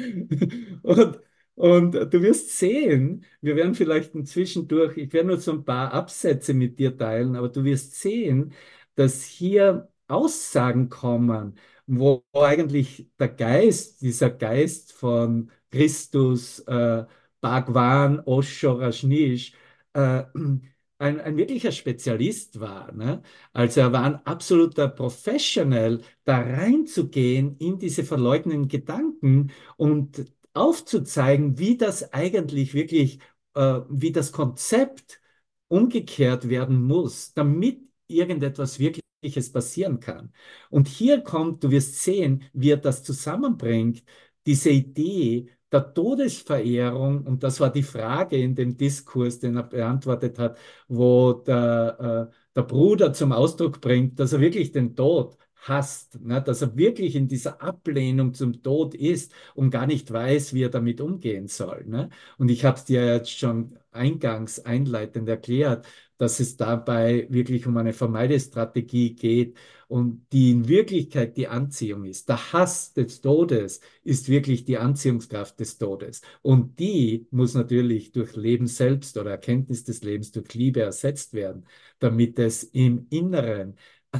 Und, 0.83 1.19
und 1.55 1.91
du 1.93 2.21
wirst 2.21 2.57
sehen, 2.57 3.25
wir 3.41 3.55
werden 3.55 3.75
vielleicht 3.75 4.13
zwischendurch, 4.27 4.97
ich 4.97 5.13
werde 5.13 5.27
nur 5.29 5.37
so 5.37 5.51
ein 5.53 5.63
paar 5.65 5.93
Absätze 5.93 6.53
mit 6.53 6.79
dir 6.79 6.97
teilen, 6.97 7.35
aber 7.35 7.49
du 7.49 7.63
wirst 7.63 7.95
sehen, 7.95 8.53
dass 8.95 9.23
hier 9.23 9.89
Aussagen 10.08 10.89
kommen, 10.89 11.58
wo 11.88 12.23
eigentlich 12.34 13.10
der 13.19 13.29
Geist, 13.29 14.01
dieser 14.01 14.29
Geist 14.31 14.93
von 14.93 15.51
Christus, 15.71 16.60
äh, 16.62 17.05
Bhagwan, 17.41 18.19
Osho, 18.25 18.73
Rajneesh, 18.73 19.53
äh, 19.93 20.23
ein, 20.97 21.19
ein 21.19 21.38
wirklicher 21.38 21.71
Spezialist 21.71 22.60
war. 22.60 22.91
Ne? 22.93 23.21
Also 23.53 23.81
er 23.81 23.91
war 23.91 24.03
ein 24.03 24.25
absoluter 24.25 24.88
Professional, 24.88 26.01
da 26.23 26.39
reinzugehen 26.39 27.58
in 27.58 27.77
diese 27.79 28.03
verleugnenden 28.03 28.67
Gedanken 28.69 29.51
und 29.77 30.25
aufzuzeigen, 30.53 31.58
wie 31.60 31.77
das 31.77 32.13
eigentlich 32.13 32.73
wirklich, 32.73 33.19
äh, 33.55 33.81
wie 33.89 34.12
das 34.12 34.31
Konzept 34.31 35.19
umgekehrt 35.67 36.47
werden 36.49 36.84
muss, 36.84 37.34
damit 37.34 37.81
irgendetwas 38.07 38.79
Wirkliches 38.79 39.51
passieren 39.51 39.99
kann. 39.99 40.33
Und 40.69 40.87
hier 40.87 41.21
kommt, 41.21 41.63
du 41.63 41.71
wirst 41.71 42.01
sehen, 42.03 42.43
wie 42.53 42.71
er 42.71 42.77
das 42.77 43.03
zusammenbringt, 43.03 44.03
diese 44.45 44.69
Idee 44.69 45.49
der 45.71 45.93
Todesverehrung, 45.93 47.23
und 47.25 47.43
das 47.43 47.59
war 47.59 47.71
die 47.71 47.83
Frage 47.83 48.37
in 48.37 48.55
dem 48.55 48.77
Diskurs, 48.77 49.39
den 49.39 49.57
er 49.57 49.63
beantwortet 49.63 50.39
hat, 50.39 50.57
wo 50.87 51.33
der, 51.33 52.29
äh, 52.31 52.35
der 52.55 52.61
Bruder 52.63 53.13
zum 53.13 53.31
Ausdruck 53.31 53.81
bringt, 53.81 54.19
dass 54.19 54.33
er 54.33 54.39
wirklich 54.39 54.71
den 54.71 54.95
Tod 54.95 55.37
hasst, 55.67 56.19
ne? 56.21 56.41
dass 56.41 56.61
er 56.61 56.75
wirklich 56.77 57.15
in 57.15 57.27
dieser 57.27 57.61
Ablehnung 57.61 58.33
zum 58.33 58.61
Tod 58.61 58.93
ist 58.93 59.33
und 59.55 59.71
gar 59.71 59.87
nicht 59.87 60.11
weiß, 60.11 60.53
wie 60.53 60.63
er 60.63 60.69
damit 60.69 61.01
umgehen 61.01 61.47
soll. 61.47 61.85
Ne? 61.85 62.09
Und 62.37 62.49
ich 62.49 62.65
habe 62.65 62.77
es 62.77 62.85
dir 62.85 63.05
jetzt 63.05 63.31
schon 63.31 63.77
eingangs 63.91 64.59
einleitend 64.59 65.27
erklärt, 65.27 65.87
dass 66.17 66.39
es 66.39 66.58
dabei 66.58 67.28
wirklich 67.30 67.67
um 67.67 67.78
eine 67.78 67.93
Vermeidestrategie 67.93 69.15
geht 69.15 69.58
und 69.88 70.25
die 70.32 70.51
in 70.51 70.67
Wirklichkeit 70.67 71.38
die 71.38 71.47
Anziehung 71.47 72.06
ist. 72.06 72.30
Der 72.30 72.54
Hass 72.54 72.93
des 72.93 73.21
Todes 73.21 73.82
ist 74.04 74.30
wirklich 74.30 74.65
die 74.65 74.78
Anziehungskraft 74.78 75.60
des 75.60 75.78
Todes. 75.78 76.21
Und 76.41 76.80
die 76.80 77.28
muss 77.32 77.54
natürlich 77.54 78.12
durch 78.12 78.36
Leben 78.36 78.67
selbst 78.67 79.17
oder 79.17 79.32
Erkenntnis 79.32 79.84
des 79.84 80.04
Lebens 80.04 80.32
durch 80.32 80.54
Liebe 80.54 80.82
ersetzt 80.82 81.34
werden, 81.34 81.65
damit 81.99 82.39
es 82.39 82.63
im 82.63 83.08
Inneren 83.10 83.75
äh, 84.13 84.17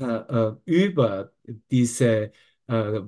äh, 0.50 0.56
über 0.66 1.32
diese 1.72 2.32
äh, 2.68 3.02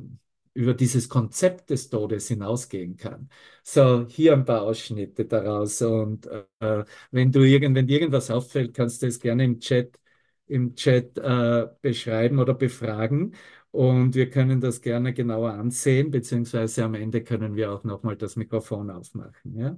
über 0.58 0.74
dieses 0.74 1.08
Konzept 1.08 1.70
des 1.70 1.90
Todes 1.90 2.28
hinausgehen 2.30 2.98
kann. 2.98 3.30
So, 3.64 4.08
hier 4.08 4.34
ein 4.34 4.44
paar 4.46 4.64
Ausschnitte 4.64 5.26
daraus. 5.26 5.82
Und 5.84 6.26
äh, 6.60 6.84
wenn 7.12 7.32
du 7.32 7.42
irgend, 7.44 7.76
wenn 7.76 7.86
dir 7.88 8.00
irgendwas 8.00 8.32
auffällt, 8.32 8.74
kannst 8.76 9.04
du 9.04 9.08
es 9.08 9.20
gerne 9.20 9.46
im 9.46 9.60
Chat, 9.60 10.00
im 10.48 10.76
Chat 10.76 11.18
äh, 11.20 11.68
beschreiben 11.82 12.40
oder 12.40 12.56
befragen. 12.56 13.36
Und 13.72 14.16
wir 14.16 14.30
können 14.32 14.60
das 14.60 14.82
gerne 14.82 15.14
genauer 15.14 15.52
ansehen, 15.54 16.10
beziehungsweise 16.10 16.86
am 16.86 16.96
Ende 16.96 17.24
können 17.24 17.56
wir 17.56 17.72
auch 17.72 17.84
nochmal 17.84 18.18
das 18.18 18.36
Mikrofon 18.36 18.90
aufmachen. 18.90 19.56
Ja? 19.58 19.78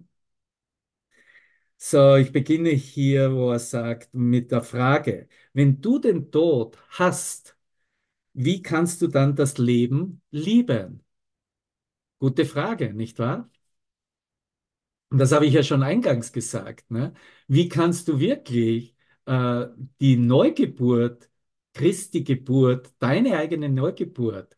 So, 1.77 2.15
ich 2.15 2.31
beginne 2.31 2.69
hier, 2.69 3.33
wo 3.33 3.51
er 3.51 3.59
sagt, 3.59 4.13
mit 4.13 4.51
der 4.51 4.61
Frage, 4.61 5.27
wenn 5.53 5.81
du 5.81 5.99
den 5.99 6.29
Tod 6.31 6.77
hast, 6.89 7.57
wie 8.33 8.61
kannst 8.61 9.01
du 9.01 9.07
dann 9.07 9.35
das 9.35 9.57
Leben 9.57 10.21
lieben? 10.31 11.03
Gute 12.19 12.45
Frage, 12.45 12.93
nicht 12.93 13.19
wahr? 13.19 13.49
Und 15.09 15.17
das 15.17 15.31
habe 15.31 15.45
ich 15.45 15.53
ja 15.53 15.63
schon 15.63 15.83
eingangs 15.83 16.31
gesagt. 16.31 16.91
Ne? 16.91 17.13
Wie 17.47 17.67
kannst 17.69 18.07
du 18.07 18.19
wirklich 18.19 18.95
äh, 19.25 19.65
die 19.99 20.17
Neugeburt, 20.17 21.29
Christi 21.73 22.23
Geburt, 22.23 22.91
deine 22.99 23.37
eigene 23.37 23.69
Neugeburt 23.69 24.57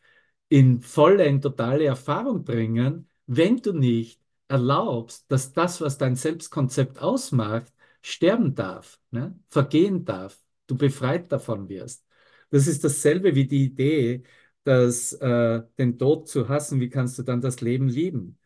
in 0.50 0.82
volle, 0.82 1.26
in 1.26 1.42
totale 1.42 1.86
Erfahrung 1.86 2.44
bringen, 2.44 3.08
wenn 3.28 3.58
du 3.58 3.74
nicht 3.74 4.22
erlaubst, 4.50 5.32
dass 5.32 5.54
das, 5.54 5.80
was 5.82 5.98
dein 5.98 6.16
Selbstkonzept 6.16 7.00
ausmacht, 7.00 7.74
sterben 8.02 8.56
darf, 8.56 9.00
ne? 9.12 9.40
vergehen 9.48 10.04
darf, 10.06 10.44
du 10.68 10.76
befreit 10.78 11.32
davon 11.32 11.70
wirst. 11.70 12.06
Das 12.52 12.68
ist 12.68 12.84
dasselbe 12.86 13.36
wie 13.36 13.48
die 13.48 13.66
Idee, 13.66 14.24
dass 14.66 15.14
äh, 15.14 15.64
den 15.80 16.00
Tod 16.00 16.30
zu 16.30 16.50
hassen, 16.50 16.80
wie 16.82 16.90
kannst 16.90 17.20
du 17.20 17.24
dann 17.24 17.42
das 17.42 17.62
Leben 17.62 17.90
lieben? 17.90 18.40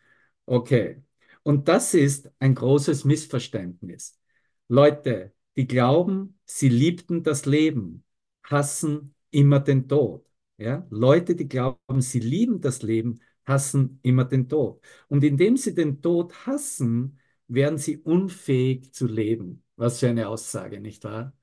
Okay. 0.45 1.03
Und 1.43 1.67
das 1.67 1.93
ist 1.93 2.31
ein 2.39 2.55
großes 2.55 3.05
Missverständnis. 3.05 4.19
Leute, 4.67 5.33
die 5.57 5.67
glauben, 5.67 6.39
sie 6.45 6.69
liebten 6.69 7.23
das 7.23 7.45
Leben, 7.45 8.03
hassen 8.43 9.15
immer 9.31 9.59
den 9.59 9.87
Tod. 9.87 10.25
Ja? 10.57 10.85
Leute, 10.89 11.35
die 11.35 11.47
glauben, 11.47 12.01
sie 12.01 12.19
lieben 12.19 12.61
das 12.61 12.81
Leben, 12.83 13.21
hassen 13.45 13.99
immer 14.03 14.25
den 14.25 14.49
Tod. 14.49 14.81
Und 15.07 15.23
indem 15.23 15.57
sie 15.57 15.75
den 15.75 16.01
Tod 16.01 16.47
hassen, 16.47 17.19
werden 17.47 17.77
sie 17.77 17.97
unfähig 17.99 18.93
zu 18.93 19.07
leben. 19.07 19.63
Was 19.75 19.99
für 19.99 20.09
eine 20.09 20.27
Aussage, 20.29 20.79
nicht 20.81 21.03
wahr? 21.03 21.33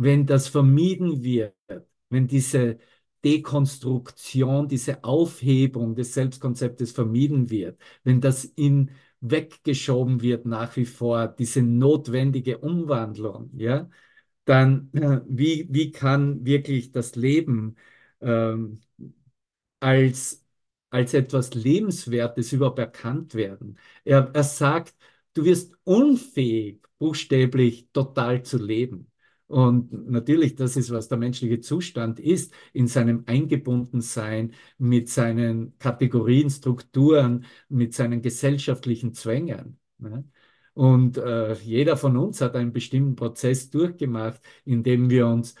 Wenn 0.00 0.26
das 0.26 0.48
vermieden 0.48 1.22
wird, 1.24 1.54
wenn 2.08 2.26
diese 2.26 2.78
Dekonstruktion, 3.24 4.68
diese 4.68 5.04
Aufhebung 5.04 5.94
des 5.94 6.14
Selbstkonzeptes 6.14 6.92
vermieden 6.92 7.50
wird, 7.50 7.80
wenn 8.04 8.20
das 8.20 8.44
in 8.44 8.90
weggeschoben 9.20 10.22
wird 10.22 10.46
nach 10.46 10.76
wie 10.76 10.86
vor, 10.86 11.28
diese 11.28 11.62
notwendige 11.62 12.58
Umwandlung, 12.58 13.50
ja, 13.58 13.90
dann 14.46 14.90
äh, 14.94 15.20
wie, 15.28 15.68
wie 15.70 15.92
kann 15.92 16.44
wirklich 16.46 16.92
das 16.92 17.16
Leben 17.16 17.76
ähm, 18.20 18.80
als, 19.80 20.44
als 20.90 21.14
etwas 21.14 21.54
Lebenswertes 21.54 22.52
überhaupt 22.52 22.78
erkannt 22.78 23.34
werden? 23.34 23.78
Er, 24.04 24.30
er 24.34 24.44
sagt, 24.44 24.94
du 25.34 25.44
wirst 25.44 25.74
unfähig, 25.84 26.82
buchstäblich 26.98 27.88
total 27.92 28.42
zu 28.42 28.58
leben. 28.58 29.10
Und 29.50 30.08
natürlich, 30.08 30.54
das 30.54 30.76
ist, 30.76 30.92
was 30.92 31.08
der 31.08 31.18
menschliche 31.18 31.58
Zustand 31.58 32.20
ist, 32.20 32.54
in 32.72 32.86
seinem 32.86 33.24
Eingebundensein 33.26 34.54
mit 34.78 35.08
seinen 35.08 35.76
Kategorien, 35.78 36.50
Strukturen, 36.50 37.44
mit 37.68 37.92
seinen 37.92 38.22
gesellschaftlichen 38.22 39.12
Zwängen. 39.12 39.76
Ne? 39.98 40.24
Und 40.74 41.18
äh, 41.18 41.54
jeder 41.54 41.96
von 41.96 42.16
uns 42.16 42.40
hat 42.40 42.54
einen 42.54 42.72
bestimmten 42.72 43.16
Prozess 43.16 43.70
durchgemacht, 43.70 44.40
in 44.64 44.84
dem 44.84 45.10
wir 45.10 45.26
uns, 45.26 45.56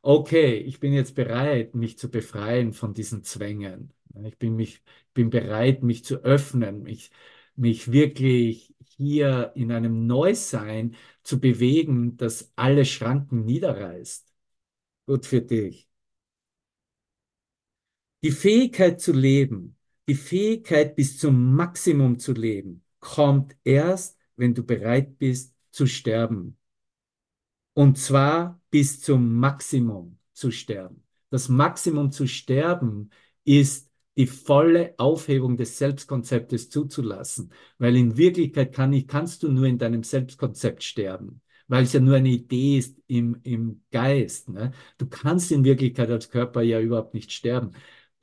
okay, 0.00 0.56
ich 0.56 0.80
bin 0.80 0.94
jetzt 0.94 1.14
bereit, 1.14 1.74
mich 1.74 1.98
zu 1.98 2.10
befreien 2.10 2.72
von 2.72 2.94
diesen 2.94 3.22
Zwängen. 3.22 3.92
Ich 4.24 4.38
bin, 4.38 4.56
mich, 4.56 4.82
bin 5.12 5.28
bereit, 5.28 5.82
mich 5.82 6.04
zu 6.06 6.24
öffnen, 6.24 6.82
mich, 6.84 7.10
mich 7.54 7.92
wirklich 7.92 8.74
hier 8.96 9.52
in 9.54 9.72
einem 9.72 10.06
Neusein 10.06 10.96
zu 11.22 11.40
bewegen, 11.40 12.16
das 12.16 12.52
alle 12.56 12.84
Schranken 12.84 13.44
niederreißt. 13.44 14.32
Gut 15.06 15.26
für 15.26 15.42
dich. 15.42 15.88
Die 18.22 18.30
Fähigkeit 18.30 19.00
zu 19.00 19.12
leben, 19.12 19.76
die 20.08 20.14
Fähigkeit 20.14 20.96
bis 20.96 21.18
zum 21.18 21.54
Maximum 21.54 22.18
zu 22.18 22.32
leben, 22.32 22.84
kommt 23.00 23.56
erst, 23.64 24.18
wenn 24.36 24.54
du 24.54 24.64
bereit 24.64 25.18
bist 25.18 25.54
zu 25.70 25.86
sterben. 25.86 26.58
Und 27.74 27.98
zwar 27.98 28.60
bis 28.70 29.00
zum 29.00 29.34
Maximum 29.34 30.18
zu 30.32 30.50
sterben. 30.50 31.04
Das 31.30 31.48
Maximum 31.48 32.10
zu 32.10 32.26
sterben 32.26 33.10
ist 33.44 33.85
die 34.16 34.26
volle 34.26 34.94
Aufhebung 34.98 35.56
des 35.56 35.78
Selbstkonzeptes 35.78 36.70
zuzulassen. 36.70 37.52
Weil 37.78 37.96
in 37.96 38.16
Wirklichkeit 38.16 38.72
kann 38.74 38.92
ich, 38.92 39.06
kannst 39.06 39.42
du 39.42 39.50
nur 39.50 39.66
in 39.66 39.78
deinem 39.78 40.02
Selbstkonzept 40.02 40.82
sterben, 40.82 41.42
weil 41.68 41.84
es 41.84 41.92
ja 41.92 42.00
nur 42.00 42.16
eine 42.16 42.30
Idee 42.30 42.78
ist 42.78 42.98
im, 43.06 43.40
im 43.42 43.82
Geist. 43.90 44.48
Ne? 44.48 44.72
Du 44.98 45.06
kannst 45.06 45.52
in 45.52 45.64
Wirklichkeit 45.64 46.10
als 46.10 46.30
Körper 46.30 46.62
ja 46.62 46.80
überhaupt 46.80 47.14
nicht 47.14 47.32
sterben. 47.32 47.72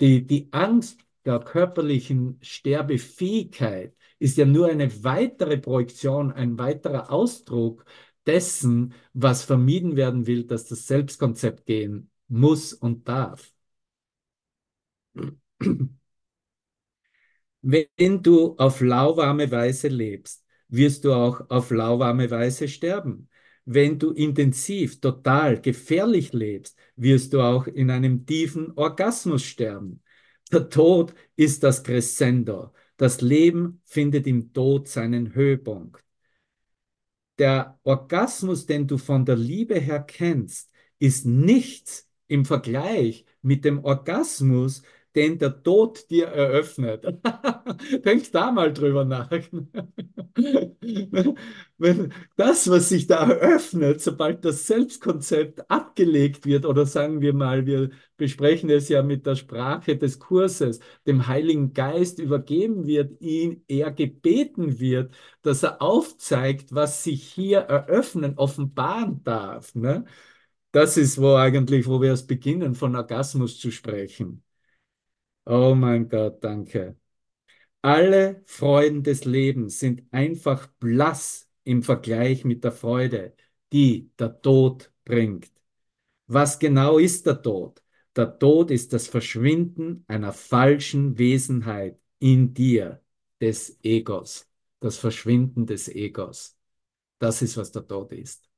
Die, 0.01 0.25
die 0.25 0.49
Angst 0.51 0.99
der 1.25 1.39
körperlichen 1.39 2.39
Sterbefähigkeit 2.41 3.95
ist 4.19 4.37
ja 4.37 4.45
nur 4.45 4.67
eine 4.67 5.03
weitere 5.03 5.57
Projektion, 5.57 6.31
ein 6.31 6.57
weiterer 6.57 7.11
Ausdruck 7.11 7.85
dessen, 8.25 8.93
was 9.13 9.43
vermieden 9.43 9.95
werden 9.95 10.27
will, 10.27 10.45
dass 10.45 10.65
das 10.67 10.87
Selbstkonzept 10.87 11.65
gehen 11.65 12.09
muss 12.27 12.73
und 12.73 13.07
darf. 13.07 13.53
Wenn 17.61 18.21
du 18.21 18.55
auf 18.57 18.81
lauwarme 18.81 19.49
Weise 19.49 19.87
lebst, 19.87 20.43
wirst 20.67 21.05
du 21.05 21.13
auch 21.13 21.49
auf 21.49 21.71
lauwarme 21.71 22.29
Weise 22.29 22.67
sterben. 22.67 23.29
Wenn 23.65 23.97
du 23.99 24.11
intensiv, 24.11 24.99
total, 24.99 25.61
gefährlich 25.61 26.33
lebst, 26.33 26.77
wirst 26.97 27.33
du 27.33 27.41
auch 27.41 27.67
in 27.67 27.89
einem 27.89 28.25
tiefen 28.25 28.73
Orgasmus 28.75 29.43
sterben. 29.43 30.01
Der 30.51 30.69
Tod 30.69 31.13
ist 31.35 31.63
das 31.63 31.83
Crescendo. 31.83 32.73
Das 32.97 33.21
Leben 33.21 33.81
findet 33.85 34.27
im 34.27 34.51
Tod 34.53 34.87
seinen 34.89 35.33
Höhepunkt. 35.33 36.03
Der 37.39 37.79
Orgasmus, 37.83 38.65
den 38.65 38.87
du 38.87 38.97
von 38.97 39.25
der 39.25 39.37
Liebe 39.37 39.79
her 39.79 40.01
kennst, 40.01 40.71
ist 40.99 41.25
nichts 41.25 42.09
im 42.27 42.45
Vergleich 42.45 43.25
mit 43.41 43.65
dem 43.65 43.83
Orgasmus, 43.83 44.83
den 45.15 45.37
der 45.37 45.61
Tod 45.63 46.09
dir 46.09 46.27
eröffnet. 46.27 47.05
Denk 48.05 48.31
da 48.31 48.51
mal 48.51 48.73
drüber 48.73 49.05
nach. 49.05 49.29
Wenn 51.77 52.13
das, 52.35 52.69
was 52.69 52.89
sich 52.89 53.07
da 53.07 53.29
eröffnet, 53.29 54.01
sobald 54.01 54.43
das 54.45 54.65
Selbstkonzept 54.67 55.69
abgelegt 55.69 56.45
wird, 56.45 56.65
oder 56.65 56.85
sagen 56.85 57.21
wir 57.21 57.33
mal, 57.33 57.65
wir 57.65 57.91
besprechen 58.17 58.69
es 58.69 58.89
ja 58.89 59.03
mit 59.03 59.25
der 59.25 59.35
Sprache 59.35 59.97
des 59.97 60.19
Kurses, 60.19 60.79
dem 61.05 61.27
Heiligen 61.27 61.73
Geist 61.73 62.19
übergeben 62.19 62.87
wird, 62.87 63.21
ihn 63.21 63.63
er 63.67 63.91
gebeten 63.91 64.79
wird, 64.79 65.13
dass 65.41 65.63
er 65.63 65.81
aufzeigt, 65.81 66.73
was 66.73 67.03
sich 67.03 67.23
hier 67.23 67.59
eröffnen, 67.59 68.37
offenbaren 68.37 69.23
darf. 69.23 69.75
Ne? 69.75 70.05
Das 70.71 70.97
ist 70.97 71.21
wo 71.21 71.35
eigentlich, 71.35 71.87
wo 71.87 72.01
wir 72.01 72.13
es 72.13 72.25
beginnen, 72.25 72.75
von 72.75 72.95
Orgasmus 72.95 73.59
zu 73.59 73.71
sprechen. 73.71 74.43
Oh 75.45 75.75
mein 75.75 76.07
Gott, 76.09 76.43
danke. 76.43 76.97
Alle 77.81 78.43
Freuden 78.47 79.03
des 79.03 79.25
Lebens 79.25 79.79
sind 79.79 80.03
einfach 80.11 80.67
blass 80.79 81.49
im 81.65 81.83
Vergleich 81.83 82.45
mit 82.45 82.63
der 82.63 82.71
Freude, 82.73 83.35
die 83.73 84.11
der 84.19 84.41
Tod 84.41 84.91
bringt. 85.05 85.51
Was 86.27 86.59
genau 86.59 86.97
ist 86.99 87.25
der 87.27 87.41
Tod? 87.41 87.83
Der 88.15 88.39
Tod 88.39 88.71
ist 88.71 88.93
das 88.93 89.07
Verschwinden 89.07 90.05
einer 90.07 90.33
falschen 90.33 91.17
Wesenheit 91.17 91.99
in 92.19 92.53
dir, 92.53 93.01
des 93.41 93.79
Egos. 93.83 94.49
Das 94.79 94.97
Verschwinden 94.97 95.65
des 95.65 95.89
Egos. 95.89 96.57
Das 97.19 97.41
ist, 97.41 97.57
was 97.57 97.71
der 97.71 97.87
Tod 97.87 98.13
ist. 98.13 98.49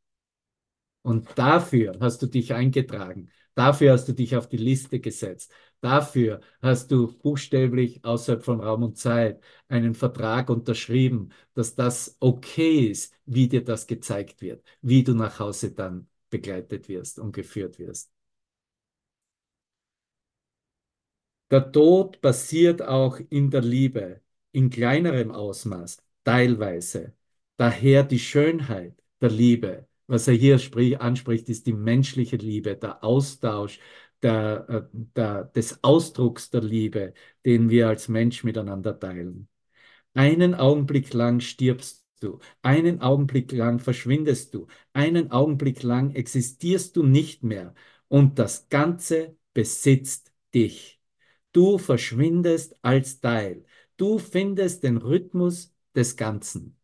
Und 1.02 1.28
dafür 1.36 1.98
hast 2.00 2.22
du 2.22 2.28
dich 2.28 2.54
eingetragen. 2.54 3.30
Dafür 3.54 3.94
hast 3.94 4.08
du 4.08 4.14
dich 4.14 4.36
auf 4.36 4.50
die 4.50 4.58
Liste 4.58 5.00
gesetzt. 5.00 5.52
Dafür 5.86 6.42
hast 6.64 6.90
du 6.90 7.14
buchstäblich 7.20 8.04
außerhalb 8.04 8.44
von 8.44 8.60
Raum 8.60 8.82
und 8.82 8.98
Zeit 8.98 9.40
einen 9.68 9.94
Vertrag 9.94 10.50
unterschrieben, 10.50 11.30
dass 11.54 11.76
das 11.76 12.18
okay 12.20 12.88
ist, 12.88 13.14
wie 13.26 13.48
dir 13.48 13.64
das 13.64 13.86
gezeigt 13.86 14.42
wird, 14.42 14.64
wie 14.82 15.04
du 15.04 15.14
nach 15.14 15.38
Hause 15.40 15.74
dann 15.74 16.08
begleitet 16.32 16.90
wirst 16.90 17.20
und 17.20 17.34
geführt 17.34 17.78
wirst. 17.78 18.10
Der 21.52 21.72
Tod 21.72 22.22
passiert 22.22 22.82
auch 22.82 23.20
in 23.30 23.50
der 23.52 23.62
Liebe, 23.62 24.22
in 24.52 24.70
kleinerem 24.70 25.32
Ausmaß, 25.32 25.98
teilweise. 26.24 27.14
Daher 27.58 28.04
die 28.04 28.20
Schönheit 28.20 29.02
der 29.22 29.30
Liebe. 29.30 29.88
Was 30.08 30.28
er 30.28 30.36
hier 30.36 30.60
anspricht, 31.02 31.50
ist 31.50 31.66
die 31.66 31.74
menschliche 31.74 32.36
Liebe, 32.38 32.76
der 32.76 33.04
Austausch, 33.04 33.80
der, 34.24 34.66
äh, 34.70 34.82
der, 34.92 35.44
des 35.46 35.84
Ausdrucks 35.84 36.50
der 36.50 36.62
Liebe, 36.62 37.14
den 37.46 37.70
wir 37.70 37.88
als 37.90 38.08
Mensch 38.08 38.44
miteinander 38.44 39.00
teilen. 39.00 39.48
Einen 40.14 40.56
Augenblick 40.56 41.14
lang 41.14 41.40
stirbst 41.42 42.06
du, 42.20 42.40
einen 42.62 43.02
Augenblick 43.02 43.52
lang 43.52 43.80
verschwindest 43.80 44.54
du, 44.54 44.68
einen 44.94 45.32
Augenblick 45.32 45.84
lang 45.84 46.12
existierst 46.16 46.96
du 46.96 47.04
nicht 47.04 47.44
mehr 47.44 47.74
und 48.08 48.40
das 48.40 48.70
Ganze 48.70 49.38
besitzt 49.54 50.32
dich. 50.54 51.00
Du 51.52 51.78
verschwindest 51.78 52.76
als 52.82 53.22
Teil. 53.22 53.66
Du 53.98 54.20
findest 54.20 54.84
den 54.84 54.98
Rhythmus 54.98 55.74
des 55.96 56.18
Ganzen. 56.18 56.78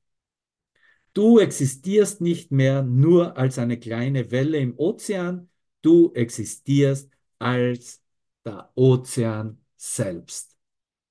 Du 1.14 1.40
existierst 1.40 2.22
nicht 2.22 2.52
mehr 2.52 2.84
nur 2.84 3.38
als 3.38 3.58
eine 3.60 3.78
kleine 3.80 4.32
Welle 4.32 4.60
im 4.60 4.78
Ozean, 4.78 5.50
du 5.82 6.14
existierst 6.14 7.12
als 7.42 8.02
der 8.46 8.72
Ozean 8.76 9.60
selbst. 9.76 10.58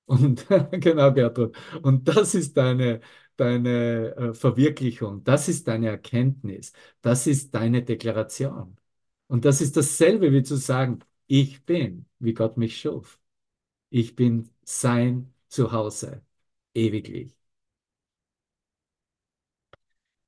Und 0.05 0.47
genau, 0.71 1.13
Gertrud. 1.13 1.55
Und 1.81 2.07
das 2.07 2.35
ist 2.35 2.57
deine, 2.57 3.01
deine 3.37 4.15
äh, 4.15 4.33
Verwirklichung, 4.33 5.23
das 5.23 5.47
ist 5.49 5.67
deine 5.67 5.87
Erkenntnis, 5.89 6.73
das 7.01 7.27
ist 7.27 7.53
deine 7.55 7.83
Deklaration. 7.83 8.77
Und 9.27 9.45
das 9.45 9.61
ist 9.61 9.77
dasselbe 9.77 10.31
wie 10.33 10.43
zu 10.43 10.55
sagen, 10.57 10.99
ich 11.27 11.65
bin, 11.65 12.05
wie 12.19 12.33
Gott 12.33 12.57
mich 12.57 12.79
schuf. 12.79 13.19
Ich 13.89 14.15
bin 14.15 14.49
sein 14.65 15.33
Zuhause, 15.49 16.23
ewiglich. 16.73 17.35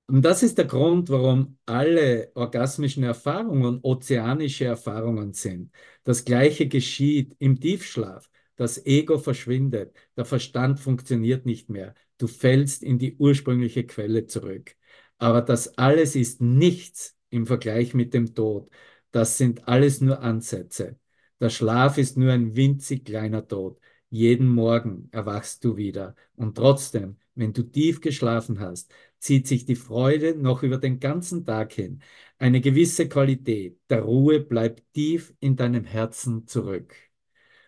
Und 0.07 0.23
das 0.23 0.43
ist 0.43 0.57
der 0.57 0.65
Grund, 0.65 1.09
warum 1.09 1.57
alle 1.65 2.31
orgasmischen 2.35 3.03
Erfahrungen 3.03 3.79
ozeanische 3.81 4.65
Erfahrungen 4.65 5.33
sind. 5.33 5.71
Das 6.03 6.25
Gleiche 6.25 6.67
geschieht 6.67 7.35
im 7.39 7.59
Tiefschlaf. 7.59 8.29
Das 8.55 8.85
Ego 8.85 9.17
verschwindet, 9.17 9.95
der 10.15 10.25
Verstand 10.25 10.79
funktioniert 10.79 11.45
nicht 11.45 11.69
mehr. 11.69 11.95
Du 12.17 12.27
fällst 12.27 12.83
in 12.83 12.99
die 12.99 13.15
ursprüngliche 13.17 13.85
Quelle 13.85 14.27
zurück. 14.27 14.75
Aber 15.17 15.41
das 15.41 15.77
alles 15.77 16.15
ist 16.15 16.41
nichts 16.41 17.17
im 17.29 17.47
Vergleich 17.47 17.93
mit 17.93 18.13
dem 18.13 18.35
Tod. 18.35 18.69
Das 19.11 19.37
sind 19.37 19.67
alles 19.67 20.01
nur 20.01 20.21
Ansätze. 20.21 20.99
Der 21.39 21.49
Schlaf 21.49 21.97
ist 21.97 22.17
nur 22.17 22.31
ein 22.31 22.55
winzig 22.55 23.05
kleiner 23.05 23.47
Tod. 23.47 23.79
Jeden 24.09 24.47
Morgen 24.47 25.09
erwachst 25.11 25.63
du 25.63 25.77
wieder. 25.77 26.15
Und 26.35 26.55
trotzdem, 26.55 27.17
wenn 27.35 27.53
du 27.53 27.63
tief 27.63 28.01
geschlafen 28.01 28.59
hast, 28.59 28.93
zieht 29.23 29.47
sich 29.47 29.65
die 29.65 29.75
Freude 29.77 30.35
noch 30.35 30.63
über 30.63 30.77
den 30.77 30.99
ganzen 30.99 31.45
Tag 31.45 31.71
hin. 31.73 32.01
Eine 32.37 32.59
gewisse 32.59 33.07
Qualität 33.07 33.79
der 33.89 34.01
Ruhe 34.01 34.41
bleibt 34.41 34.83
tief 34.93 35.33
in 35.39 35.55
deinem 35.55 35.85
Herzen 35.85 36.45
zurück. 36.45 36.93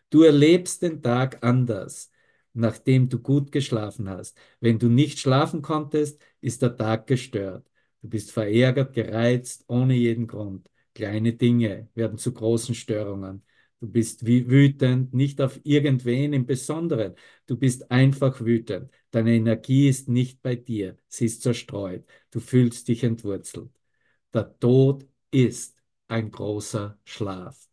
Du 0.09 0.23
erlebst 0.23 0.81
den 0.81 1.01
Tag 1.01 1.43
anders, 1.43 2.11
nachdem 2.53 3.09
du 3.09 3.19
gut 3.19 3.51
geschlafen 3.53 4.09
hast. 4.09 4.37
Wenn 4.59 4.79
du 4.79 4.89
nicht 4.89 5.19
schlafen 5.19 5.61
konntest, 5.61 6.21
ist 6.41 6.61
der 6.61 6.75
Tag 6.75 7.07
gestört. 7.07 7.69
Du 8.01 8.09
bist 8.09 8.31
verärgert, 8.31 8.93
gereizt, 8.93 9.63
ohne 9.67 9.93
jeden 9.95 10.27
Grund. 10.27 10.69
Kleine 10.93 11.33
Dinge 11.33 11.89
werden 11.95 12.17
zu 12.17 12.33
großen 12.33 12.75
Störungen. 12.75 13.44
Du 13.81 13.87
bist 13.91 14.25
wütend, 14.25 15.13
nicht 15.13 15.41
auf 15.41 15.59
irgendwen 15.63 16.33
im 16.33 16.45
Besonderen. 16.45 17.13
Du 17.45 17.57
bist 17.57 17.91
einfach 17.91 18.41
wütend. 18.41 18.89
Deine 19.11 19.35
Energie 19.35 19.89
ist 19.89 20.07
nicht 20.09 20.41
bei 20.41 20.55
dir. 20.55 20.97
Sie 21.07 21.25
ist 21.25 21.41
zerstreut. 21.43 22.05
Du 22.31 22.39
fühlst 22.39 22.87
dich 22.87 23.03
entwurzelt. 23.03 23.69
Der 24.33 24.57
Tod 24.59 25.05
ist 25.31 25.77
ein 26.07 26.31
großer 26.31 26.97
Schlaf. 27.03 27.67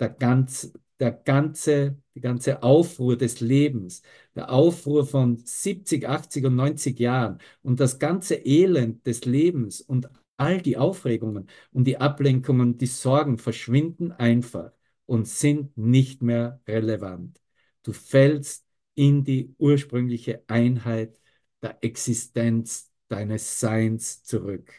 Der 0.00 0.10
ganz, 0.10 0.72
der 1.00 1.12
ganze, 1.12 1.98
die 2.14 2.20
ganze 2.20 2.62
Aufruhr 2.62 3.16
des 3.16 3.40
Lebens, 3.40 4.02
der 4.34 4.50
Aufruhr 4.52 5.06
von 5.06 5.38
70, 5.38 6.08
80 6.08 6.44
und 6.46 6.56
90 6.56 6.98
Jahren 6.98 7.38
und 7.62 7.80
das 7.80 7.98
ganze 7.98 8.36
Elend 8.36 9.06
des 9.06 9.24
Lebens 9.24 9.80
und 9.80 10.08
all 10.36 10.60
die 10.62 10.76
Aufregungen 10.76 11.48
und 11.72 11.84
die 11.86 11.98
Ablenkungen, 11.98 12.78
die 12.78 12.86
Sorgen 12.86 13.38
verschwinden 13.38 14.12
einfach 14.12 14.72
und 15.12 15.28
sind 15.28 15.76
nicht 15.76 16.22
mehr 16.22 16.62
relevant. 16.66 17.38
Du 17.82 17.92
fällst 17.92 18.66
in 18.94 19.24
die 19.24 19.54
ursprüngliche 19.58 20.42
Einheit 20.46 21.20
der 21.60 21.84
Existenz 21.84 22.90
deines 23.08 23.60
Seins 23.60 24.22
zurück. 24.24 24.72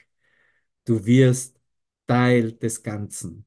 Du 0.85 1.05
wirst 1.05 1.59
Teil 2.07 2.53
des 2.53 2.81
Ganzen. 2.81 3.45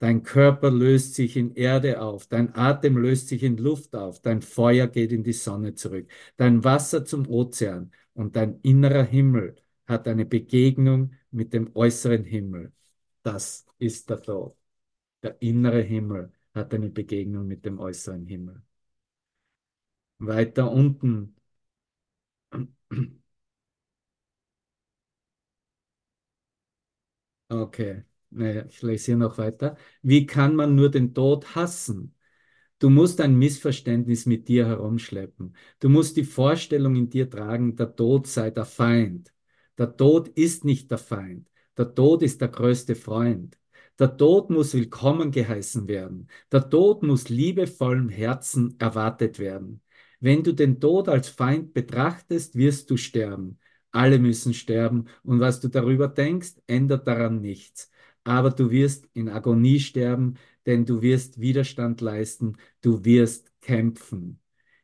Dein 0.00 0.24
Körper 0.24 0.70
löst 0.72 1.14
sich 1.14 1.36
in 1.36 1.54
Erde 1.54 2.00
auf, 2.02 2.26
dein 2.26 2.54
Atem 2.56 2.98
löst 2.98 3.28
sich 3.28 3.44
in 3.44 3.56
Luft 3.56 3.94
auf, 3.94 4.20
dein 4.20 4.42
Feuer 4.42 4.88
geht 4.88 5.12
in 5.12 5.22
die 5.22 5.32
Sonne 5.32 5.74
zurück, 5.74 6.10
dein 6.36 6.64
Wasser 6.64 7.04
zum 7.04 7.28
Ozean 7.28 7.92
und 8.14 8.34
dein 8.36 8.58
innerer 8.62 9.04
Himmel 9.04 9.56
hat 9.86 10.08
eine 10.08 10.24
Begegnung 10.26 11.14
mit 11.30 11.52
dem 11.52 11.70
äußeren 11.76 12.24
Himmel. 12.24 12.72
Das 13.22 13.64
ist 13.78 14.10
der 14.10 14.22
Tod. 14.22 14.55
Der 15.26 15.42
innere 15.42 15.82
Himmel 15.82 16.32
hat 16.54 16.72
eine 16.72 16.88
Begegnung 16.88 17.48
mit 17.48 17.64
dem 17.64 17.80
äußeren 17.80 18.26
Himmel. 18.26 18.62
Weiter 20.18 20.70
unten. 20.70 21.34
Okay, 27.48 28.04
ich 28.68 28.82
lese 28.82 29.06
hier 29.06 29.16
noch 29.16 29.38
weiter. 29.38 29.76
Wie 30.02 30.26
kann 30.26 30.56
man 30.56 30.74
nur 30.74 30.90
den 30.90 31.14
Tod 31.14 31.54
hassen? 31.54 32.14
Du 32.78 32.90
musst 32.90 33.20
ein 33.20 33.36
Missverständnis 33.38 34.26
mit 34.26 34.48
dir 34.48 34.66
herumschleppen. 34.66 35.56
Du 35.80 35.88
musst 35.88 36.16
die 36.16 36.24
Vorstellung 36.24 36.96
in 36.96 37.10
dir 37.10 37.30
tragen, 37.30 37.76
der 37.76 37.94
Tod 37.96 38.26
sei 38.26 38.50
der 38.50 38.66
Feind. 38.66 39.32
Der 39.78 39.96
Tod 39.96 40.28
ist 40.28 40.64
nicht 40.64 40.90
der 40.90 40.98
Feind. 40.98 41.50
Der 41.78 41.94
Tod 41.94 42.22
ist 42.22 42.40
der 42.40 42.48
größte 42.48 42.94
Freund. 42.96 43.58
Der 43.98 44.16
Tod 44.18 44.50
muss 44.50 44.74
willkommen 44.74 45.30
geheißen 45.30 45.88
werden. 45.88 46.28
Der 46.52 46.68
Tod 46.68 47.02
muss 47.02 47.30
liebevollem 47.30 48.10
Herzen 48.10 48.76
erwartet 48.78 49.38
werden. 49.38 49.80
Wenn 50.20 50.42
du 50.42 50.52
den 50.52 50.80
Tod 50.80 51.08
als 51.08 51.28
Feind 51.30 51.72
betrachtest, 51.72 52.56
wirst 52.56 52.90
du 52.90 52.98
sterben. 52.98 53.58
Alle 53.92 54.18
müssen 54.18 54.52
sterben 54.52 55.06
und 55.22 55.40
was 55.40 55.60
du 55.60 55.68
darüber 55.68 56.08
denkst, 56.08 56.56
ändert 56.66 57.06
daran 57.06 57.40
nichts. 57.40 57.90
Aber 58.24 58.50
du 58.50 58.70
wirst 58.70 59.08
in 59.14 59.30
Agonie 59.30 59.80
sterben, 59.80 60.34
denn 60.66 60.84
du 60.84 61.00
wirst 61.00 61.40
Widerstand 61.40 62.02
leisten, 62.02 62.58
du 62.82 63.02
wirst 63.04 63.50
kämpfen. 63.62 64.40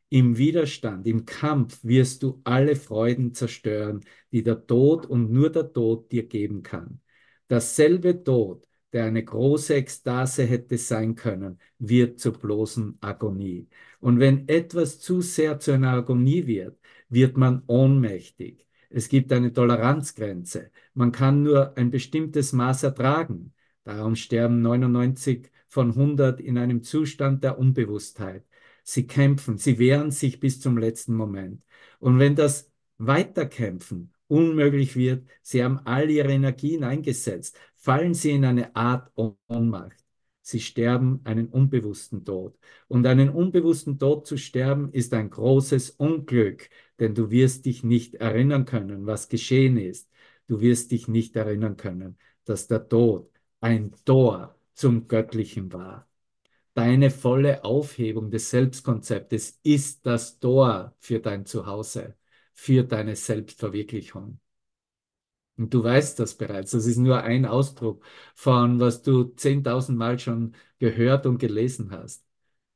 Im 0.09 0.37
Widerstand, 0.37 1.05
im 1.07 1.25
Kampf 1.25 1.83
wirst 1.83 2.23
du 2.23 2.41
alle 2.45 2.75
Freuden 2.75 3.33
zerstören, 3.33 4.03
die 4.31 4.41
der 4.43 4.65
Tod 4.65 5.05
und 5.05 5.31
nur 5.31 5.51
der 5.51 5.71
Tod 5.71 6.11
dir 6.11 6.27
geben 6.27 6.63
kann. 6.63 6.99
Dasselbe 7.47 8.23
Tod, 8.23 8.67
der 8.93 9.05
eine 9.05 9.23
große 9.23 9.75
Ekstase 9.75 10.43
hätte 10.43 10.77
sein 10.77 11.15
können, 11.15 11.59
wird 11.79 12.19
zur 12.19 12.33
bloßen 12.33 12.97
Agonie. 13.01 13.67
Und 13.99 14.19
wenn 14.19 14.47
etwas 14.47 14.99
zu 14.99 15.21
sehr 15.21 15.59
zu 15.59 15.71
einer 15.71 15.91
Agonie 15.93 16.47
wird, 16.47 16.79
wird 17.09 17.37
man 17.37 17.63
ohnmächtig. 17.67 18.67
Es 18.89 19.09
gibt 19.09 19.31
eine 19.33 19.51
Toleranzgrenze. 19.51 20.71
Man 20.93 21.11
kann 21.11 21.43
nur 21.43 21.75
ein 21.77 21.89
bestimmtes 21.89 22.53
Maß 22.53 22.83
ertragen. 22.83 23.53
Darum 23.83 24.15
sterben 24.15 24.61
99 24.61 25.49
von 25.67 25.89
100 25.89 26.39
in 26.39 26.57
einem 26.57 26.83
Zustand 26.83 27.43
der 27.43 27.57
Unbewusstheit. 27.57 28.45
Sie 28.83 29.07
kämpfen, 29.07 29.57
sie 29.57 29.79
wehren 29.79 30.11
sich 30.11 30.39
bis 30.39 30.59
zum 30.59 30.77
letzten 30.77 31.15
Moment. 31.15 31.63
Und 31.99 32.19
wenn 32.19 32.35
das 32.35 32.71
Weiterkämpfen 32.97 34.12
unmöglich 34.33 34.95
wird, 34.95 35.27
sie 35.43 35.63
haben 35.63 35.79
all 35.85 36.09
ihre 36.09 36.31
Energien 36.31 36.83
eingesetzt, 36.83 37.55
fallen 37.75 38.15
sie 38.15 38.31
in 38.31 38.45
eine 38.45 38.75
Art 38.75 39.11
Ohnmacht. 39.15 40.03
Sie 40.41 40.59
sterben 40.59 41.21
einen 41.23 41.47
unbewussten 41.47 42.25
Tod. 42.25 42.57
Und 42.87 43.05
einen 43.05 43.29
unbewussten 43.29 43.99
Tod 43.99 44.25
zu 44.27 44.37
sterben 44.37 44.91
ist 44.91 45.13
ein 45.13 45.29
großes 45.29 45.91
Unglück, 45.91 46.69
denn 46.99 47.13
du 47.15 47.29
wirst 47.31 47.65
dich 47.65 47.83
nicht 47.83 48.15
erinnern 48.15 48.65
können, 48.65 49.05
was 49.05 49.29
geschehen 49.29 49.77
ist. 49.77 50.09
Du 50.47 50.59
wirst 50.61 50.91
dich 50.91 51.07
nicht 51.07 51.35
erinnern 51.35 51.77
können, 51.77 52.17
dass 52.43 52.67
der 52.67 52.89
Tod 52.89 53.29
ein 53.61 53.93
Tor 54.03 54.55
zum 54.73 55.07
Göttlichen 55.07 55.71
war. 55.71 56.07
Deine 56.73 57.11
volle 57.11 57.63
Aufhebung 57.63 58.31
des 58.31 58.49
Selbstkonzeptes 58.49 59.59
ist 59.63 60.05
das 60.05 60.39
Tor 60.39 60.95
für 60.99 61.19
dein 61.19 61.45
Zuhause, 61.45 62.15
für 62.53 62.83
deine 62.83 63.15
Selbstverwirklichung. 63.15 64.39
Und 65.57 65.73
du 65.73 65.83
weißt 65.83 66.19
das 66.19 66.35
bereits. 66.35 66.71
Das 66.71 66.85
ist 66.85 66.97
nur 66.97 67.21
ein 67.23 67.45
Ausdruck 67.45 68.03
von, 68.35 68.79
was 68.79 69.01
du 69.03 69.23
zehntausend 69.35 69.97
Mal 69.97 70.17
schon 70.19 70.55
gehört 70.79 71.25
und 71.25 71.37
gelesen 71.37 71.91
hast. 71.91 72.25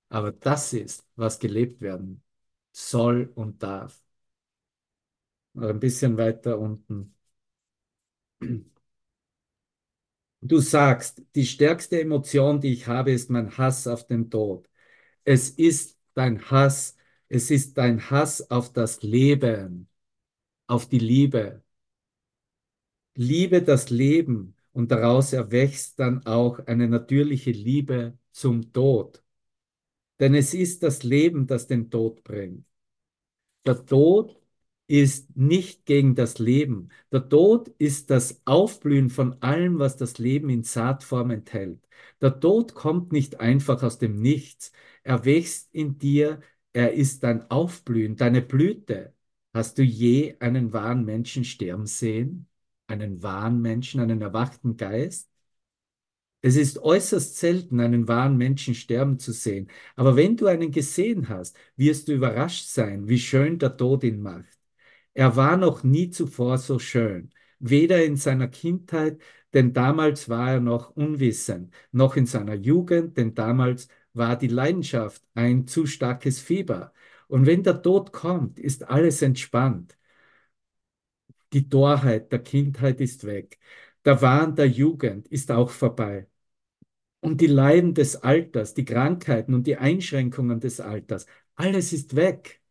Aber 0.10 0.32
das 0.32 0.74
ist, 0.74 1.08
was 1.16 1.40
gelebt 1.40 1.82
werden 1.82 2.24
soll 2.74 3.32
und 3.36 3.64
darf. 3.64 4.02
Ein 5.56 5.80
bisschen 5.82 6.18
weiter 6.18 6.58
unten. 6.58 7.14
Du 10.42 10.60
sagst, 10.60 11.22
die 11.36 11.46
stärkste 11.46 12.00
Emotion, 12.02 12.62
die 12.62 12.72
ich 12.74 12.88
habe, 12.88 13.12
ist 13.12 13.30
mein 13.30 13.58
Hass 13.58 13.88
auf 13.88 14.06
den 14.08 14.30
Tod. 14.30 14.70
Es 15.26 15.52
ist 15.52 16.00
dein 16.16 16.42
Hass, 16.52 16.97
es 17.30 17.52
ist 17.52 17.78
dein 17.78 18.10
Hass 18.10 18.50
auf 18.52 18.72
das 18.74 19.02
Leben, 19.04 19.90
auf 20.68 20.88
die 20.90 21.00
Liebe, 21.00 21.64
liebe 23.16 23.62
das 23.62 23.90
Leben 23.90 24.56
und 24.72 24.92
daraus 24.92 25.34
erwächst 25.34 26.00
dann 26.00 26.26
auch 26.26 26.60
eine 26.68 26.88
natürliche 26.88 27.52
Liebe 27.52 28.18
zum 28.32 28.72
Tod. 28.74 29.24
Denn 30.20 30.36
es 30.36 30.54
ist 30.54 30.84
das 30.84 31.04
Leben, 31.04 31.48
das 31.48 31.68
den 31.68 31.90
Tod 31.90 32.24
bringt. 32.24 32.66
Der 33.66 33.86
Tod 33.86 34.40
ist 34.88 35.36
nicht 35.36 35.86
gegen 35.86 36.16
das 36.16 36.40
Leben. 36.40 36.90
Der 37.12 37.28
Tod 37.28 37.68
ist 37.78 38.10
das 38.10 38.42
Aufblühen 38.46 39.10
von 39.10 39.42
allem, 39.42 39.80
was 39.80 39.98
das 39.98 40.18
Leben 40.18 40.50
in 40.50 40.64
Saatform 40.64 41.32
enthält. 41.32 41.80
Der 42.22 42.40
Tod 42.40 42.74
kommt 42.74 43.12
nicht 43.12 43.40
einfach 43.40 43.84
aus 43.84 43.98
dem 44.00 44.22
Nichts. 44.22 44.72
Er 45.04 45.26
wächst 45.26 45.70
in 45.74 45.98
dir, 46.00 46.42
er 46.74 46.94
ist 46.94 47.24
dein 47.24 47.50
Aufblühen, 47.52 48.16
deine 48.16 48.42
Blüte. 48.42 49.14
Hast 49.54 49.78
du 49.78 49.84
je 49.84 50.38
einen 50.40 50.74
wahren 50.74 51.06
Menschen 51.06 51.44
sterben 51.44 51.86
sehen? 51.88 52.48
einen 52.88 53.22
wahren 53.24 53.62
Menschen, 53.62 54.00
einen 54.02 54.22
erwachten 54.22 54.78
Geist. 54.78 55.30
Es 56.42 56.56
ist 56.56 56.80
äußerst 56.80 57.38
selten, 57.38 57.80
einen 57.80 58.08
wahren 58.08 58.38
Menschen 58.38 58.76
sterben 58.76 59.20
zu 59.20 59.32
sehen. 59.34 59.70
Aber 59.96 60.16
wenn 60.16 60.38
du 60.38 60.48
einen 60.48 60.72
gesehen 60.72 61.30
hast, 61.30 61.58
wirst 61.76 62.08
du 62.08 62.14
überrascht 62.14 62.68
sein, 62.68 63.08
wie 63.10 63.20
schön 63.20 63.60
der 63.60 63.76
Tod 63.76 64.04
ihn 64.04 64.22
macht. 64.22 64.46
Er 65.14 65.36
war 65.36 65.58
noch 65.58 65.84
nie 65.84 66.10
zuvor 66.12 66.58
so 66.60 66.80
schön, 66.80 67.32
weder 67.60 68.04
in 68.06 68.18
seiner 68.18 68.48
Kindheit, 68.48 69.22
denn 69.54 69.74
damals 69.74 70.30
war 70.30 70.54
er 70.54 70.60
noch 70.62 70.92
unwissend, 70.96 71.74
noch 71.92 72.16
in 72.18 72.26
seiner 72.28 72.56
Jugend, 72.56 73.18
denn 73.18 73.34
damals 73.36 73.88
war 74.18 74.38
die 74.38 74.48
Leidenschaft 74.48 75.24
ein 75.36 75.68
zu 75.68 75.86
starkes 75.86 76.40
Fieber. 76.40 76.94
Und 77.28 77.46
wenn 77.46 77.64
der 77.64 77.82
Tod 77.82 78.12
kommt, 78.14 78.60
ist 78.60 78.88
alles 78.90 79.22
entspannt. 79.22 79.98
Die 81.54 81.68
Torheit 81.70 82.32
der 82.32 82.40
Kindheit 82.40 83.02
ist 83.02 83.26
weg. 83.26 83.60
Der 84.06 84.22
Wahn 84.22 84.56
der 84.56 84.68
Jugend 84.68 85.28
ist 85.28 85.52
auch 85.52 85.70
vorbei. 85.70 86.28
Und 87.22 87.42
die 87.42 87.48
Leiden 87.48 87.94
des 87.94 88.18
Alters, 88.18 88.74
die 88.74 88.86
Krankheiten 88.86 89.54
und 89.54 89.68
die 89.68 89.78
Einschränkungen 89.78 90.60
des 90.60 90.80
Alters, 90.80 91.26
alles 91.56 91.94
ist 91.94 92.16
weg. 92.16 92.62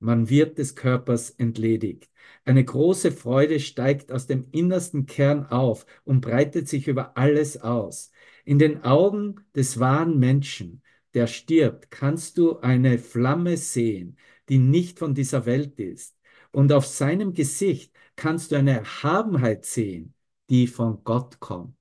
Man 0.00 0.28
wird 0.28 0.58
des 0.58 0.74
Körpers 0.76 1.30
entledigt. 1.30 2.08
Eine 2.44 2.64
große 2.64 3.10
Freude 3.12 3.58
steigt 3.60 4.12
aus 4.12 4.26
dem 4.26 4.48
innersten 4.52 5.06
Kern 5.06 5.46
auf 5.46 5.86
und 6.04 6.20
breitet 6.20 6.68
sich 6.68 6.86
über 6.88 7.16
alles 7.16 7.60
aus. 7.60 8.10
In 8.48 8.58
den 8.58 8.82
Augen 8.82 9.44
des 9.54 9.78
wahren 9.78 10.18
Menschen, 10.18 10.82
der 11.12 11.26
stirbt, 11.26 11.90
kannst 11.90 12.38
du 12.38 12.58
eine 12.60 12.98
Flamme 12.98 13.58
sehen, 13.58 14.16
die 14.48 14.56
nicht 14.56 14.98
von 14.98 15.12
dieser 15.14 15.44
Welt 15.44 15.78
ist 15.78 16.16
und 16.50 16.72
auf 16.72 16.86
seinem 16.86 17.34
Gesicht 17.34 17.92
kannst 18.16 18.50
du 18.50 18.56
eine 18.56 18.78
Erhabenheit 18.78 19.66
sehen, 19.66 20.14
die 20.48 20.66
von 20.66 21.04
Gott 21.04 21.40
kommt. 21.40 21.77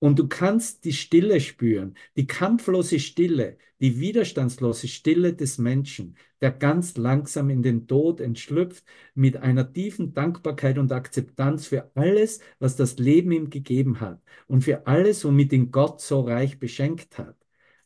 Und 0.00 0.18
du 0.18 0.28
kannst 0.28 0.84
die 0.84 0.92
Stille 0.94 1.40
spüren, 1.40 1.94
die 2.16 2.26
kampflose 2.26 2.98
Stille, 2.98 3.58
die 3.80 4.00
widerstandslose 4.00 4.88
Stille 4.88 5.34
des 5.34 5.58
Menschen, 5.58 6.16
der 6.40 6.52
ganz 6.52 6.96
langsam 6.96 7.50
in 7.50 7.62
den 7.62 7.86
Tod 7.86 8.20
entschlüpft, 8.20 8.84
mit 9.14 9.36
einer 9.36 9.72
tiefen 9.72 10.14
Dankbarkeit 10.14 10.78
und 10.78 10.90
Akzeptanz 10.92 11.66
für 11.66 11.90
alles, 11.94 12.40
was 12.58 12.76
das 12.76 12.98
Leben 12.98 13.30
ihm 13.32 13.50
gegeben 13.50 14.00
hat 14.00 14.22
und 14.48 14.64
für 14.64 14.86
alles, 14.86 15.24
womit 15.24 15.52
ihn 15.52 15.70
Gott 15.70 16.00
so 16.00 16.20
reich 16.22 16.58
beschenkt 16.58 17.18
hat. 17.18 17.36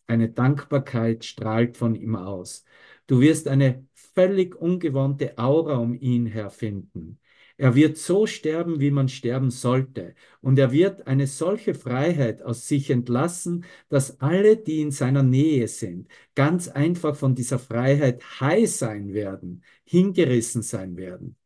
Eine 0.07 0.29
Dankbarkeit 0.31 1.25
strahlt 1.25 1.77
von 1.77 1.95
ihm 1.97 2.15
aus. 2.17 2.65
Du 3.09 3.21
wirst 3.21 3.49
eine 3.49 3.87
völlig 3.95 4.55
ungewohnte 4.55 5.37
Aura 5.39 5.77
um 5.79 5.95
ihn 5.95 6.27
her 6.27 6.51
finden. 6.51 7.19
Er 7.57 7.75
wird 7.75 7.97
so 7.99 8.27
sterben, 8.27 8.81
wie 8.81 8.91
man 8.91 9.09
sterben 9.09 9.51
sollte. 9.51 10.15
Und 10.41 10.59
er 10.59 10.73
wird 10.73 11.07
eine 11.07 11.27
solche 11.27 11.75
Freiheit 11.75 12.43
aus 12.43 12.67
sich 12.69 12.91
entlassen, 12.91 13.65
dass 13.89 14.21
alle, 14.21 14.57
die 14.57 14.81
in 14.81 14.91
seiner 14.91 15.23
Nähe 15.23 15.69
sind, 15.69 16.09
ganz 16.35 16.69
einfach 16.69 17.17
von 17.17 17.35
dieser 17.35 17.59
Freiheit 17.59 18.41
high 18.41 18.69
sein 18.71 19.13
werden, 19.15 19.63
hingerissen 19.85 20.63
sein 20.63 20.97
werden. 20.97 21.37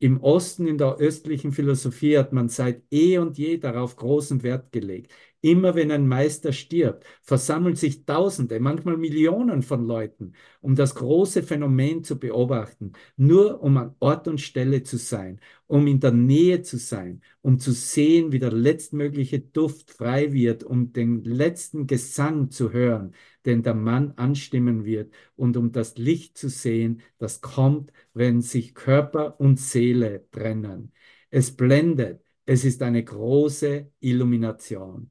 Im 0.00 0.20
Osten, 0.22 0.68
in 0.68 0.78
der 0.78 0.96
östlichen 0.98 1.50
Philosophie 1.50 2.18
hat 2.18 2.32
man 2.32 2.48
seit 2.48 2.82
eh 2.92 3.18
und 3.18 3.36
je 3.36 3.58
darauf 3.58 3.96
großen 3.96 4.44
Wert 4.44 4.70
gelegt. 4.70 5.12
Immer 5.40 5.74
wenn 5.74 5.90
ein 5.90 6.06
Meister 6.06 6.52
stirbt, 6.52 7.04
versammeln 7.22 7.74
sich 7.76 8.04
Tausende, 8.04 8.58
manchmal 8.60 8.96
Millionen 8.96 9.62
von 9.62 9.86
Leuten, 9.86 10.34
um 10.60 10.74
das 10.74 10.94
große 10.96 11.42
Phänomen 11.42 12.02
zu 12.04 12.18
beobachten, 12.18 12.92
nur 13.16 13.60
um 13.62 13.76
an 13.76 13.94
Ort 14.00 14.26
und 14.28 14.40
Stelle 14.40 14.82
zu 14.82 14.98
sein, 14.98 15.40
um 15.66 15.86
in 15.86 16.00
der 16.00 16.12
Nähe 16.12 16.62
zu 16.62 16.76
sein, 16.76 17.22
um 17.40 17.58
zu 17.58 17.72
sehen, 17.72 18.32
wie 18.32 18.38
der 18.40 18.52
letztmögliche 18.52 19.40
Duft 19.40 19.90
frei 19.90 20.32
wird, 20.32 20.64
um 20.64 20.92
den 20.92 21.22
letzten 21.24 21.86
Gesang 21.86 22.50
zu 22.50 22.72
hören, 22.72 23.14
den 23.48 23.64
der 23.64 23.74
Mann 23.74 24.12
anstimmen 24.16 24.84
wird, 24.84 25.12
und 25.36 25.56
um 25.56 25.72
das 25.72 25.96
Licht 25.98 26.38
zu 26.38 26.48
sehen, 26.50 27.02
das 27.18 27.40
kommt, 27.42 27.92
wenn 28.14 28.42
sich 28.42 28.74
Körper 28.76 29.40
und 29.40 29.58
Seele 29.58 30.28
trennen. 30.30 30.92
Es 31.30 31.56
blendet, 31.56 32.22
es 32.46 32.64
ist 32.64 32.82
eine 32.82 33.04
große 33.04 33.90
Illumination. 34.00 35.10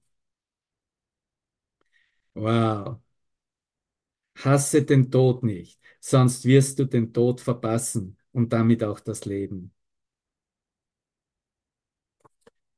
Wow. 2.35 3.01
Hasse 4.35 4.83
den 4.85 5.11
Tod 5.11 5.43
nicht, 5.43 5.81
sonst 5.99 6.45
wirst 6.45 6.79
du 6.79 6.85
den 6.85 7.11
Tod 7.13 7.41
verpassen 7.41 8.17
und 8.31 8.53
damit 8.53 8.81
auch 8.85 9.01
das 9.01 9.25
Leben. 9.25 9.73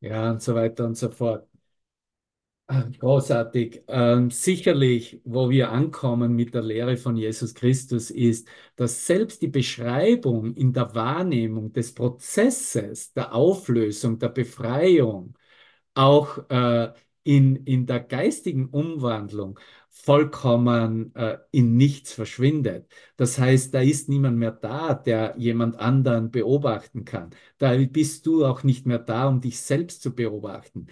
Ja, 0.02 0.32
und 0.32 0.42
so 0.42 0.56
weiter 0.56 0.86
und 0.86 0.96
so 0.98 1.10
fort. 1.12 1.49
Großartig. 3.00 3.82
Ähm, 3.88 4.30
sicherlich, 4.30 5.20
wo 5.26 5.50
wir 5.50 5.72
ankommen 5.72 6.36
mit 6.36 6.54
der 6.54 6.62
Lehre 6.62 6.98
von 6.98 7.16
Jesus 7.18 7.56
Christus, 7.56 8.12
ist, 8.12 8.48
dass 8.76 9.08
selbst 9.08 9.42
die 9.42 9.48
Beschreibung 9.48 10.54
in 10.54 10.72
der 10.72 10.94
Wahrnehmung 10.94 11.74
des 11.74 11.96
Prozesses 11.96 13.12
der 13.14 13.34
Auflösung, 13.34 14.20
der 14.20 14.30
Befreiung, 14.30 15.36
auch 15.96 16.50
äh, 16.50 16.94
in, 17.24 17.56
in 17.66 17.86
der 17.88 18.00
geistigen 18.02 18.68
Umwandlung 18.70 19.60
vollkommen 19.90 21.14
äh, 21.16 21.38
in 21.52 21.76
nichts 21.76 22.14
verschwindet. 22.14 22.88
Das 23.18 23.38
heißt, 23.40 23.74
da 23.74 23.82
ist 23.82 24.10
niemand 24.10 24.38
mehr 24.38 24.52
da, 24.52 24.94
der 24.94 25.36
jemand 25.38 25.80
anderen 25.80 26.32
beobachten 26.32 27.04
kann. 27.06 27.32
Da 27.58 27.76
bist 27.78 28.26
du 28.28 28.46
auch 28.46 28.64
nicht 28.64 28.86
mehr 28.86 29.00
da, 29.00 29.28
um 29.28 29.42
dich 29.42 29.60
selbst 29.62 30.02
zu 30.04 30.14
beobachten. 30.16 30.88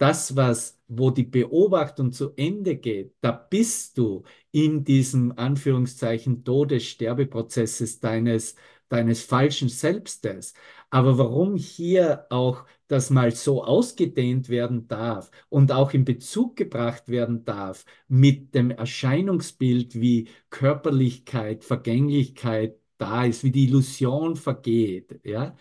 Das, 0.00 0.34
was, 0.34 0.80
wo 0.88 1.10
die 1.10 1.24
Beobachtung 1.24 2.10
zu 2.12 2.32
Ende 2.36 2.76
geht, 2.76 3.14
da 3.20 3.32
bist 3.32 3.98
du 3.98 4.22
in 4.50 4.82
diesem 4.82 5.32
Anführungszeichen 5.38 6.42
Todessterbeprozesses 6.42 8.00
deines, 8.00 8.54
deines 8.88 9.22
falschen 9.22 9.68
Selbstes. 9.68 10.54
Aber 10.88 11.18
warum 11.18 11.56
hier 11.56 12.26
auch 12.30 12.64
das 12.88 13.10
mal 13.10 13.30
so 13.32 13.62
ausgedehnt 13.62 14.48
werden 14.48 14.88
darf 14.88 15.30
und 15.50 15.70
auch 15.70 15.92
in 15.92 16.06
Bezug 16.06 16.56
gebracht 16.56 17.08
werden 17.10 17.44
darf 17.44 17.84
mit 18.08 18.54
dem 18.54 18.70
Erscheinungsbild, 18.70 19.94
wie 20.00 20.28
Körperlichkeit, 20.48 21.62
Vergänglichkeit 21.62 22.78
da 22.96 23.26
ist, 23.26 23.44
wie 23.44 23.50
die 23.50 23.64
Illusion 23.66 24.34
vergeht, 24.36 25.20
ja. 25.24 25.54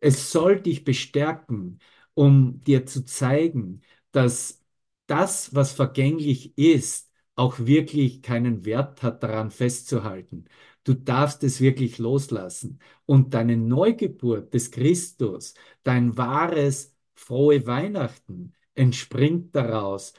Es 0.00 0.32
soll 0.32 0.60
dich 0.60 0.84
bestärken, 0.84 1.78
um 2.14 2.62
dir 2.64 2.86
zu 2.86 3.04
zeigen, 3.04 3.82
dass 4.12 4.62
das, 5.06 5.54
was 5.54 5.72
vergänglich 5.72 6.56
ist, 6.58 7.10
auch 7.34 7.58
wirklich 7.60 8.22
keinen 8.22 8.64
Wert 8.64 9.02
hat, 9.02 9.22
daran 9.22 9.50
festzuhalten. 9.50 10.46
Du 10.84 10.94
darfst 10.94 11.44
es 11.44 11.60
wirklich 11.60 11.98
loslassen. 11.98 12.80
Und 13.06 13.34
deine 13.34 13.56
Neugeburt 13.56 14.52
des 14.54 14.70
Christus, 14.70 15.54
dein 15.82 16.16
wahres, 16.16 16.94
frohe 17.14 17.66
Weihnachten, 17.66 18.52
entspringt 18.74 19.54
daraus 19.54 20.14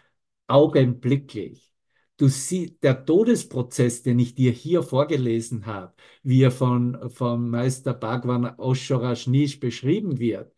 augenblicklich. 0.48 1.74
Du 2.18 2.28
siehst, 2.28 2.84
der 2.84 3.06
Todesprozess, 3.06 4.04
den 4.04 4.20
ich 4.20 4.36
dir 4.36 4.52
hier 4.52 4.84
vorgelesen 4.84 5.66
habe, 5.66 5.94
wie 6.22 6.42
er 6.44 6.52
von, 6.52 7.10
vom 7.10 7.50
Meister 7.50 7.94
Bhagwan 7.94 8.46
Oshorashnish 8.58 9.60
beschrieben 9.60 10.20
wird, 10.20 10.54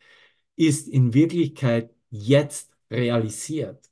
ist 0.56 0.88
in 0.88 1.14
Wirklichkeit 1.14 1.94
jetzt 2.10 2.72
realisiert. 2.90 3.90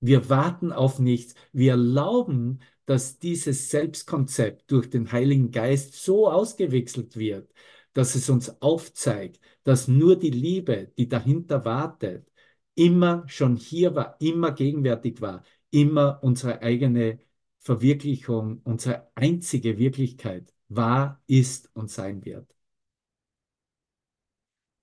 Wir 0.00 0.28
warten 0.28 0.72
auf 0.72 0.98
nichts. 0.98 1.34
Wir 1.52 1.72
erlauben, 1.72 2.60
dass 2.86 3.18
dieses 3.18 3.70
Selbstkonzept 3.70 4.70
durch 4.70 4.90
den 4.90 5.10
Heiligen 5.12 5.50
Geist 5.50 5.94
so 5.94 6.28
ausgewechselt 6.30 7.16
wird, 7.16 7.50
dass 7.94 8.14
es 8.14 8.28
uns 8.28 8.60
aufzeigt, 8.60 9.40
dass 9.62 9.88
nur 9.88 10.16
die 10.16 10.30
Liebe, 10.30 10.92
die 10.98 11.08
dahinter 11.08 11.64
wartet, 11.64 12.30
immer 12.74 13.24
schon 13.28 13.56
hier 13.56 13.94
war, 13.94 14.16
immer 14.20 14.52
gegenwärtig 14.52 15.20
war, 15.20 15.44
immer 15.70 16.18
unsere 16.22 16.60
eigene 16.62 17.20
Verwirklichung, 17.60 18.60
unsere 18.64 19.10
einzige 19.14 19.78
Wirklichkeit 19.78 20.52
war, 20.68 21.22
ist 21.26 21.70
und 21.74 21.90
sein 21.90 22.24
wird. 22.24 22.54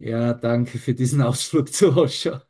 Ja, 0.03 0.33
danke 0.33 0.79
für 0.79 0.93
diesen 0.95 1.21
Ausflug 1.21 1.71
zu 1.73 1.95
Osho. 1.95 2.39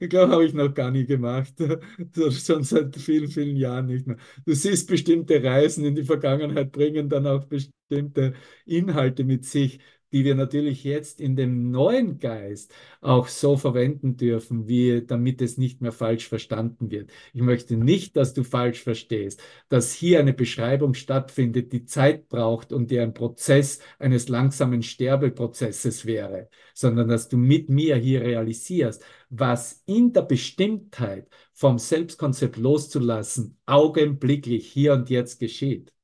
Ich 0.00 0.08
glaube, 0.08 0.32
habe 0.32 0.46
ich 0.46 0.54
noch 0.54 0.72
gar 0.72 0.90
nie 0.90 1.04
gemacht. 1.04 1.54
Schon 2.30 2.62
seit 2.64 2.96
vielen, 2.96 3.28
vielen 3.30 3.56
Jahren 3.56 3.86
nicht 3.86 4.06
mehr. 4.06 4.16
Du 4.46 4.54
siehst, 4.54 4.88
bestimmte 4.88 5.42
Reisen 5.44 5.84
in 5.84 5.94
die 5.94 6.04
Vergangenheit 6.04 6.72
bringen 6.72 7.08
dann 7.10 7.26
auch 7.26 7.44
bestimmte 7.44 8.32
Inhalte 8.64 9.24
mit 9.24 9.44
sich, 9.44 9.78
die 10.12 10.24
wir 10.24 10.34
natürlich 10.34 10.84
jetzt 10.84 11.20
in 11.20 11.36
dem 11.36 11.70
neuen 11.70 12.18
Geist 12.18 12.72
auch 13.00 13.28
so 13.28 13.56
verwenden 13.56 14.16
dürfen, 14.16 14.68
wie 14.68 15.04
damit 15.06 15.42
es 15.42 15.58
nicht 15.58 15.80
mehr 15.80 15.92
falsch 15.92 16.28
verstanden 16.28 16.90
wird. 16.90 17.10
Ich 17.32 17.42
möchte 17.42 17.76
nicht, 17.76 18.16
dass 18.16 18.34
du 18.34 18.44
falsch 18.44 18.82
verstehst, 18.82 19.42
dass 19.68 19.92
hier 19.92 20.20
eine 20.20 20.32
Beschreibung 20.32 20.94
stattfindet, 20.94 21.72
die 21.72 21.84
Zeit 21.84 22.28
braucht 22.28 22.72
und 22.72 22.90
die 22.90 23.00
ein 23.00 23.14
Prozess 23.14 23.80
eines 23.98 24.28
langsamen 24.28 24.82
Sterbeprozesses 24.82 26.06
wäre, 26.06 26.48
sondern 26.74 27.08
dass 27.08 27.28
du 27.28 27.36
mit 27.36 27.68
mir 27.68 27.96
hier 27.96 28.22
realisierst, 28.22 29.04
was 29.28 29.82
in 29.86 30.12
der 30.12 30.22
Bestimmtheit 30.22 31.28
vom 31.52 31.78
Selbstkonzept 31.78 32.56
loszulassen, 32.56 33.58
augenblicklich 33.66 34.66
hier 34.72 34.92
und 34.94 35.10
jetzt 35.10 35.40
geschieht. 35.40 35.95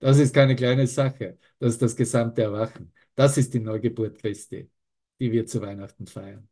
Das 0.00 0.18
ist 0.18 0.34
keine 0.34 0.56
kleine 0.56 0.86
Sache. 0.86 1.38
Das 1.58 1.74
ist 1.74 1.82
das 1.82 1.96
gesamte 1.96 2.42
Erwachen. 2.42 2.92
Das 3.14 3.36
ist 3.38 3.52
die 3.54 3.60
Neugeburt 3.60 4.18
Christi, 4.18 4.70
die 5.20 5.32
wir 5.32 5.46
zu 5.46 5.60
Weihnachten 5.62 6.06
feiern. 6.06 6.48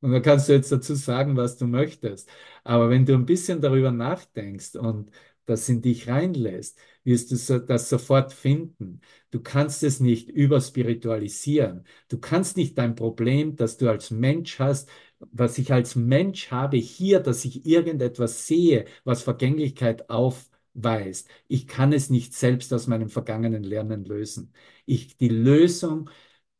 Und 0.00 0.12
da 0.12 0.20
kannst 0.20 0.48
du 0.48 0.54
jetzt 0.54 0.72
dazu 0.72 0.94
sagen, 0.94 1.36
was 1.36 1.58
du 1.58 1.66
möchtest. 1.66 2.28
Aber 2.64 2.88
wenn 2.90 3.04
du 3.04 3.14
ein 3.14 3.26
bisschen 3.26 3.60
darüber 3.60 3.90
nachdenkst 3.92 4.76
und 4.76 5.10
das 5.46 5.68
in 5.68 5.82
dich 5.82 6.08
reinlässt, 6.08 6.78
wirst 7.04 7.30
du 7.32 7.58
das 7.60 7.88
sofort 7.88 8.32
finden. 8.32 9.00
Du 9.30 9.40
kannst 9.42 9.82
es 9.82 10.00
nicht 10.00 10.28
überspiritualisieren. 10.30 11.84
Du 12.08 12.18
kannst 12.18 12.56
nicht 12.56 12.78
dein 12.78 12.94
Problem, 12.94 13.56
das 13.56 13.76
du 13.76 13.90
als 13.90 14.10
Mensch 14.10 14.58
hast, 14.58 14.88
was 15.18 15.58
ich 15.58 15.72
als 15.72 15.96
Mensch 15.96 16.50
habe 16.50 16.76
hier, 16.78 17.20
dass 17.20 17.44
ich 17.44 17.66
irgendetwas 17.66 18.46
sehe, 18.46 18.86
was 19.04 19.22
Vergänglichkeit 19.22 20.08
aufweist. 20.74 21.28
Ich 21.48 21.66
kann 21.66 21.92
es 21.92 22.10
nicht 22.10 22.34
selbst 22.34 22.72
aus 22.72 22.86
meinem 22.86 23.08
vergangenen 23.08 23.64
Lernen 23.64 24.04
lösen. 24.04 24.52
Ich, 24.86 25.16
die 25.16 25.28
Lösung 25.28 26.10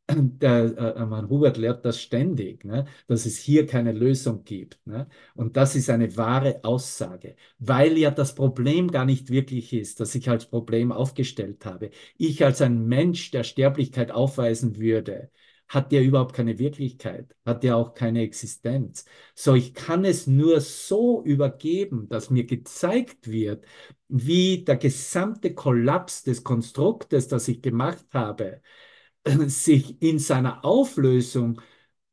der 0.09 0.95
äh, 0.97 1.05
man 1.05 1.29
Hubert 1.29 1.57
lehrt 1.57 1.85
das 1.85 2.01
ständig, 2.01 2.65
ne? 2.65 2.85
dass 3.07 3.25
es 3.25 3.37
hier 3.37 3.65
keine 3.67 3.91
Lösung 3.93 4.43
gibt. 4.43 4.79
Ne? 4.85 5.07
Und 5.35 5.57
das 5.57 5.75
ist 5.75 5.89
eine 5.89 6.17
wahre 6.17 6.63
Aussage, 6.63 7.35
weil 7.59 7.97
ja 7.97 8.11
das 8.11 8.35
Problem 8.35 8.91
gar 8.91 9.05
nicht 9.05 9.29
wirklich 9.29 9.73
ist, 9.73 9.99
das 9.99 10.15
ich 10.15 10.29
als 10.29 10.47
Problem 10.47 10.91
aufgestellt 10.91 11.65
habe. 11.65 11.91
Ich 12.17 12.43
als 12.43 12.61
ein 12.61 12.85
Mensch, 12.87 13.31
der 13.31 13.43
Sterblichkeit 13.43 14.11
aufweisen 14.11 14.77
würde, 14.77 15.31
hat 15.73 15.93
ja 15.93 16.01
überhaupt 16.01 16.35
keine 16.35 16.59
Wirklichkeit, 16.59 17.33
hat 17.45 17.63
ja 17.63 17.75
auch 17.75 17.93
keine 17.93 18.21
Existenz. 18.23 19.05
So, 19.35 19.55
ich 19.55 19.73
kann 19.73 20.03
es 20.03 20.27
nur 20.27 20.59
so 20.59 21.23
übergeben, 21.23 22.09
dass 22.09 22.29
mir 22.29 22.45
gezeigt 22.45 23.29
wird, 23.31 23.65
wie 24.09 24.65
der 24.65 24.75
gesamte 24.75 25.53
Kollaps 25.53 26.23
des 26.23 26.43
Konstruktes, 26.43 27.29
das 27.29 27.47
ich 27.47 27.61
gemacht 27.61 28.05
habe, 28.13 28.61
sich 29.47 30.01
in 30.01 30.19
seiner 30.19 30.65
Auflösung 30.65 31.61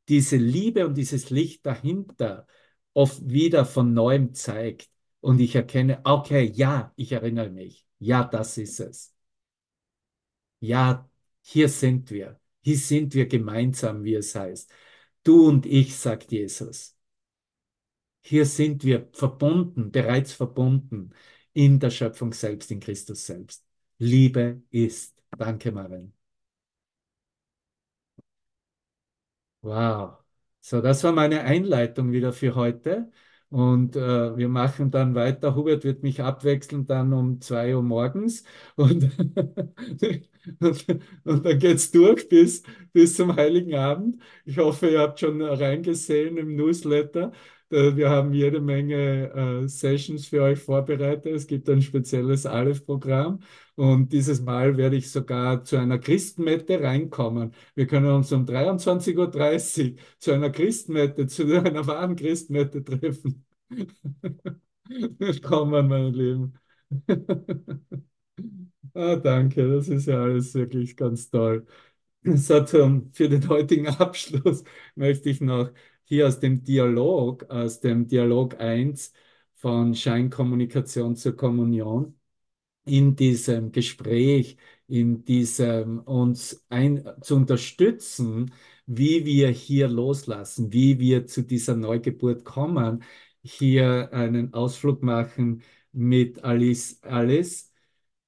diese 0.08 0.36
Liebe 0.36 0.86
und 0.86 0.94
dieses 0.96 1.30
Licht 1.30 1.66
dahinter 1.66 2.46
oft 2.94 3.28
wieder 3.28 3.64
von 3.64 3.92
neuem 3.92 4.34
zeigt. 4.34 4.88
Und 5.20 5.40
ich 5.40 5.54
erkenne, 5.56 6.00
okay, 6.04 6.44
ja, 6.54 6.92
ich 6.96 7.12
erinnere 7.12 7.50
mich. 7.50 7.86
Ja, 7.98 8.24
das 8.24 8.56
ist 8.58 8.80
es. 8.80 9.14
Ja, 10.60 11.08
hier 11.42 11.68
sind 11.68 12.10
wir. 12.10 12.38
Hier 12.68 12.76
sind 12.76 13.14
wir 13.14 13.26
gemeinsam, 13.26 14.04
wie 14.04 14.12
es 14.14 14.34
heißt. 14.34 14.70
Du 15.24 15.48
und 15.48 15.64
ich, 15.64 15.96
sagt 15.96 16.32
Jesus. 16.32 16.98
Hier 18.20 18.44
sind 18.46 18.84
wir 18.84 19.08
verbunden, 19.12 19.90
bereits 19.90 20.32
verbunden 20.32 21.10
in 21.52 21.78
der 21.80 21.90
Schöpfung 21.90 22.32
selbst, 22.32 22.70
in 22.70 22.78
Christus 22.80 23.26
selbst. 23.26 23.64
Liebe 23.98 24.62
ist. 24.70 25.20
Danke, 25.36 25.72
Maren. 25.72 26.14
Wow. 29.60 30.18
So, 30.60 30.80
das 30.80 31.02
war 31.04 31.12
meine 31.12 31.42
Einleitung 31.42 32.12
wieder 32.12 32.32
für 32.32 32.54
heute. 32.54 33.10
Und 33.50 33.96
äh, 33.96 34.36
wir 34.36 34.48
machen 34.48 34.90
dann 34.90 35.14
weiter. 35.14 35.54
Hubert 35.56 35.84
wird 35.84 36.02
mich 36.02 36.20
abwechseln 36.22 36.86
dann 36.86 37.12
um 37.12 37.40
zwei 37.40 37.74
Uhr 37.74 37.82
morgens. 37.82 38.44
Und, 38.76 39.10
und, 40.60 40.86
dann 41.44 41.58
geht 41.58 41.76
es 41.76 41.90
durch 41.90 42.28
bis, 42.28 42.62
bis 42.92 43.16
zum 43.16 43.36
Heiligen 43.36 43.74
Abend. 43.74 44.22
Ich 44.44 44.58
hoffe, 44.58 44.88
ihr 44.88 45.00
habt 45.00 45.20
schon 45.20 45.40
reingesehen 45.42 46.36
im 46.36 46.56
Newsletter. 46.56 47.32
Wir 47.70 48.08
haben 48.08 48.32
jede 48.32 48.60
Menge 48.62 49.30
äh, 49.64 49.68
Sessions 49.68 50.26
für 50.26 50.42
euch 50.42 50.58
vorbereitet. 50.58 51.26
Es 51.26 51.46
gibt 51.46 51.68
ein 51.68 51.82
spezielles 51.82 52.46
Aleph-Programm. 52.46 53.40
Und 53.74 54.12
dieses 54.12 54.40
Mal 54.40 54.76
werde 54.78 54.96
ich 54.96 55.10
sogar 55.10 55.64
zu 55.64 55.76
einer 55.76 55.98
Christmette 55.98 56.80
reinkommen. 56.82 57.52
Wir 57.74 57.86
können 57.86 58.06
uns 58.10 58.32
um 58.32 58.46
23.30 58.46 59.92
Uhr 59.92 59.96
zu 60.18 60.32
einer 60.32 60.50
Christmette, 60.50 61.26
zu 61.26 61.44
einer 61.44 61.86
wahren 61.86 62.16
Christmette 62.16 62.82
treffen. 62.82 63.44
Willkommen, 64.88 65.88
meine 65.88 66.10
Lieben. 66.10 66.54
ah, 68.94 69.16
danke, 69.16 69.68
das 69.68 69.88
ist 69.88 70.06
ja 70.06 70.22
alles 70.22 70.54
wirklich 70.54 70.96
ganz 70.96 71.30
toll. 71.30 71.66
Zum, 72.66 73.12
für 73.12 73.28
den 73.28 73.48
heutigen 73.48 73.88
Abschluss 73.88 74.64
möchte 74.94 75.30
ich 75.30 75.40
noch 75.40 75.70
hier 76.04 76.26
aus 76.28 76.40
dem 76.40 76.64
Dialog, 76.64 77.44
aus 77.50 77.80
dem 77.80 78.06
Dialog 78.08 78.60
1 78.60 79.12
von 79.56 79.94
Scheinkommunikation 79.94 81.16
zur 81.16 81.36
Kommunion, 81.36 82.18
in 82.84 83.16
diesem 83.16 83.72
Gespräch, 83.72 84.56
in 84.86 85.24
diesem 85.24 86.00
uns 86.00 86.64
ein, 86.70 87.04
zu 87.22 87.36
unterstützen, 87.36 88.52
wie 88.86 89.24
wir 89.26 89.50
hier 89.50 89.88
loslassen, 89.88 90.72
wie 90.72 90.98
wir 90.98 91.26
zu 91.26 91.42
dieser 91.42 91.76
Neugeburt 91.76 92.44
kommen, 92.44 93.04
hier 93.42 94.12
einen 94.12 94.54
Ausflug 94.54 95.02
machen 95.02 95.62
mit 95.92 96.44
Alice, 96.44 97.02
Alice. 97.02 97.67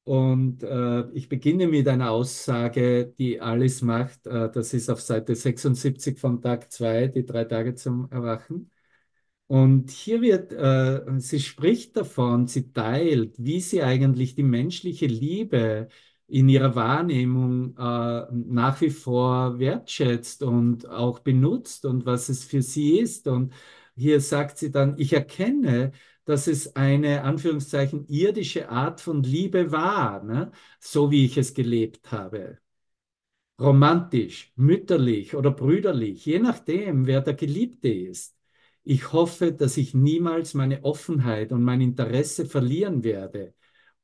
Und 0.05 0.63
äh, 0.63 1.09
ich 1.13 1.29
beginne 1.29 1.69
mit 1.69 1.87
einer 1.87 2.11
Aussage, 2.11 3.07
die 3.19 3.41
Alice 3.41 3.83
macht. 3.83 4.27
Äh, 4.27 4.51
das 4.51 4.73
ist 4.75 4.91
auf 4.91 5.01
Seite 5.01 5.35
76 5.37 6.19
von 6.19 6.43
Tag 6.43 6.73
2, 6.73 7.07
die 7.09 7.25
drei 7.25 7.45
Tage 7.45 7.75
zum 7.75 8.11
Erwachen. 8.11 8.71
Und 9.47 9.91
hier 9.91 10.23
wird, 10.23 10.53
äh, 10.53 11.03
sie 11.21 11.41
spricht 11.41 11.97
davon, 11.97 12.47
sie 12.47 12.73
teilt, 12.73 13.35
wie 13.39 13.61
sie 13.61 13.83
eigentlich 13.83 14.35
die 14.37 14.45
menschliche 14.45 15.07
Liebe 15.07 15.89
in 16.29 16.49
ihrer 16.49 16.77
Wahrnehmung 16.77 17.77
äh, 17.77 18.27
nach 18.33 18.81
wie 18.81 18.91
vor 18.91 19.59
wertschätzt 19.59 20.43
und 20.45 20.89
auch 20.89 21.19
benutzt 21.21 21.85
und 21.85 22.07
was 22.07 22.29
es 22.29 22.45
für 22.45 22.63
sie 22.63 22.99
ist. 23.01 23.27
Und 23.29 23.53
hier 23.97 24.21
sagt 24.21 24.59
sie 24.59 24.71
dann, 24.71 24.95
ich 24.99 25.13
erkenne, 25.13 25.93
dass 26.31 26.47
es 26.47 26.77
eine, 26.77 27.25
Anführungszeichen, 27.25 28.07
irdische 28.07 28.69
Art 28.71 29.01
von 29.01 29.25
Liebe 29.25 29.73
war, 29.73 30.23
ne? 30.23 30.53
so 30.79 31.11
wie 31.11 31.25
ich 31.25 31.37
es 31.37 31.55
gelebt 31.55 32.13
habe. 32.13 32.59
Romantisch, 33.61 34.53
mütterlich 34.57 35.35
oder 35.35 35.51
brüderlich, 35.51 36.25
je 36.25 36.39
nachdem, 36.39 37.07
wer 37.07 37.21
der 37.21 37.35
Geliebte 37.35 37.89
ist. 37.89 38.37
Ich 38.85 39.13
hoffe, 39.13 39.53
dass 39.53 39.77
ich 39.77 39.93
niemals 39.93 40.55
meine 40.55 40.85
Offenheit 40.85 41.51
und 41.53 41.65
mein 41.65 41.81
Interesse 41.81 42.47
verlieren 42.47 43.03
werde. 43.05 43.55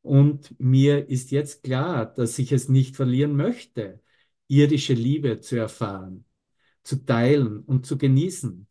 Und 0.02 0.54
mir 0.60 1.08
ist 1.08 1.30
jetzt 1.30 1.62
klar, 1.62 2.06
dass 2.06 2.38
ich 2.40 2.50
es 2.52 2.68
nicht 2.68 2.96
verlieren 2.96 3.36
möchte, 3.36 4.02
irdische 4.48 4.94
Liebe 4.94 5.40
zu 5.40 5.56
erfahren, 5.56 6.24
zu 6.82 7.04
teilen 7.04 7.60
und 7.60 7.86
zu 7.86 7.98
genießen. 7.98 8.66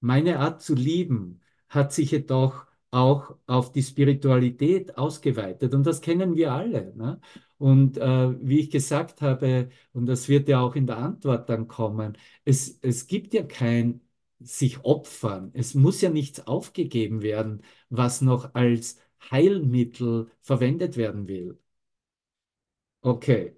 Meine 0.00 0.40
Art 0.40 0.62
zu 0.62 0.74
lieben 0.74 1.40
hat 1.70 1.92
sich 1.94 2.10
jedoch 2.12 2.67
auch 2.90 3.36
auf 3.46 3.72
die 3.72 3.82
Spiritualität 3.82 4.96
ausgeweitet 4.96 5.74
und 5.74 5.86
das 5.86 6.00
kennen 6.00 6.36
wir 6.36 6.52
alle. 6.52 6.94
Ne? 6.96 7.20
Und 7.58 7.98
äh, 7.98 8.34
wie 8.46 8.60
ich 8.60 8.70
gesagt 8.70 9.20
habe, 9.20 9.70
und 9.92 10.06
das 10.06 10.28
wird 10.28 10.48
ja 10.48 10.60
auch 10.60 10.74
in 10.76 10.86
der 10.86 10.98
Antwort 10.98 11.48
dann 11.48 11.68
kommen, 11.68 12.16
es, 12.44 12.78
es 12.82 13.06
gibt 13.06 13.34
ja 13.34 13.42
kein 13.42 14.00
sich 14.40 14.84
opfern. 14.84 15.50
Es 15.54 15.74
muss 15.74 16.00
ja 16.00 16.10
nichts 16.10 16.46
aufgegeben 16.46 17.22
werden, 17.22 17.62
was 17.90 18.20
noch 18.20 18.54
als 18.54 18.98
Heilmittel 19.30 20.30
verwendet 20.42 20.96
werden 20.96 21.28
will. 21.28 21.58
Okay, 23.00 23.56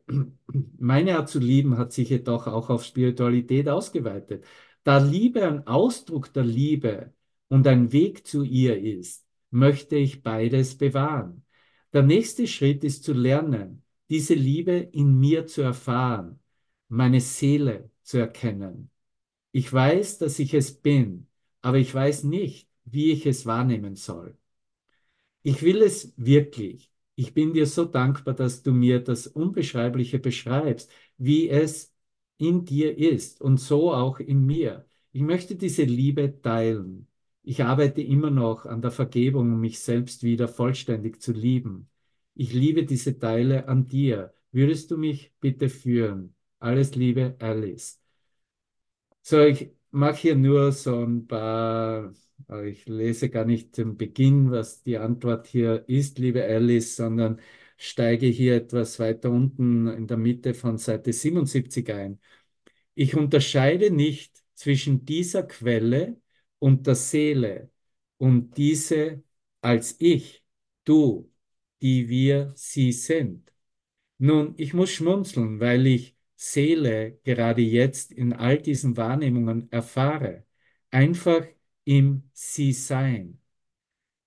meine 0.79 1.17
Art 1.17 1.29
zu 1.29 1.39
lieben 1.39 1.79
hat 1.79 1.93
sich 1.93 2.11
jedoch 2.11 2.47
auch 2.47 2.69
auf 2.71 2.85
Spiritualität 2.85 3.69
ausgeweitet. 3.69 4.45
Da 4.85 4.99
Liebe 4.99 5.47
ein 5.47 5.67
Ausdruck 5.67 6.33
der 6.33 6.45
Liebe 6.45 7.13
und 7.51 7.67
ein 7.67 7.93
Weg 7.93 8.27
zu 8.27 8.43
ihr 8.45 8.81
ist, 8.81 9.27
möchte 9.51 9.97
ich 9.97 10.23
beides 10.23 10.79
bewahren. 10.79 11.45
Der 11.93 12.03
nächste 12.03 12.47
Schritt 12.47 12.85
ist 12.85 13.05
zu 13.05 13.13
lernen, 13.13 13.83
diese 14.09 14.35
Liebe 14.35 14.73
in 14.73 15.19
mir 15.19 15.47
zu 15.47 15.63
erfahren, 15.63 16.41
meine 16.89 17.21
Seele 17.21 17.91
zu 18.03 18.19
erkennen. 18.19 18.91
Ich 19.53 19.73
weiß, 19.73 20.19
dass 20.19 20.39
ich 20.39 20.55
es 20.55 20.73
bin, 20.81 21.27
aber 21.61 21.79
ich 21.79 21.93
weiß 21.95 22.25
nicht, 22.25 22.69
wie 22.85 23.13
ich 23.13 23.27
es 23.27 23.47
wahrnehmen 23.47 23.97
soll. 23.97 24.39
Ich 25.43 25.63
will 25.63 25.83
es 25.83 26.13
wirklich. 26.17 26.91
Ich 27.15 27.35
bin 27.35 27.53
dir 27.53 27.67
so 27.67 27.85
dankbar, 27.85 28.35
dass 28.35 28.63
du 28.63 28.73
mir 28.73 29.01
das 29.01 29.27
Unbeschreibliche 29.27 30.19
beschreibst, 30.19 30.91
wie 31.19 31.49
es 31.49 31.95
in 32.39 32.65
dir 32.65 32.97
ist 32.97 33.41
und 33.41 33.59
so 33.59 33.93
auch 33.93 34.21
in 34.21 34.47
mir. 34.47 34.87
Ich 35.13 35.23
möchte 35.23 35.57
diese 35.57 35.83
Liebe 35.85 36.41
teilen. 36.41 37.10
Ich 37.51 37.65
arbeite 37.65 38.01
immer 38.01 38.31
noch 38.31 38.65
an 38.65 38.81
der 38.81 38.93
Vergebung, 38.93 39.53
um 39.53 39.61
mich 39.61 39.81
selbst 39.81 40.23
wieder 40.23 40.47
vollständig 40.47 41.21
zu 41.21 41.33
lieben. 41.33 41.91
Ich 42.37 42.53
liebe 42.53 42.85
diese 42.85 43.19
Teile 43.19 43.67
an 43.67 43.89
dir. 43.89 44.33
Würdest 44.53 44.93
du 44.93 44.97
mich 44.97 45.33
bitte 45.41 45.69
führen? 45.69 46.37
Alles 46.61 46.95
Liebe, 46.95 47.35
Alice. 47.41 48.01
So, 49.23 49.41
ich 49.43 49.73
mache 49.91 50.15
hier 50.17 50.37
nur 50.37 50.71
so 50.71 51.03
ein 51.05 51.27
paar, 51.27 52.15
ich 52.65 52.87
lese 52.87 53.31
gar 53.31 53.45
nicht 53.45 53.75
zum 53.75 53.97
Beginn, 53.97 54.53
was 54.53 54.85
die 54.85 54.99
Antwort 54.99 55.49
hier 55.49 55.83
ist, 55.89 56.21
liebe 56.21 56.45
Alice, 56.45 56.95
sondern 56.95 57.41
steige 57.77 58.27
hier 58.27 58.55
etwas 58.55 59.01
weiter 59.01 59.29
unten 59.29 59.89
in 59.89 60.07
der 60.07 60.19
Mitte 60.19 60.55
von 60.55 60.79
Seite 60.79 61.13
77 61.13 61.93
ein. 61.93 62.21
Ich 62.95 63.17
unterscheide 63.17 63.91
nicht 63.91 64.41
zwischen 64.55 65.05
dieser 65.05 65.43
Quelle 65.43 66.21
und 66.61 66.87
der 66.87 66.95
Seele 66.97 67.71
und 68.19 68.57
diese 68.57 69.25
als 69.63 69.97
ich, 70.01 70.45
du, 70.85 71.33
die 71.83 72.09
wir 72.09 72.53
sie 72.57 72.93
sind. 72.93 73.53
Nun, 74.19 74.55
ich 74.59 74.75
muss 74.75 74.91
schmunzeln, 74.93 75.61
weil 75.61 75.87
ich 75.87 76.17
Seele 76.37 77.21
gerade 77.25 77.63
jetzt 77.63 78.13
in 78.13 78.33
all 78.33 78.59
diesen 78.61 78.97
Wahrnehmungen 78.97 79.71
erfahre, 79.73 80.47
einfach 80.91 81.47
im 81.85 82.31
Sie-Sein. 82.35 83.41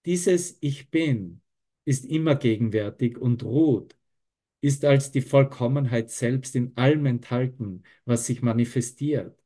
Dieses 0.06 0.58
Ich 0.62 0.90
bin 0.90 1.42
ist 1.86 2.06
immer 2.06 2.36
gegenwärtig 2.36 3.18
und 3.18 3.44
ruht 3.44 3.98
ist 4.62 4.86
als 4.86 5.12
die 5.12 5.22
Vollkommenheit 5.22 6.10
selbst 6.12 6.56
in 6.56 6.78
allem 6.78 7.06
enthalten, 7.06 7.84
was 8.06 8.28
sich 8.28 8.42
manifestiert. 8.42 9.38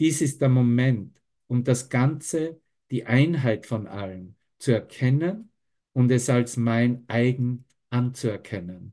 Dies 0.00 0.20
ist 0.22 0.40
der 0.42 0.50
Moment, 0.50 1.20
um 1.54 1.62
das 1.62 1.88
Ganze, 1.88 2.60
die 2.90 3.06
Einheit 3.06 3.64
von 3.64 3.86
allem, 3.86 4.34
zu 4.58 4.72
erkennen 4.72 5.52
und 5.92 6.10
es 6.10 6.28
als 6.28 6.56
mein 6.56 7.04
eigen 7.06 7.64
anzuerkennen. 7.90 8.92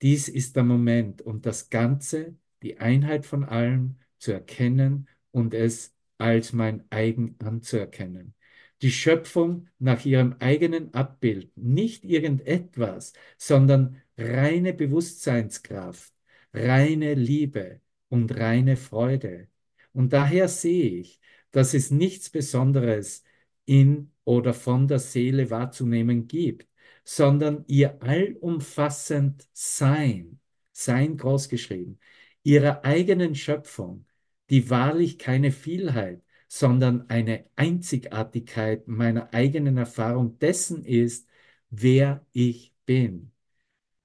Dies 0.00 0.28
ist 0.28 0.54
der 0.54 0.62
Moment, 0.62 1.22
um 1.22 1.42
das 1.42 1.68
Ganze, 1.68 2.36
die 2.62 2.78
Einheit 2.78 3.26
von 3.26 3.42
allem 3.42 3.96
zu 4.18 4.30
erkennen 4.30 5.08
und 5.32 5.54
es 5.54 5.92
als 6.18 6.52
mein 6.52 6.84
eigen 6.90 7.34
anzuerkennen. 7.40 8.34
Die 8.80 8.92
Schöpfung 8.92 9.66
nach 9.80 10.04
ihrem 10.04 10.36
eigenen 10.38 10.94
Abbild, 10.94 11.50
nicht 11.56 12.04
irgendetwas, 12.04 13.12
sondern 13.38 14.00
reine 14.16 14.72
Bewusstseinskraft, 14.72 16.14
reine 16.52 17.14
Liebe 17.14 17.80
und 18.08 18.36
reine 18.38 18.76
Freude. 18.76 19.48
Und 19.92 20.12
daher 20.12 20.46
sehe 20.46 20.90
ich, 21.00 21.20
dass 21.56 21.72
es 21.72 21.90
nichts 21.90 22.28
Besonderes 22.28 23.24
in 23.64 24.12
oder 24.24 24.52
von 24.52 24.88
der 24.88 24.98
Seele 24.98 25.50
wahrzunehmen 25.50 26.28
gibt, 26.28 26.68
sondern 27.02 27.64
ihr 27.66 28.02
allumfassend 28.02 29.48
Sein, 29.54 30.38
Sein 30.72 31.16
großgeschrieben, 31.16 31.98
ihrer 32.42 32.84
eigenen 32.84 33.34
Schöpfung, 33.34 34.04
die 34.50 34.68
wahrlich 34.68 35.18
keine 35.18 35.50
Vielheit, 35.50 36.22
sondern 36.48 37.08
eine 37.08 37.46
Einzigartigkeit 37.56 38.86
meiner 38.86 39.32
eigenen 39.32 39.78
Erfahrung 39.78 40.38
dessen 40.38 40.84
ist, 40.84 41.26
wer 41.70 42.26
ich 42.32 42.74
bin. 42.84 43.32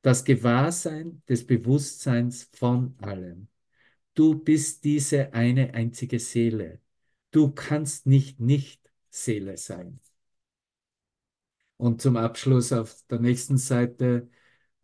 Das 0.03 0.23
Gewahrsein 0.25 1.21
des 1.27 1.45
Bewusstseins 1.45 2.49
von 2.53 2.95
allem. 2.99 3.49
Du 4.15 4.35
bist 4.35 4.85
diese 4.85 5.33
eine 5.33 5.73
einzige 5.73 6.19
Seele. 6.19 6.80
Du 7.31 7.51
kannst 7.51 8.05
nicht 8.05 8.39
nicht 8.39 8.91
Seele 9.09 9.57
sein. 9.57 9.99
Und 11.77 12.01
zum 12.01 12.15
Abschluss 12.17 12.71
auf 12.73 12.95
der 13.09 13.19
nächsten 13.19 13.57
Seite, 13.57 14.29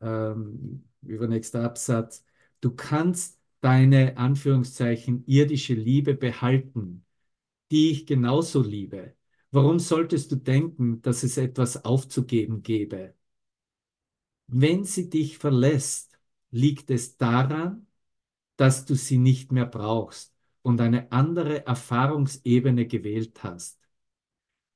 ähm, 0.01 0.85
übernächster 1.03 1.63
Absatz, 1.63 2.25
du 2.61 2.71
kannst 2.75 3.39
deine 3.61 4.17
Anführungszeichen 4.17 5.23
irdische 5.27 5.73
Liebe 5.75 6.15
behalten, 6.15 7.05
die 7.71 7.91
ich 7.91 8.07
genauso 8.07 8.63
liebe. 8.63 9.15
Warum 9.51 9.79
solltest 9.79 10.31
du 10.31 10.37
denken, 10.37 11.01
dass 11.03 11.23
es 11.23 11.37
etwas 11.37 11.85
aufzugeben 11.85 12.63
gäbe? 12.63 13.15
Wenn 14.47 14.83
sie 14.85 15.09
dich 15.09 15.37
verlässt, 15.37 16.17
liegt 16.51 16.89
es 16.91 17.17
daran, 17.17 17.87
dass 18.57 18.85
du 18.85 18.95
sie 18.95 19.17
nicht 19.19 19.51
mehr 19.53 19.65
brauchst 19.65 20.36
und 20.68 20.82
eine 20.82 21.13
andere 21.13 21.65
Erfahrungsebene 21.65 22.88
gewählt 22.88 23.41
hast. 23.41 23.80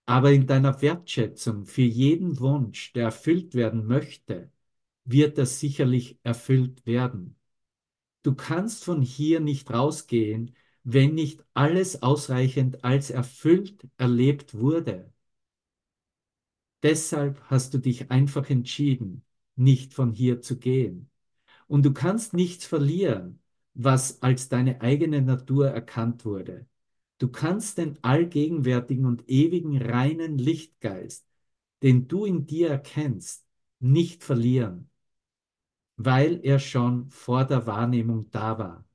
Aber 0.06 0.32
in 0.32 0.48
deiner 0.48 0.82
Wertschätzung 0.82 1.66
für 1.66 1.82
jeden 1.82 2.40
Wunsch, 2.40 2.94
der 2.94 3.04
erfüllt 3.06 3.56
werden 3.56 3.86
möchte, 3.88 4.54
wird 5.04 5.38
er 5.38 5.46
sicherlich 5.46 6.18
erfüllt 6.24 6.86
werden. 6.86 7.36
Du 8.24 8.36
kannst 8.36 8.86
von 8.86 9.02
hier 9.02 9.42
nicht 9.42 9.70
rausgehen, 9.70 10.56
wenn 10.84 11.14
nicht 11.14 11.44
alles 11.54 12.02
ausreichend 12.02 12.86
als 12.86 13.10
erfüllt 13.10 13.86
erlebt 13.98 14.54
wurde. 14.54 15.12
Deshalb 16.84 17.42
hast 17.50 17.74
du 17.74 17.80
dich 17.80 18.10
einfach 18.12 18.50
entschieden, 18.50 19.26
nicht 19.58 19.94
von 19.94 20.14
hier 20.14 20.40
zu 20.40 20.58
gehen. 20.58 21.10
Und 21.68 21.86
du 21.86 21.92
kannst 21.92 22.34
nichts 22.34 22.66
verlieren, 22.66 23.41
was 23.74 24.22
als 24.22 24.50
deine 24.50 24.82
eigene 24.82 25.22
Natur 25.22 25.70
erkannt 25.70 26.26
wurde. 26.26 26.68
Du 27.18 27.28
kannst 27.28 27.78
den 27.78 28.04
allgegenwärtigen 28.04 29.06
und 29.06 29.30
ewigen 29.30 29.82
reinen 29.82 30.38
Lichtgeist, 30.38 31.28
den 31.84 32.08
du 32.08 32.26
in 32.26 32.46
dir 32.46 32.70
erkennst, 32.70 33.46
nicht 33.80 34.24
verlieren, 34.24 34.90
weil 35.98 36.40
er 36.44 36.60
schon 36.60 37.10
vor 37.10 37.46
der 37.46 37.68
Wahrnehmung 37.68 38.30
da 38.32 38.58
war. 38.58 38.86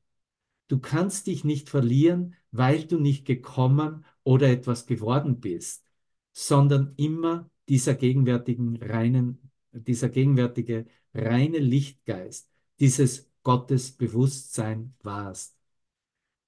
Du 0.68 0.80
kannst 0.80 1.26
dich 1.28 1.44
nicht 1.44 1.68
verlieren, 1.68 2.34
weil 2.50 2.84
du 2.84 2.98
nicht 2.98 3.24
gekommen 3.24 4.04
oder 4.24 4.48
etwas 4.48 4.86
geworden 4.86 5.40
bist, 5.40 5.84
sondern 6.32 6.94
immer 6.96 7.48
dieser 7.68 7.94
gegenwärtigen 7.94 8.76
reinen, 8.82 9.50
dieser 9.72 10.08
gegenwärtige 10.08 10.86
reine 11.14 11.58
Lichtgeist, 11.58 12.50
dieses 12.80 13.30
Gottesbewusstsein 13.46 14.92
warst. 15.04 15.56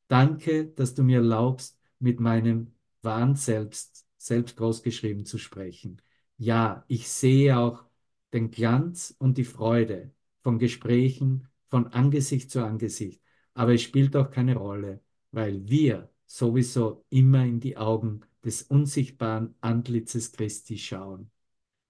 Danke, 0.09 0.66
dass 0.66 0.94
du 0.94 1.05
mir 1.05 1.18
erlaubst, 1.18 1.78
mit 2.01 2.18
meinem 2.18 2.72
wahren 3.03 3.36
Selbst, 3.36 4.05
selbst 4.16 4.57
großgeschrieben 4.57 5.24
zu 5.24 5.38
sprechen. 5.38 6.03
Ja, 6.38 6.84
ich 6.88 7.09
sehe 7.09 7.57
auch 7.57 7.84
den 8.32 8.51
Glanz 8.51 9.14
und 9.20 9.38
die 9.38 9.44
Freude 9.44 10.11
von 10.42 10.59
Gesprächen 10.59 11.46
von 11.68 11.86
Angesicht 11.86 12.51
zu 12.51 12.64
Angesicht, 12.64 13.22
aber 13.55 13.74
es 13.74 13.82
spielt 13.82 14.16
auch 14.16 14.32
keine 14.32 14.57
Rolle, 14.57 15.01
weil 15.30 15.68
wir 15.68 16.11
sowieso 16.26 17.05
immer 17.11 17.44
in 17.44 17.61
die 17.61 17.76
Augen 17.76 18.22
des 18.44 18.62
unsichtbaren 18.62 19.55
Antlitzes 19.61 20.32
Christi 20.32 20.76
schauen. 20.78 21.30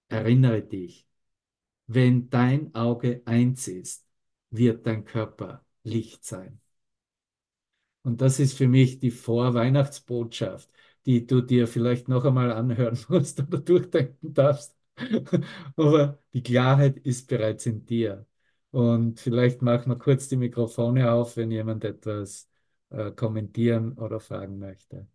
Erinnere 0.07 0.61
dich, 0.61 1.07
wenn 1.87 2.29
dein 2.29 2.75
Auge 2.75 3.23
eins 3.25 3.67
ist, 3.67 4.08
wird 4.51 4.85
dein 4.87 5.05
Körper 5.05 5.63
Licht 5.83 6.23
sein. 6.25 6.61
Und 8.03 8.21
das 8.21 8.39
ist 8.39 8.57
für 8.57 8.67
mich 8.67 8.99
die 8.99 9.11
Vorweihnachtsbotschaft, 9.11 10.69
die 11.05 11.25
du 11.27 11.41
dir 11.41 11.67
vielleicht 11.67 12.07
noch 12.07 12.25
einmal 12.25 12.51
anhören 12.51 12.97
musst 13.09 13.39
oder 13.41 13.59
durchdenken 13.59 14.33
darfst. 14.33 14.75
Aber 15.75 16.19
die 16.33 16.43
Klarheit 16.43 16.97
ist 16.99 17.27
bereits 17.27 17.65
in 17.65 17.85
dir. 17.85 18.25
Und 18.71 19.19
vielleicht 19.19 19.61
machen 19.61 19.91
wir 19.91 19.97
kurz 19.97 20.27
die 20.27 20.37
Mikrofone 20.37 21.11
auf, 21.11 21.37
wenn 21.37 21.51
jemand 21.51 21.83
etwas 21.83 22.49
äh, 22.89 23.11
kommentieren 23.11 23.93
oder 23.93 24.19
fragen 24.19 24.59
möchte. 24.59 25.07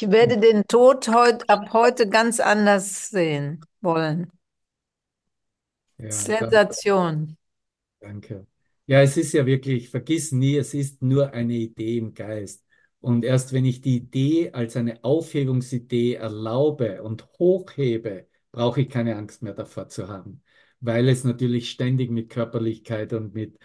Ich 0.00 0.08
werde 0.12 0.38
den 0.38 0.64
Tod 0.68 1.08
heut, 1.08 1.50
ab 1.50 1.72
heute 1.72 2.08
ganz 2.08 2.38
anders 2.38 3.08
sehen 3.08 3.64
wollen. 3.80 4.30
Ja, 5.98 6.12
Sensation. 6.12 7.36
Danke. 7.98 8.46
Ja, 8.86 9.02
es 9.02 9.16
ist 9.16 9.32
ja 9.32 9.44
wirklich, 9.44 9.90
vergiss 9.90 10.30
nie, 10.30 10.56
es 10.56 10.72
ist 10.72 11.02
nur 11.02 11.32
eine 11.32 11.54
Idee 11.54 11.98
im 11.98 12.14
Geist. 12.14 12.64
Und 13.00 13.24
erst 13.24 13.52
wenn 13.52 13.64
ich 13.64 13.80
die 13.80 13.96
Idee 13.96 14.52
als 14.52 14.76
eine 14.76 15.02
Aufhebungsidee 15.02 16.14
erlaube 16.14 17.02
und 17.02 17.28
hochhebe, 17.40 18.28
brauche 18.52 18.82
ich 18.82 18.88
keine 18.88 19.16
Angst 19.16 19.42
mehr 19.42 19.54
davor 19.54 19.88
zu 19.88 20.06
haben, 20.06 20.42
weil 20.78 21.08
es 21.08 21.24
natürlich 21.24 21.70
ständig 21.70 22.10
mit 22.10 22.30
Körperlichkeit 22.30 23.12
und 23.14 23.34
mit 23.34 23.58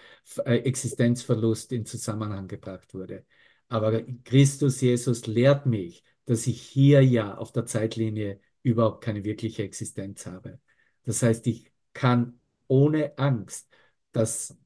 äh, 0.45 0.57
Existenzverlust 0.57 1.71
in 1.73 1.85
Zusammenhang 1.85 2.47
gebracht 2.47 2.95
wurde. 2.95 3.23
Aber 3.69 4.01
Christus 4.23 4.81
Jesus 4.81 5.27
lehrt 5.27 5.67
mich, 5.67 6.03
dass 6.25 6.47
ich 6.47 6.61
hier 6.61 7.01
ja 7.03 7.37
auf 7.37 7.51
der 7.51 7.65
Zeitlinie 7.65 8.39
überhaupt 8.61 9.03
keine 9.03 9.23
wirkliche 9.23 9.63
Existenz 9.63 10.25
habe. 10.25 10.59
Das 11.03 11.21
heißt, 11.21 11.45
ich 11.47 11.71
kann 11.93 12.39
ohne 12.67 13.17
Angst 13.17 13.69
das 14.11 14.57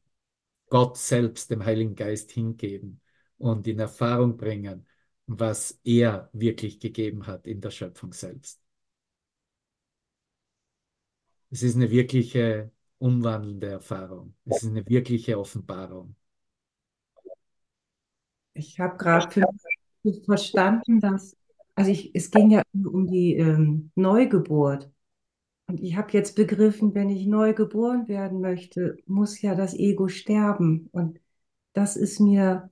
Gott 0.69 0.97
selbst, 0.97 1.49
dem 1.49 1.65
Heiligen 1.65 1.95
Geist 1.95 2.31
hingeben 2.31 3.01
und 3.37 3.67
in 3.67 3.79
Erfahrung 3.79 4.37
bringen, 4.37 4.85
was 5.25 5.79
er 5.83 6.29
wirklich 6.33 6.79
gegeben 6.79 7.27
hat 7.27 7.47
in 7.47 7.61
der 7.61 7.71
Schöpfung 7.71 8.13
selbst. 8.13 8.61
Es 11.49 11.63
ist 11.63 11.75
eine 11.75 11.89
wirkliche 11.89 12.71
umwandelnde 12.97 13.67
Erfahrung. 13.67 14.35
Es 14.45 14.63
ist 14.63 14.69
eine 14.69 14.85
wirkliche 14.87 15.39
Offenbarung. 15.39 16.15
Ich 18.53 18.79
habe 18.79 18.97
gerade 18.97 19.29
verstanden, 20.25 20.99
dass, 20.99 21.37
also 21.77 21.91
ich, 21.91 22.15
es 22.15 22.31
ging 22.31 22.51
ja 22.51 22.63
um 22.73 23.07
die 23.07 23.35
ähm, 23.37 23.91
Neugeburt. 23.95 24.91
Und 25.67 25.81
ich 25.81 25.97
habe 25.97 26.11
jetzt 26.13 26.35
begriffen, 26.35 26.95
wenn 26.95 27.09
ich 27.09 27.27
neu 27.27 27.53
geboren 27.53 28.07
werden 28.09 28.41
möchte, 28.41 28.97
muss 29.07 29.41
ja 29.41 29.55
das 29.55 29.73
Ego 29.75 30.07
sterben. 30.09 30.89
Und 30.93 31.19
das 31.73 31.97
ist 31.97 32.19
mir, 32.21 32.71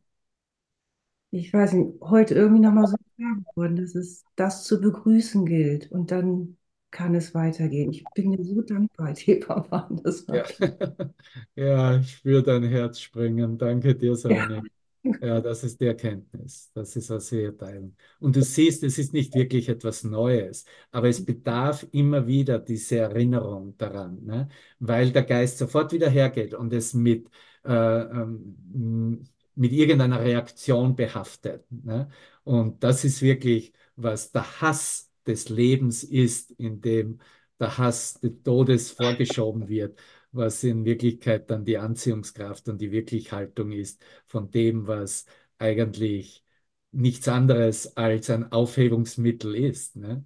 ich 1.32 1.54
weiß 1.54 1.74
nicht, 1.74 2.02
heute 2.02 2.34
irgendwie 2.36 2.62
nochmal 2.62 2.88
so 2.88 2.96
klar 3.18 3.36
geworden, 3.36 3.76
dass 3.78 3.96
es 3.96 4.26
das 4.36 4.64
zu 4.64 4.80
begrüßen 4.82 5.46
gilt. 5.46 5.92
Und 5.92 6.12
dann 6.12 6.58
kann 6.92 7.14
es 7.16 7.34
weitergehen. 7.36 7.92
Ich 7.92 8.12
bin 8.14 8.32
dir 8.32 8.44
so 8.46 8.62
dankbar, 8.62 9.14
Devavan. 9.14 10.02
Das 10.04 10.28
war 10.28 10.38
Ja, 10.38 10.46
ja, 11.56 11.98
ich 12.00 12.12
spüre 12.18 12.44
dein 12.44 12.64
Herz 12.64 13.00
springen. 13.00 13.58
Danke 13.58 13.96
dir. 13.96 14.16
Sonne. 14.16 14.64
Ja, 14.64 14.75
das 15.22 15.64
ist 15.64 15.80
die 15.80 15.86
Erkenntnis. 15.86 16.72
Das 16.74 16.96
ist, 16.96 17.10
was 17.10 17.32
wir 17.32 17.58
teilen. 17.58 17.96
Und 18.20 18.36
du 18.36 18.42
siehst, 18.42 18.84
es 18.84 18.98
ist 18.98 19.14
nicht 19.14 19.36
wirklich 19.36 19.70
etwas 19.70 20.04
Neues, 20.04 20.66
aber 20.92 21.10
es 21.10 21.24
bedarf 21.24 21.86
immer 21.92 22.28
wieder 22.28 22.60
diese 22.60 22.98
Erinnerung 22.98 23.78
daran, 23.78 24.24
ne? 24.24 24.50
Weil 24.80 25.12
der 25.12 25.24
Geist 25.24 25.58
sofort 25.58 25.92
wieder 25.92 26.10
hergeht 26.10 26.54
und 26.54 26.74
es 26.74 26.94
mit, 26.94 27.30
äh, 27.66 27.72
ähm, 27.72 29.24
mit 29.56 29.72
irgendeiner 29.72 30.22
Reaktion 30.22 30.96
behaftet. 30.96 31.66
Ne? 31.70 32.10
Und 32.44 32.84
das 32.84 33.06
ist 33.06 33.22
wirklich, 33.22 33.74
was 33.96 34.32
der 34.32 34.62
Hass 34.62 35.12
des 35.26 35.50
Lebens 35.50 36.04
ist, 36.04 36.52
in 36.52 36.82
dem 36.82 37.20
der 37.60 37.78
Hass 37.78 38.20
des 38.20 38.44
Todes 38.44 38.92
vorgeschoben 38.92 39.70
wird 39.70 39.98
was 40.36 40.64
in 40.64 40.86
Wirklichkeit 40.86 41.50
dann 41.50 41.66
die 41.66 41.78
Anziehungskraft 41.78 42.68
und 42.70 42.80
die 42.80 42.92
Wirklichhaltung 42.92 43.72
ist 43.72 44.04
von 44.28 44.52
dem, 44.52 44.88
was 44.88 45.26
eigentlich 45.58 46.44
nichts 46.92 47.28
anderes 47.28 47.98
als 47.98 48.30
ein 48.30 48.52
Aufhebungsmittel 48.52 49.56
ist. 49.56 49.96
Ne? 49.96 50.26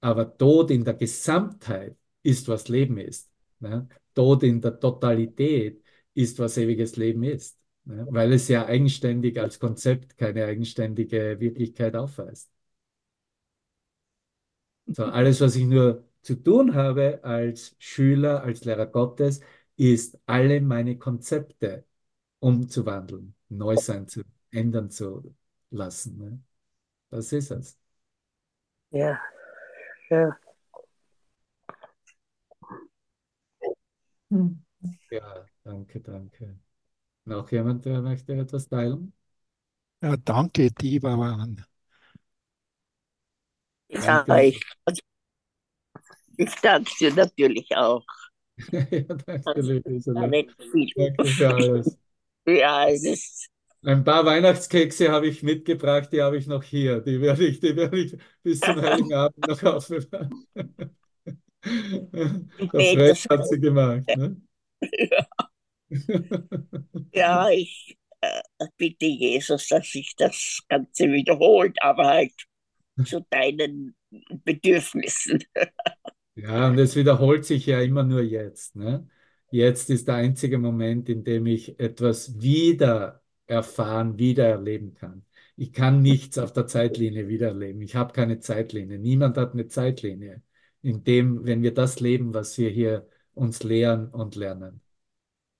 Aber 0.00 0.36
Tod 0.36 0.70
in 0.70 0.84
der 0.84 0.94
Gesamtheit 0.94 1.96
ist, 2.22 2.48
was 2.48 2.68
Leben 2.68 2.98
ist. 2.98 3.30
Ne? 3.60 3.88
Tod 4.14 4.42
in 4.42 4.60
der 4.60 4.78
Totalität 4.78 5.82
ist, 6.14 6.38
was 6.38 6.56
ewiges 6.56 6.96
Leben 6.96 7.22
ist. 7.24 7.58
Ne? 7.84 8.06
Weil 8.10 8.32
es 8.32 8.48
ja 8.48 8.66
eigenständig 8.66 9.38
als 9.40 9.58
Konzept 9.58 10.16
keine 10.16 10.44
eigenständige 10.44 11.40
Wirklichkeit 11.40 11.96
aufweist. 11.96 12.50
So, 14.86 15.04
alles, 15.04 15.40
was 15.40 15.54
ich 15.56 15.64
nur 15.66 16.07
zu 16.22 16.36
tun 16.36 16.74
habe 16.74 17.20
als 17.24 17.74
Schüler, 17.78 18.42
als 18.42 18.64
Lehrer 18.64 18.86
Gottes, 18.86 19.40
ist 19.76 20.18
alle 20.26 20.60
meine 20.60 20.98
Konzepte 20.98 21.84
umzuwandeln, 22.40 23.34
neu 23.48 23.76
sein 23.76 24.08
zu, 24.08 24.22
ändern 24.50 24.90
zu 24.90 25.34
lassen. 25.70 26.18
Ne? 26.18 26.42
Das 27.10 27.32
ist 27.32 27.50
es. 27.52 27.78
Ja, 28.90 29.18
ja. 30.10 30.38
Hm. 34.30 34.58
Ja, 35.10 35.46
danke, 35.64 36.00
danke. 36.00 36.58
Noch 37.26 37.50
jemand, 37.52 37.84
der 37.86 38.02
möchte 38.02 38.34
etwas 38.34 38.68
teilen? 38.68 39.12
Ja, 40.02 40.16
danke, 40.16 40.70
Divavan. 40.72 41.64
Ja, 43.88 44.24
Danke. 44.24 44.40
ich, 44.42 44.60
ich 46.38 46.54
danke 46.62 46.90
dir 46.98 47.12
natürlich 47.14 47.76
auch. 47.76 48.04
ja, 48.72 48.80
danke, 48.80 49.60
liebe 49.60 49.90
Isabel. 49.92 50.28
Nicht 50.28 50.62
viel. 50.72 50.90
Danke 50.96 51.24
für 51.26 51.54
alles. 51.54 51.98
Ja, 52.46 52.88
es 52.88 53.04
ist, 53.04 53.50
Ein 53.82 54.04
paar 54.04 54.24
Weihnachtskekse 54.24 55.10
habe 55.10 55.26
ich 55.26 55.42
mitgebracht, 55.42 56.08
die 56.12 56.22
habe 56.22 56.38
ich 56.38 56.46
noch 56.46 56.62
hier. 56.62 57.00
Die 57.00 57.20
werde 57.20 57.46
ich, 57.46 57.60
die 57.60 57.76
werde 57.76 57.98
ich 57.98 58.16
bis 58.42 58.60
zum 58.60 58.80
Heiligen 58.80 59.12
Abend 59.12 59.46
noch 59.46 59.62
aufbewahren. 59.62 60.48
Der 61.64 62.94
Fred 62.94 63.26
hat 63.30 63.46
sie 63.48 63.60
gemacht. 63.60 64.04
Ne? 64.16 64.40
ja, 67.12 67.50
ich 67.50 67.98
äh, 68.20 68.40
bitte 68.76 69.06
Jesus, 69.06 69.68
dass 69.68 69.90
sich 69.90 70.14
das 70.16 70.60
Ganze 70.68 71.12
wiederholt, 71.12 71.76
aber 71.82 72.06
halt 72.06 72.32
zu 73.04 73.26
deinen 73.28 73.94
Bedürfnissen. 74.44 75.44
Ja, 76.38 76.68
und 76.68 76.78
es 76.78 76.94
wiederholt 76.94 77.44
sich 77.44 77.66
ja 77.66 77.80
immer 77.80 78.04
nur 78.04 78.22
jetzt. 78.22 78.76
Ne? 78.76 79.08
Jetzt 79.50 79.90
ist 79.90 80.06
der 80.06 80.16
einzige 80.16 80.58
Moment, 80.58 81.08
in 81.08 81.24
dem 81.24 81.46
ich 81.46 81.80
etwas 81.80 82.40
wieder 82.40 83.22
erfahren, 83.46 84.18
wieder 84.18 84.46
erleben 84.46 84.94
kann. 84.94 85.24
Ich 85.56 85.72
kann 85.72 86.00
nichts 86.00 86.38
auf 86.38 86.52
der 86.52 86.68
Zeitlinie 86.68 87.26
wiedererleben. 87.26 87.82
Ich 87.82 87.96
habe 87.96 88.12
keine 88.12 88.38
Zeitlinie. 88.38 88.98
Niemand 88.98 89.36
hat 89.36 89.52
eine 89.52 89.66
Zeitlinie, 89.66 90.42
in 90.82 91.02
dem, 91.02 91.44
wenn 91.44 91.62
wir 91.62 91.74
das 91.74 91.98
leben, 91.98 92.32
was 92.34 92.56
wir 92.56 92.70
hier 92.70 93.08
uns 93.34 93.64
lehren 93.64 94.08
und 94.08 94.36
lernen. 94.36 94.80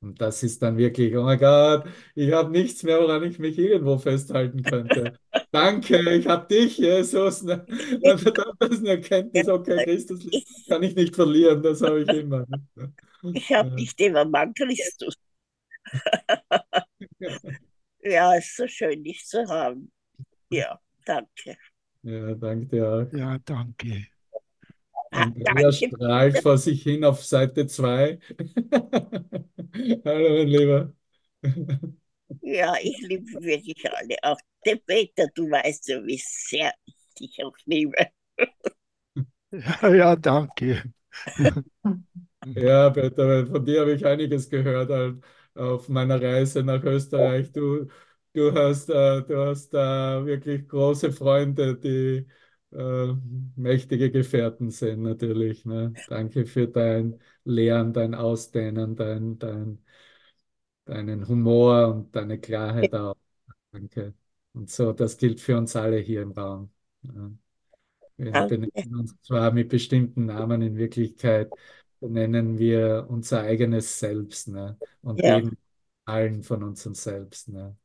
Und 0.00 0.20
das 0.20 0.44
ist 0.44 0.62
dann 0.62 0.76
wirklich, 0.76 1.16
oh 1.16 1.24
mein 1.24 1.38
Gott, 1.38 1.84
ich 2.14 2.32
habe 2.32 2.50
nichts 2.50 2.84
mehr, 2.84 3.00
woran 3.00 3.24
ich 3.24 3.38
mich 3.40 3.58
irgendwo 3.58 3.98
festhalten 3.98 4.62
könnte. 4.62 5.18
Danke, 5.50 5.98
ich 6.14 6.26
habe 6.28 6.46
dich, 6.46 6.78
Jesus. 6.78 7.44
Das 7.44 8.22
ist 8.22 8.78
eine 8.78 8.88
Erkenntnis, 8.90 9.48
okay, 9.48 9.84
Christus 9.84 10.20
kann 10.68 10.84
ich 10.84 10.94
nicht 10.94 11.16
verlieren, 11.16 11.62
das 11.62 11.82
habe 11.82 12.02
ich 12.02 12.08
immer. 12.08 12.46
Ich 13.32 13.52
habe 13.52 13.74
nicht 13.74 14.00
immer 14.00 14.24
Mann 14.24 14.54
Christus. 14.54 15.14
ja, 18.02 18.34
ist 18.34 18.56
so 18.56 18.68
schön, 18.68 19.02
dich 19.02 19.26
zu 19.26 19.44
haben. 19.48 19.90
Ja, 20.50 20.78
danke. 21.04 21.56
Ja, 22.02 22.34
danke 22.34 22.66
dir 22.66 22.88
auch. 22.88 23.12
Ja, 23.12 23.38
danke. 23.44 24.06
Andrea 25.12 25.72
strahlt 25.72 26.38
vor 26.38 26.58
sich 26.58 26.82
hin 26.82 27.04
auf 27.04 27.24
Seite 27.24 27.66
2. 27.66 28.18
Hallo, 30.04 30.28
mein 30.38 30.48
Lieber. 30.48 30.92
Ja, 32.40 32.74
ich 32.82 32.98
liebe 33.02 33.26
wirklich 33.44 33.84
alle. 33.92 34.16
Auch 34.22 34.38
der 34.64 34.76
Peter, 34.76 35.26
du 35.34 35.50
weißt 35.50 35.88
ja, 35.88 36.04
wie 36.04 36.18
sehr 36.24 36.72
ich 36.86 36.94
dich 37.20 37.44
auch 37.44 37.56
liebe. 37.66 37.96
Ja, 39.52 39.88
ja, 39.94 40.16
danke. 40.16 40.82
Ja, 42.44 42.90
Peter, 42.90 43.46
von 43.46 43.64
dir 43.64 43.80
habe 43.80 43.92
ich 43.94 44.06
einiges 44.06 44.48
gehört 44.48 44.90
halt, 44.90 45.22
auf 45.54 45.88
meiner 45.88 46.20
Reise 46.22 46.62
nach 46.62 46.82
Österreich. 46.84 47.52
Du, 47.52 47.86
du 48.32 48.52
hast, 48.54 48.88
äh, 48.90 49.22
du 49.22 49.36
hast 49.46 49.70
da 49.70 50.24
wirklich 50.24 50.66
große 50.68 51.12
Freunde, 51.12 51.76
die 51.76 52.26
äh, 52.72 53.14
mächtige 53.56 54.10
Gefährten 54.10 54.70
sind, 54.70 55.02
natürlich. 55.02 55.64
Ne? 55.64 55.92
Danke 56.08 56.46
für 56.46 56.68
dein 56.68 57.18
Lehren, 57.44 57.92
dein 57.92 58.14
Ausdehnen, 58.14 58.96
dein, 58.96 59.38
dein, 59.38 59.78
deinen 60.84 61.28
Humor 61.28 61.88
und 61.94 62.14
deine 62.16 62.38
Klarheit 62.40 62.94
auch. 62.94 63.16
Danke. 63.72 64.14
Und 64.54 64.70
so, 64.70 64.92
das 64.92 65.16
gilt 65.18 65.40
für 65.40 65.56
uns 65.56 65.76
alle 65.76 65.98
hier 65.98 66.22
im 66.22 66.32
Raum. 66.32 66.70
Ja. 67.02 67.30
Wir 68.16 68.32
Danke. 68.32 68.58
benennen 68.58 68.96
uns 69.00 69.14
zwar 69.22 69.52
mit 69.52 69.68
bestimmten 69.68 70.26
Namen, 70.26 70.62
in 70.62 70.76
Wirklichkeit 70.76 71.52
benennen 72.00 72.58
wir 72.58 73.06
unser 73.08 73.42
eigenes 73.42 73.98
Selbst 73.98 74.48
ne? 74.48 74.76
und 75.02 75.22
Ja. 75.22 75.36
geben 75.36 75.56
allen 76.04 76.42
von 76.42 76.62
uns 76.64 76.86
uns 76.86 77.02
selbst. 77.04 77.48
Ne? 77.48 77.76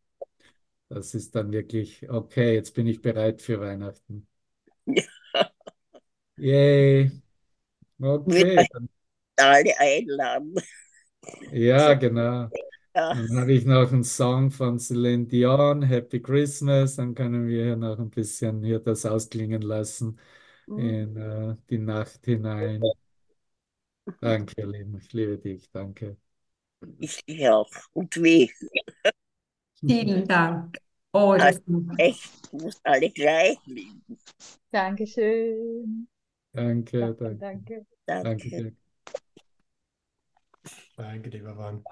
Das 0.89 1.13
ist 1.15 1.35
dann 1.35 1.51
wirklich, 1.51 2.09
okay, 2.09 2.55
jetzt 2.55 2.73
bin 2.73 2.87
ich 2.87 3.01
bereit 3.01 3.41
für 3.41 3.59
Weihnachten. 3.59 4.27
Ja. 4.85 5.03
Yay. 6.37 7.11
Okay, 8.01 8.67
dann, 8.71 8.89
Alle 9.37 9.79
einladen. 9.79 10.55
ja, 11.51 11.93
genau. 11.93 12.49
Ja, 12.95 13.13
Dann 13.13 13.37
habe 13.37 13.53
ich 13.53 13.65
noch 13.65 13.91
einen 13.91 14.03
Song 14.03 14.51
von 14.51 14.79
Celine 14.79 15.25
Dion, 15.25 15.83
Happy 15.83 16.21
Christmas. 16.21 16.95
Dann 16.95 17.15
können 17.15 17.47
wir 17.47 17.63
hier 17.65 17.75
noch 17.75 17.99
ein 17.99 18.09
bisschen 18.09 18.63
hier 18.63 18.79
das 18.79 19.05
ausklingen 19.05 19.61
lassen 19.61 20.19
in 20.67 21.17
äh, 21.17 21.55
die 21.69 21.77
Nacht 21.77 22.25
hinein. 22.25 22.81
Danke, 24.19 24.53
ihr 24.57 24.67
Lieben. 24.67 24.97
Ich 24.97 25.13
liebe 25.13 25.37
dich. 25.37 25.69
Danke. 25.71 26.17
ich 26.99 27.23
dich 27.25 27.47
auch. 27.49 27.69
Und 27.93 28.21
wie? 28.21 28.51
Vielen 29.79 30.27
Dank. 30.27 30.77
Oh, 31.11 31.35
das 31.37 31.61
Echt, 31.97 32.51
du 32.51 32.57
musst 32.57 32.81
alle 32.83 33.09
gleich 33.09 33.57
lieben. 33.65 34.03
Dankeschön. 34.73 36.07
Danke, 36.51 36.99
Danke, 36.99 37.35
danke. 37.39 37.85
danke. 38.07 38.45
Danke 38.55 38.75
Danke. 40.97 41.29
Devavan. 41.29 41.83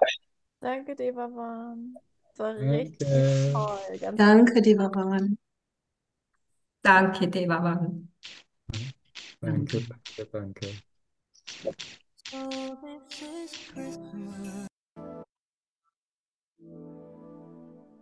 Danke, 0.60 0.96
Devavan. 0.96 1.94
Das 2.30 2.38
war 2.40 2.54
Danke. 2.54 2.72
richtig 2.72 3.52
toll. 3.52 3.98
Ganz 4.00 4.18
Danke, 4.18 4.62
Devavan. 4.62 5.38
Danke, 6.82 7.28
Devavan. 7.28 8.08
Danke, 9.40 9.82
danke, 9.86 10.26
danke. 10.32 10.66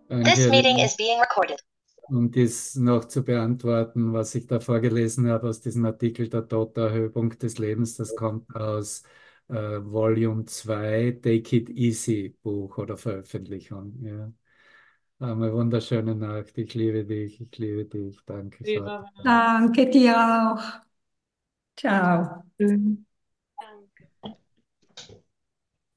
This 0.08 0.38
Danke, 0.38 0.50
meeting 0.50 0.76
Lieben. 0.76 0.86
is 0.86 0.96
being 0.96 1.20
recorded. 1.20 1.60
Um 2.10 2.30
dies 2.30 2.74
noch 2.74 3.04
zu 3.06 3.22
beantworten, 3.24 4.12
was 4.12 4.34
ich 4.34 4.46
da 4.46 4.58
vorgelesen 4.60 5.28
habe 5.28 5.48
aus 5.48 5.60
diesem 5.60 5.84
Artikel 5.84 6.28
Der 6.28 6.42
Höhepunkt 6.92 7.42
des 7.42 7.58
Lebens, 7.58 7.96
das 7.96 8.14
kommt 8.16 8.54
aus 8.56 9.04
äh, 9.48 9.54
Volume 9.54 10.44
2, 10.46 11.12
Take 11.22 11.56
It 11.56 11.70
Easy 11.70 12.36
Buch 12.42 12.78
oder 12.78 12.96
Veröffentlichung. 12.96 13.96
Ja. 14.04 14.32
Eine 15.20 15.52
wunderschöne 15.54 16.14
Nacht. 16.16 16.58
Ich 16.58 16.74
liebe 16.74 17.04
dich, 17.04 17.40
ich 17.40 17.58
liebe 17.58 17.84
dich. 17.86 18.18
Danke, 18.26 18.64
Vater. 18.66 18.94
Danke 19.22 19.86
dir 19.90 20.16
auch. 20.16 20.80
Ciao. 21.76 22.44
Schön. 22.58 23.06